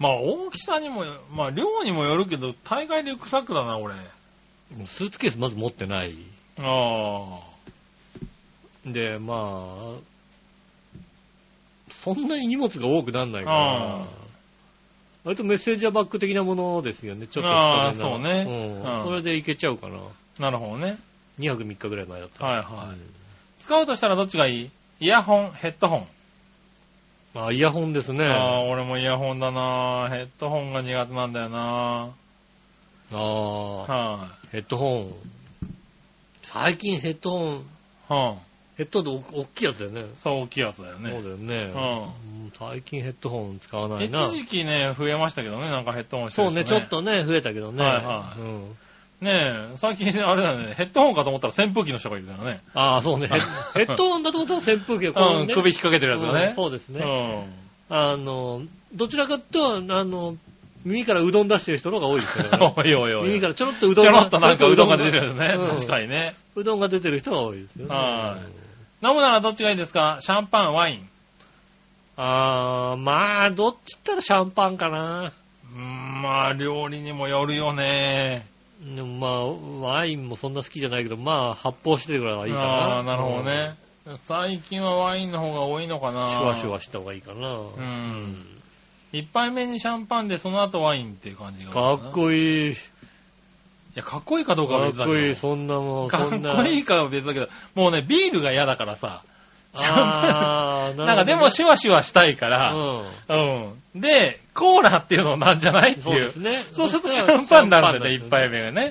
[0.00, 3.94] まあ大きさにも、まあ量にもよるけど、大概リュックサックだな、俺。
[4.86, 6.16] スーツケースまず持ってない。
[6.58, 7.38] あ
[8.84, 10.17] で、まあ、
[12.02, 14.06] そんなに荷物が多くなんないかあら、
[15.24, 17.26] 割とメッセージャーバッグ的なものですよね。
[17.26, 19.98] ちょっとああそうねうんうんそれでいけちゃうかな。
[19.98, 20.98] あ、なるほどね。
[21.38, 22.50] 2泊3日ぐらい前だったら。
[22.50, 23.00] はいはいうん
[23.60, 24.70] 使うとしたらどっちがいい？
[25.00, 26.06] イヤホン、ヘッドホン。
[27.34, 28.24] あ、イヤホンですね。
[28.24, 32.10] ああ、俺もイヤホンだなヘッドホンが苦手なんだよな
[33.12, 35.14] ああ、はヘッドホン。
[36.42, 37.62] 最近ヘッドホン、い、
[38.08, 38.36] は
[38.78, 40.04] ヘッドホンって大きいやつだよね。
[40.22, 41.10] そう大きいやつだよそうね。
[41.10, 41.72] だよね。
[41.74, 44.22] うんうん最近ヘッドホン使わないな。
[44.22, 46.88] 一時期ね、増えましたけどね、なんかヘッドホンしてる人そうね、ちょっ。
[46.88, 47.84] とね、増えたけどね。
[47.84, 48.76] はいはいうん
[49.20, 52.60] ねえ、最近あれだよね、ヘッドホンかと思ったら扇風機の人がいるからね。
[52.72, 53.26] ああ、そうね。
[53.74, 56.52] ヘッドホンだと思ったら扇風機をこう、うんね、首引っ掛けてるやつがうんね。
[56.52, 57.04] そうですね。
[57.04, 57.96] うん。
[57.96, 58.62] あの、
[58.94, 60.36] どちらかというと、あの、
[60.84, 62.50] 耳からうどん出してる人の方が多いですよね。
[62.76, 63.28] おいおいおい。
[63.28, 65.54] 耳からちょろっとうどんちょろっとなんかうどんが出てるよね。
[65.58, 66.34] うん確かにね。
[66.54, 67.94] うどんが出てる人が多いですよね。
[67.94, 68.57] はい
[69.02, 70.18] 飲むならどっちがいいですか？
[70.20, 71.08] シャンパン、ワイン。
[72.16, 75.32] あー、まあ、どっちったらシャンパンかな。
[75.72, 78.46] うーん、まあ、料理にもよるよね。
[78.82, 82.64] でもまあ、ワインもそんな好きじゃないけど、まあ、発泡してるぐらいはいいかな。
[82.64, 83.76] ああ、なるほどね。
[84.24, 86.14] 最近はワインの方が多いのかう。
[86.14, 87.56] なんシュワシュワした方がいいかな。
[87.56, 88.46] うん。
[89.12, 91.72] 一杯目にシャンパンで、その後ワインっていう感じが。
[91.72, 92.12] かっいい。
[92.12, 92.74] こいい。
[93.98, 95.16] いや、かっこいいかどうかはかっ別だけど。
[95.16, 96.08] こいい、そんなもん。
[96.08, 99.22] かっこいいかは別だけど、もうね、ビールが嫌だからさ。
[99.74, 103.10] あー、なんかでもシュワシュワしたいかうら、ん。
[103.28, 104.00] うん。
[104.00, 105.92] で、コーラっていうのなんじゃない？
[105.92, 106.28] っていうそうで。
[106.28, 106.58] すね。
[106.72, 108.58] そうするとシャンパンになるんだよね、一杯目。
[108.58, 108.90] 目がね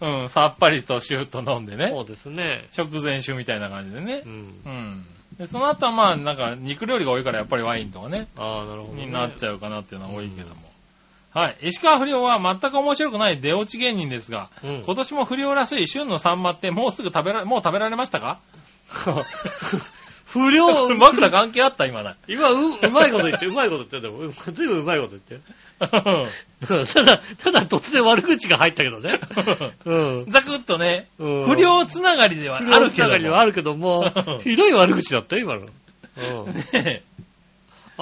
[0.00, 0.04] う。
[0.04, 0.20] ん。
[0.22, 2.02] うん、さっぱりとシューッと飲んでねそ。
[2.02, 2.66] うですね。
[2.72, 4.28] 食前酒みたいな感じでねう。
[4.28, 4.32] ん。
[4.32, 5.06] うん。
[5.38, 9.06] で、その後はまあ、なんか、肉料理が多いからやっぱりワインとかね、ああ、なるほどね。
[9.06, 10.69] になっちゃうかなっていうのは多いけども。
[11.32, 11.68] はい。
[11.68, 14.82] 石川不良は全く面白くない出落ち芸人ですが、うん。
[14.84, 18.40] 今年も不良らしい旬のサンマってもうすぐ食べられ、もう食べられましたか？
[20.32, 22.16] 不良、 枕関係あった今だ。
[22.28, 25.40] 今、う、うまいこと言って、うまいこと言って、でも、ずいぶんうまいこと言って。
[25.80, 29.18] ただ、ただ突然悪口が入ったけどね。
[29.86, 30.30] うん。
[30.30, 32.90] ざくっとね、うん不良つながりではあるけども。
[32.90, 34.12] つながりはあるけども、
[34.44, 36.42] ひどい悪口だったよ、今の。
[36.44, 36.52] うん。
[36.84, 37.02] ね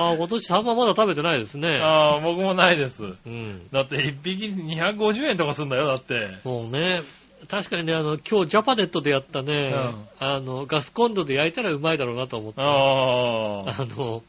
[0.00, 1.80] ああ、今年サンマまだ食べてないですね。
[1.82, 3.04] ああ、僕もないです。
[3.04, 3.68] うん。
[3.72, 6.38] だって一匹250円とかすんだよ、だって。
[6.44, 7.02] そうね。
[7.48, 12.60] 確かにね、あの、今日ジャパネットでやったね、うんあの、ガスコンロで焼いたらうまいだろうなと思って。
[12.60, 13.86] あああ。
[13.96, 14.22] の、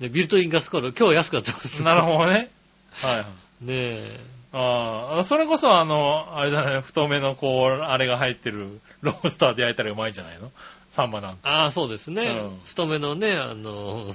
[0.00, 1.82] ね、ビルトインガスコンロ、今日安かったです。
[1.84, 2.50] なるほどね。
[2.92, 3.64] はいはい。
[3.64, 4.20] ねえ。
[4.52, 10.50] ああ、それこそあの、あれじゃない、太めのこう、あれが入ってる、ロースターで焼いたらうまいんじゃないの？
[10.90, 11.48] サンマなんて。
[11.48, 12.22] ああ、そうですね。
[12.22, 14.12] うん太めのね、あの、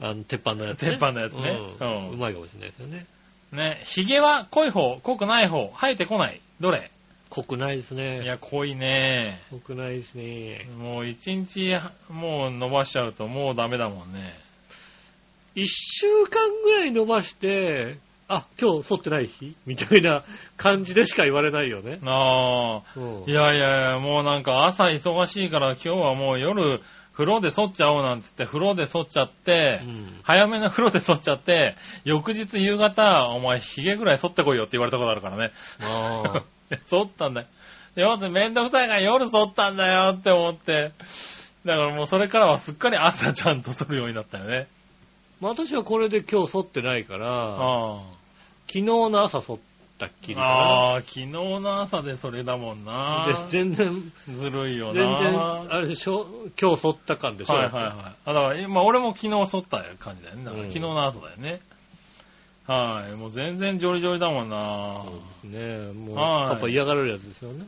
[0.00, 0.90] あの鉄板のやつ、ね。
[0.92, 3.06] 鉄板のやつねうんうんうまいかもしれないですよね。
[3.52, 6.40] ね、髭は濃い方、濃くない方、生えてこない。
[6.60, 6.90] どれ？
[7.30, 8.22] 濃くないですね。
[8.22, 9.40] いや、濃いね。
[9.50, 10.66] 濃くないですね。
[10.78, 11.76] もう一日、
[12.08, 14.34] もう伸ばしちゃうともうダメだもんね。
[15.54, 17.98] 一週間ぐらい伸ばして、
[18.28, 19.56] あ、今日剃ってない日？
[19.66, 20.22] みたいな
[20.56, 21.98] 感じでしか言われないよね。
[22.06, 26.80] ああ、うんいやいやいや、もうなんか朝忙しいから今日はもう夜
[27.20, 35.50] 風呂で剃っちゃおうなんつって風呂で剃っちゃって、うん早めの風呂で剃っちゃって、翌日夕方、お前髭ぐらい剃ってこいよって言われたことあるからね。
[35.82, 36.44] あ
[36.86, 37.46] 剃ったんだよ。
[37.94, 40.92] で、まずめんどくさいから夜剃ったんだよって思って。
[41.66, 44.66] だからもうそれからはすっかり朝ちゃんと剃るようになったよね。
[45.42, 48.00] まあ私はこれで今日剃ってないから、あ
[48.66, 49.58] 昨日の朝剃っ
[50.06, 53.26] ったっきりああ、昨日の朝でそれだもんな。
[53.28, 55.18] で、全然、ずるいよな。
[55.20, 55.40] 全然、
[55.72, 56.26] あれでしょ？
[56.60, 57.54] 今日剃った感でしょ？
[57.54, 57.94] はいはいはい。
[58.24, 60.44] あ、だから、まあ俺も昨日剃った感じだよね。
[60.44, 61.60] だから昨日の朝だよね。
[62.68, 63.12] うん、はい。
[63.12, 65.04] もう全然ジョリジョリだもんな。
[65.42, 65.92] そうね。
[65.92, 67.66] もう、パパ嫌がられるやつですよね。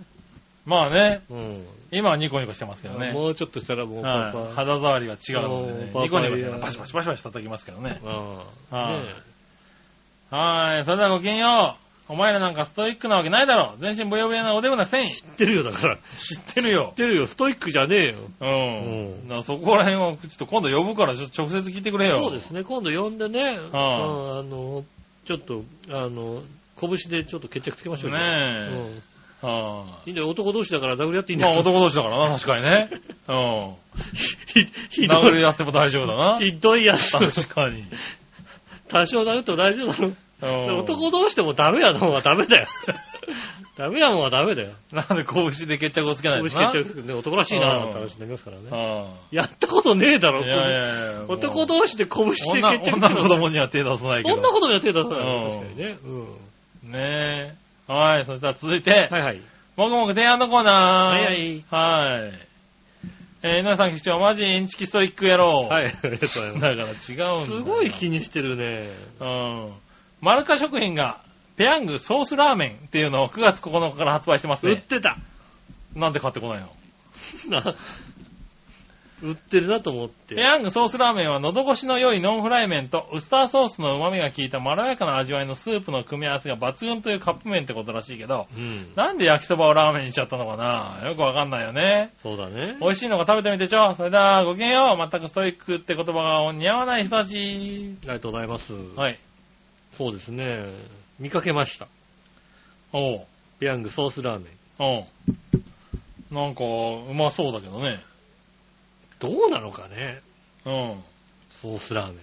[0.64, 1.22] まあね。
[1.28, 1.66] うん。
[1.90, 3.12] 今はニコニコしてますけどね。
[3.12, 4.38] もうちょっとしたらもうパパ。
[4.38, 5.90] はい、肌触りが違うのでね。
[5.94, 8.00] ニコニコしてパシパシパシパシ叩きますけどね。
[8.02, 8.36] うん。
[8.70, 9.02] は
[10.32, 10.34] い。
[10.34, 10.84] はい。
[10.84, 11.81] それではごきげんよう。
[12.08, 13.74] お前らなんかストイックなわけないだろ。
[13.78, 15.10] 全身ブヨブヨなおデブなくせに。
[15.12, 15.96] 知ってるよ、だから。
[16.16, 16.88] 知ってるよ。
[16.90, 17.26] 知ってるよ。
[17.26, 18.14] ストイックじゃねえよ。
[18.40, 18.48] うん。
[18.48, 22.22] うん、だからそこら辺は、ちょっと今度呼ぶからちょっと直接聞いてくれよ。
[22.22, 22.64] そうですね。
[22.64, 23.58] 今度呼んでね。
[23.58, 23.76] うん。
[23.76, 24.84] あの、
[25.24, 26.42] ちょっと、あの、
[26.80, 28.74] 拳でちょっと決着つけましょうねえ。
[28.74, 29.02] うん
[29.42, 31.52] はあ、いいんだよ、男同士だから殴り合っていいんだよ。
[31.52, 32.90] まあ男同士だからな、確かにね。
[33.28, 33.74] うん。
[34.46, 35.30] ひ、ひどい。
[35.30, 36.38] 殴り合っても大丈夫だな。
[36.40, 37.10] ひどいやつ。
[37.10, 37.84] 確かに。
[38.88, 40.12] 多少殴っても大丈夫だろ。
[40.46, 42.66] 男同士でもダメやのはダメだよ。
[43.76, 44.72] ダメなもんはダメだよ。
[44.92, 46.48] なんで拳で決着をつけないの？
[46.50, 49.08] 拳決着つけね、男らしいなって話になりますからね。
[49.30, 54.36] やったことねえだろ、いやいやいや男同士で拳で決着女女子供には手出さないけど。
[54.36, 55.42] 女子供には手出さない。
[55.48, 55.98] 確かにね。
[56.04, 56.92] うん。
[56.92, 57.56] ね
[57.88, 57.92] え。
[57.92, 58.90] はい、そしたら続いて。
[58.90, 59.40] はいはい。
[59.76, 61.18] もぐもぐ提案のコーナー。
[61.18, 61.64] はいはい。
[61.70, 62.32] はい。
[63.44, 65.66] えー、皆さん局長、マジインチキストイック野郎。
[65.68, 66.60] はい、ありがとうございます。
[66.60, 67.56] だから違うんだ。
[67.56, 68.88] すごい気にしてるね。
[69.20, 69.72] うん。
[70.22, 71.20] マルカ食品が、
[71.56, 74.72] ペヤングソースラーメンっていうのを9月9日から発売してますね。
[74.72, 75.18] 売ってた。
[75.94, 76.70] なんで買ってこないの？
[79.22, 80.34] 売ってるなと思って。
[80.34, 91.08] ペヤングソースラーメンは喉越しの良いノンフライ麺とウスターソースの旨味が効いたまろやかな味わいのスープの組み合わせが抜群というカップ麺ってことらしいけど、うん、なんで焼きそばをラーメンにしちゃったのかな？
[91.08, 92.10] よくわかんないよね。
[92.22, 92.76] そうだね。
[92.80, 93.94] 美味しいのが食べてみてちょ。
[93.94, 95.10] それではごきげんよう。
[95.10, 97.96] 全くストイックって言葉が似合わない人たち。
[98.02, 98.72] ありがとうございます。
[98.72, 99.18] はい。
[99.96, 100.64] そうですね。
[101.18, 101.88] 見かけました。
[102.92, 103.26] おう。
[103.60, 104.52] ペヤングソースラーメン。
[104.78, 105.06] おう。
[106.34, 108.00] なんか、うまそうだけどね。
[109.20, 110.20] どうなのかね。
[110.64, 111.02] うん。
[111.60, 112.16] ソースラーメン。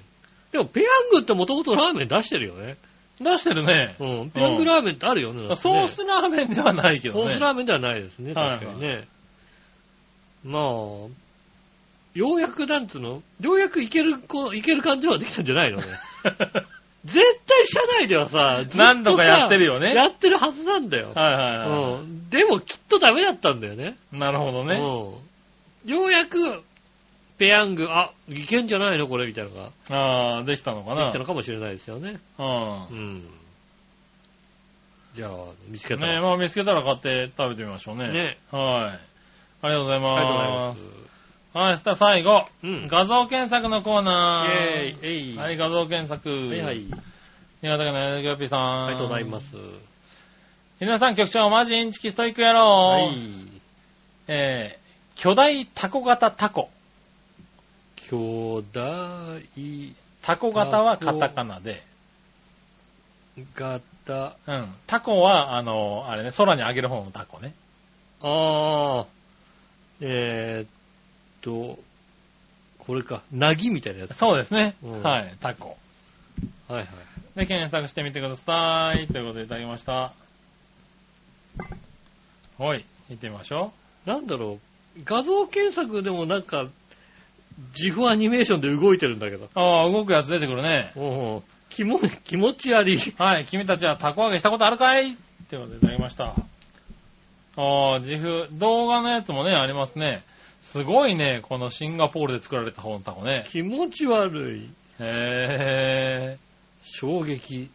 [0.51, 2.77] でも、ペヤングってもともとラーメン出してるよね。
[3.21, 3.95] 出してるね。
[3.99, 4.29] うん。
[4.31, 5.47] ペヤングラーメンってあるよね。
[5.47, 7.25] ねソースラーメンではないけどね。
[7.25, 8.33] ソースラーメンではないですね。
[8.33, 8.87] 確かにね。
[8.87, 9.07] はいはい、
[10.43, 10.63] まあ、
[12.15, 13.21] ようやく、なんつうの？
[13.39, 15.85] ようやくいける、こう、いける感じはできたんじゃないのね。
[17.05, 19.93] 絶対社内ではさ、何度かやってるよね。
[19.93, 21.13] やってるはずなんだよ。
[21.15, 22.01] はいはいはい。
[22.01, 22.29] うん。
[22.29, 23.95] でもきっとダメだったんだよね。
[24.11, 24.75] なるほどね。
[24.75, 25.89] うん。
[25.89, 26.61] ようやく、
[27.37, 29.71] ペヤング、あ、いけんじゃないのこれみたいなのが。
[29.89, 31.05] ああ、できたのかな。
[31.05, 32.19] できたのかもしれないですよね。
[32.37, 32.47] うん。
[32.47, 33.23] うん。
[35.13, 35.31] じゃあ、
[35.69, 36.13] 見つけたら。
[36.13, 38.11] ねまあ見つけたら買って食べてみましょうね。
[38.11, 38.37] ね。
[38.51, 38.99] はい。
[39.61, 40.19] ありがとうございます。
[40.19, 41.08] ありがとうございます。
[41.53, 44.91] はい、そしたら最後、うん、画像検索のコーナー。
[44.91, 46.29] イェーイ、はい、画像検索。
[46.29, 46.85] はいはい。
[47.61, 48.85] 新潟県の柳ピーさん。
[48.85, 49.45] ありがとうございます。
[50.79, 52.63] 皆さん局長、マジインチキストイックやろう。
[52.63, 53.61] はい。
[54.27, 56.69] えー、巨大タコ型タコ。
[57.95, 59.41] 巨大
[60.21, 61.83] タコ型はカタカナで。
[63.55, 64.37] 型。
[64.47, 64.73] うん。
[64.85, 67.53] タコは、あの、あれね、空に上げる方のタコね。
[68.21, 69.05] ああ。
[69.99, 70.69] えー、っ
[71.41, 71.79] と、
[72.79, 74.15] これか、なぎみたいなやつ。
[74.15, 74.75] そうですね。
[74.83, 75.77] うん、はい、タコ。
[76.67, 76.87] はいはい。
[77.35, 79.07] で、検索してみてください。
[79.07, 80.13] ということでいただきました。
[82.57, 83.71] はい、行ってみましょ
[84.05, 84.09] う。
[84.09, 84.59] なんだろ
[84.97, 86.67] う、画像検索でもなんか、
[87.77, 89.49] 自負アニメーションで動いてるんだけど。
[89.53, 90.93] ああ、動くやつ出てくるね。
[90.95, 92.97] おう気も、気持ち悪い。
[93.17, 95.15] はい、君たちはタコ揚げしたことあるかい？
[95.49, 96.35] ということでいただきました。
[97.57, 100.23] ああ、自負、動画のやつもね、ありますね。
[100.71, 103.43] すごいね、このシンガポールで作られた方のタコね。
[103.47, 104.69] 気持ち悪い。
[104.99, 106.37] へぇー。
[106.83, 107.71] 衝撃。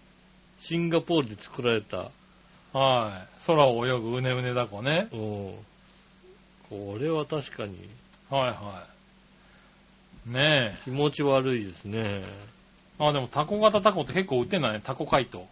[0.60, 2.12] シンガポールで作られた。
[2.72, 3.46] はい。
[3.48, 5.08] 空を泳ぐうねうねだこね。
[5.12, 5.54] うん。
[6.70, 7.76] これは確かに。
[8.30, 8.86] はいは
[10.28, 10.30] い。
[10.30, 10.78] ねえ。
[10.84, 12.22] 気持ち悪いですね。
[13.00, 14.80] あ、でもタコ型タコって結構売ってんだね。
[14.84, 15.48] タコ解凍。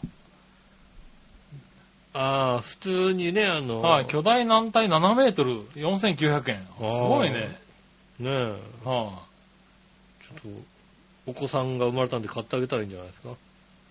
[2.15, 6.67] ああ、普通にね、あの、はい、巨大軟体7メートル4900円。
[6.97, 7.59] すごいね。
[8.19, 8.45] ねえ。
[8.85, 9.23] はあ、
[10.23, 13.35] ちょっと、お子さんが生まれたんで買ってあげたらいいんじゃないですか？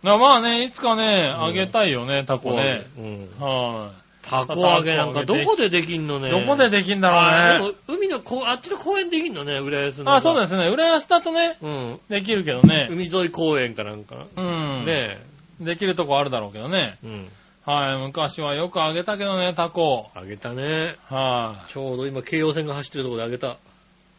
[0.04, 2.88] まあね、いつかね、あげたいよね、タコね。
[2.98, 3.30] うん。
[3.40, 3.92] は
[4.24, 6.30] い、タコ揚げなんかどこでできんのね？
[6.30, 7.76] どこでできんだろうね。
[7.88, 10.14] 海のこ、あっちの公園できんのね、浦安の。
[10.14, 10.68] あ、そうですね。
[10.68, 12.00] 浦安だとね、うん。
[12.10, 12.88] できるけどね。
[12.92, 14.28] 海沿い公園かなんか。
[14.36, 14.86] うん。
[14.86, 15.20] ね
[15.60, 16.98] できるとこあるだろうけどね。
[17.04, 17.30] うん。
[17.72, 20.10] はい、昔はよくあげたけどね、タコ。
[20.14, 20.98] あげたね。
[21.08, 23.58] はい、ちょうど今、京葉線が走ってるところであげた。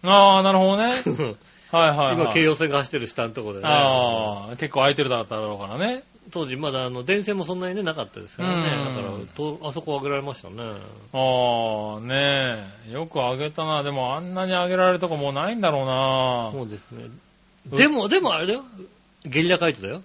[0.07, 0.95] ああ、なるほどね。
[1.71, 2.15] はいはい、はい。
[2.15, 3.69] 今、京葉線が走ってる下のところでね。
[3.69, 6.03] ああ、結構空いてるだったろうからね。
[6.31, 8.95] 当時まだあの電線もそんなにね、なかったですからね。
[8.95, 10.63] だからと、あそこ上げられましたね。
[11.13, 12.93] ああ、ねえ。
[12.93, 13.83] よく上げたな。
[13.83, 16.51] でもあんなに上げられるとこもうないんだろうな。
[16.53, 17.09] そうですね。
[17.67, 18.65] でも、でもあれだよ。
[19.25, 20.03] ゲリラカイトだよ。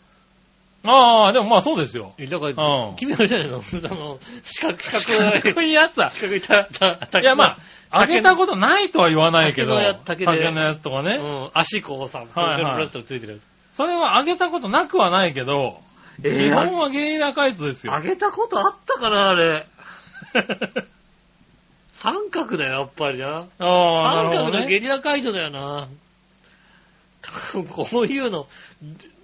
[0.85, 2.13] ああ、でもまあそうですよ。
[2.17, 2.89] ゲリラカイト。
[2.89, 2.95] うん。
[2.95, 3.57] 君はじゃないの？
[3.61, 5.41] あの、四角、四角い。
[5.41, 6.09] 四角いやつは。
[6.09, 7.57] 四角いた、た、いやま
[7.91, 9.75] あ、上げたことないとは言わないけど。
[10.05, 11.15] 竹の竹のやつとかね。
[11.15, 11.49] うん。
[11.53, 13.41] 足こうさ、はいはい、ついてるやつ。
[13.75, 15.81] それは上げたことなくはないけど、
[16.23, 17.93] えー、基本はゲリラカイトですよ。
[17.93, 19.67] 上げたことあったかな、あれ。
[21.93, 23.27] 三角だよ、やっぱりな。
[23.27, 25.87] ああ、三角のゲリラカイトだよな。
[27.69, 28.47] こういうの、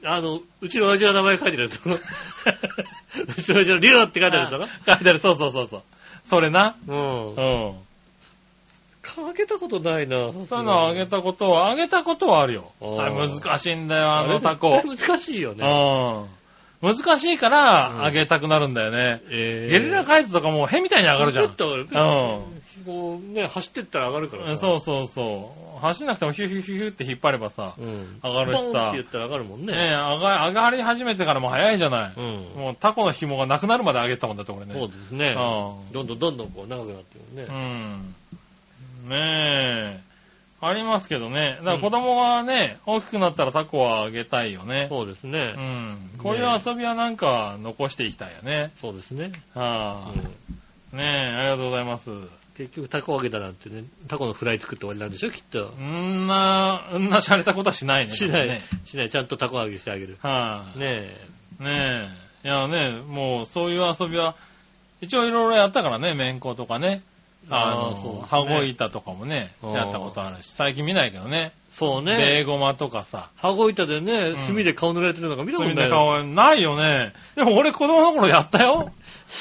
[0.06, 1.80] あの、うちの親父の名前書いてるやつ。
[1.86, 5.84] うちの親父のリュウって書いてあるやつだろ書いてある、そうそうそうそう。
[6.26, 6.76] それな。
[6.88, 7.36] うん。
[7.36, 7.74] うん。
[9.06, 10.32] あげたことないな。
[10.46, 12.72] そういうのあげたことは、あげたことはあるよ。
[12.82, 14.82] あれ難しいんだよ、あのタコ。
[14.82, 15.66] 難しいよね。
[16.82, 16.96] うん。
[16.96, 19.22] 難しいから、あげたくなるんだよね。
[19.26, 21.46] うん、えー、ゲリラカイトとかもうへみたいに上がるじゃん。
[21.46, 22.63] うん。
[22.86, 25.80] こうね、走ってったら上がるからそうそうそう。
[25.80, 28.90] 走んなくてもヒュヒュヒュヒュって引っ張ればさ、うん、上がるしさ。
[28.90, 29.74] って言ったら上がるもんね。
[29.74, 32.14] ね上が上がり始めてからも早いじゃない。
[32.16, 34.74] うん、もうタコの紐がなくなるまで上げたもんだって俺ね。
[34.74, 35.36] そうですね。
[35.38, 35.92] うん。
[35.92, 37.48] どんどんどんどんこう長くなってるね。
[37.50, 38.16] うん。
[39.10, 40.14] ねえ。
[40.66, 41.58] ありますけどね。
[41.60, 44.88] だから子供がね、大きくなったらタコはあげたいよね。
[44.90, 45.54] そうですね。
[45.58, 46.12] うん。
[46.20, 48.72] こういう遊びはなんか残していきたいよね。
[48.80, 49.34] そうですね。
[49.54, 51.06] はぁ、ねえ、
[51.36, 52.12] ありがとうございます。
[52.58, 55.72] 結局タコあげたなんてね、タコのフライ作って終わりなんでしょ、きっと。
[55.80, 58.14] んな、んな洒落たことはしないね。
[58.14, 58.62] しない。
[58.86, 59.10] しない。
[59.10, 60.18] ちゃんとタコ揚げしてあげる。
[60.22, 61.18] はぁ、ね
[61.60, 61.64] え。
[61.64, 62.10] ね
[62.44, 62.48] え。
[62.48, 64.36] いやね、もうそういう遊びは、
[65.02, 67.02] 一応いろいろやったからね、めんことかね。
[67.50, 71.52] あの、そうね、羽子板とかもね、やったことあるし、最近見ないけどね。
[71.72, 72.16] そうね。
[72.16, 73.32] ベーゴマとかさ。
[73.36, 75.76] 羽子板でね、炭で顔塗られてるのが見たことない。
[75.76, 77.14] 炭で顔、ないよね。
[77.36, 78.92] でも俺子供の頃やったよ。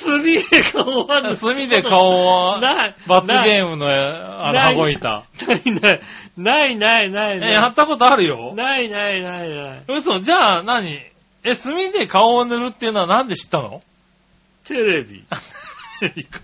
[0.01, 0.43] 炭で
[0.73, 2.95] 顔は、炭で顔は、ない。
[3.07, 5.25] 罰ゲームの、あの、羽子板。
[5.47, 6.01] ないない。
[6.37, 7.51] ないないないない。
[7.51, 8.55] え、やったことあるよ。
[8.55, 9.85] ないないないない。
[9.89, 10.99] 嘘、じゃあ何？
[11.45, 13.83] え、炭で顔を塗るっていうのはなんで知ったの？
[14.65, 15.25] テレビ。
[16.01, 16.41] テレビか。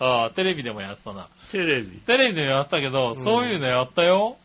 [0.00, 1.28] ああ、テレビでもやってたな。
[1.50, 1.98] テレビ。
[1.98, 4.36] テレビでもやってたけど、うん、そういうのやったよ。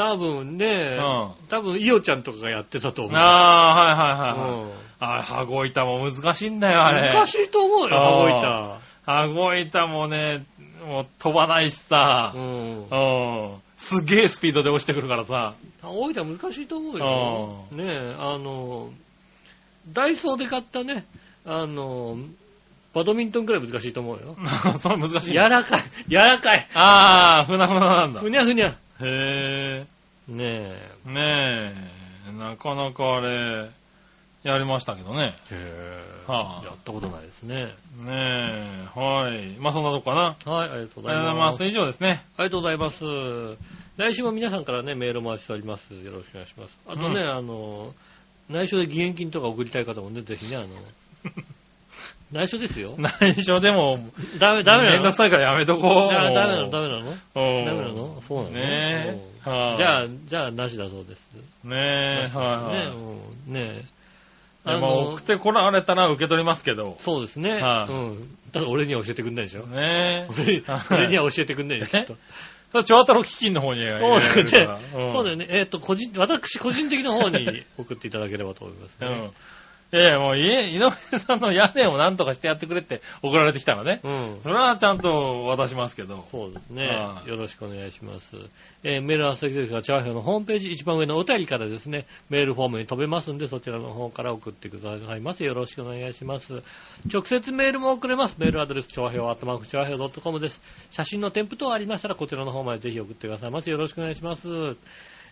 [0.00, 3.18] 多分ね、うん、多分、イオちゃんとかがやってたと思う。
[3.18, 4.62] ああ、はいはいはい、はい。
[4.62, 7.12] うん、あれ、羽子板も難しいんだよ、あれ。
[7.12, 8.80] 難しいと思うよ、羽子板。
[9.04, 10.46] 羽子板もね、
[10.86, 12.88] もう飛ばないしさ、うん。
[12.88, 13.56] うん。
[13.76, 15.52] すげえスピードで落ちてくるからさ。
[15.82, 17.66] 羽子板難しいと思うよ。
[17.72, 18.88] ねえ、あの、
[19.92, 21.04] ダイソーで買ったね、
[21.44, 22.16] あの、
[22.94, 24.34] バドミントンくらい難しいと思うよ。
[24.80, 25.32] そう難しい。
[25.32, 25.82] 柔らかい。
[26.08, 26.66] 柔らかい。
[26.72, 28.20] ああ、ふなふななんだ。
[28.20, 28.74] ふにゃふにゃ。
[29.02, 29.86] へえ。
[30.28, 30.44] ね
[31.06, 31.08] え。
[31.08, 31.74] ね
[32.28, 32.32] え。
[32.32, 33.70] なかなかあれ、
[34.42, 35.34] やりましたけどね。
[35.50, 36.02] へえ。
[36.26, 37.74] はあ、やったことないですね。
[38.04, 38.98] ねえ。
[38.98, 39.56] はい。
[39.58, 40.52] まあそんなとこかな。
[40.52, 41.16] はい、ありがとうございます。
[41.16, 41.64] ありがとうございます。
[41.64, 42.22] 以上ですね。
[42.36, 43.04] ありがとうございます。
[43.96, 45.94] 来週も皆さんからね、メールお待ちしております。
[45.94, 46.78] よろしくお願いします。
[46.86, 47.92] あとね、うん、あの、
[48.48, 50.68] 内緒で義援金とか送りたい方もね、ぜひね、あの、
[52.32, 52.94] 内緒ですよ。
[52.96, 53.98] 内緒でも、
[54.38, 54.92] ダメ、ダメなの？
[54.92, 56.14] めんどくさいからやめとこう。
[56.14, 56.70] ダメなの？
[56.70, 57.10] ダメなの？
[57.34, 58.20] ダメなの？
[58.20, 61.26] そうなのねじゃあ、じゃあ、なしだそうです。
[61.64, 62.46] ねえ、はい
[62.86, 62.94] は
[63.48, 63.50] い。
[63.50, 63.84] ねえ。
[64.62, 66.96] あの、送ってこられたら受け取りますけど。
[66.98, 67.54] そうですね。
[67.54, 67.92] はい。
[67.92, 68.36] うん。
[68.52, 69.66] ただ俺には教えてくんないでしょ。
[69.66, 70.62] ねえ。
[70.90, 72.04] 俺には教えてくんないでしょ。
[72.70, 73.80] それ、チョアタロ基金の方に。
[73.80, 74.20] そうだよね。
[74.92, 75.46] そうだよね。
[75.48, 79.08] えっと、個人、私個人的な方に送っていただければと思いますね。
[79.08, 79.30] うん。
[79.92, 84.00] いやいや、もう家、井上さんの屋根をなんとかしてやってくれって送られてきたらね。
[84.04, 84.40] うん。
[84.42, 86.24] それはちゃんと渡しますけど。
[86.30, 86.86] そうですね。
[87.26, 88.36] よろしくお願いします。
[88.84, 95.42] えー、メールは先ですが、チャーハンのホームページ一番上のお便りからですね、メールフォームに飛べますんで、そちらの方から送ってくださいます。
[95.42, 96.62] よろしくお願いします。
[97.12, 98.36] 直接メールも送れます。
[98.38, 100.62] メールアドレス、チョアヘオアットマークチョアヘオ .com です。
[100.92, 103.68] 写真の添付等ありましたら、こちらの方までぜひ送ってくださいます。
[103.70, 104.46] よろしくお願いします。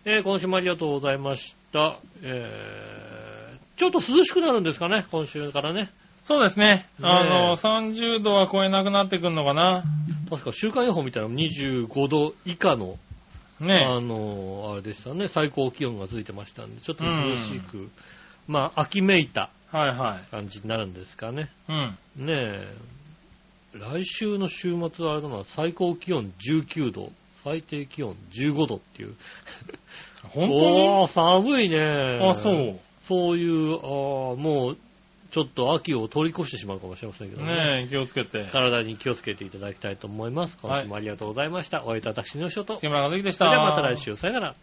[0.05, 2.01] えー、今週もありがとうございました。
[2.25, 3.28] えー
[3.79, 5.89] ちょっと涼しくなるんですかね、今週からね。
[6.25, 6.85] そうですね。
[7.01, 9.85] あの、30度は超えなくなってくるのかな？
[10.29, 12.99] 確か週間予報見たら25度以下の、
[13.61, 17.91] ねあの、あれでしたね、最高気温がついてましたんで、ちょっと涼しく、うん、
[18.49, 21.49] まあ、秋めいた感じになるんですかね。
[21.67, 22.75] はいはい、ねえ、
[23.75, 27.13] 来週の週末はあれだな、最高気温19度、
[27.45, 29.15] 最低気温15度っていう。
[30.31, 30.71] 本当
[31.03, 31.09] に？
[31.09, 32.21] 寒いね。
[32.29, 32.81] あ、そう。
[33.09, 34.77] そういう、あもう、
[35.31, 37.55] ちょっと秋を通り越してしまうかもしれませんけどね。
[37.55, 38.47] ねえ、気をつけて。
[38.51, 40.59] 体に気をつけていただきたいと思います。
[40.61, 41.79] 今週もありがとうございました。
[41.79, 42.77] はい、お会いいた私の仕事。
[42.77, 43.51] 木村和樹でした。
[43.51, 44.55] ではまた来週、さよなら。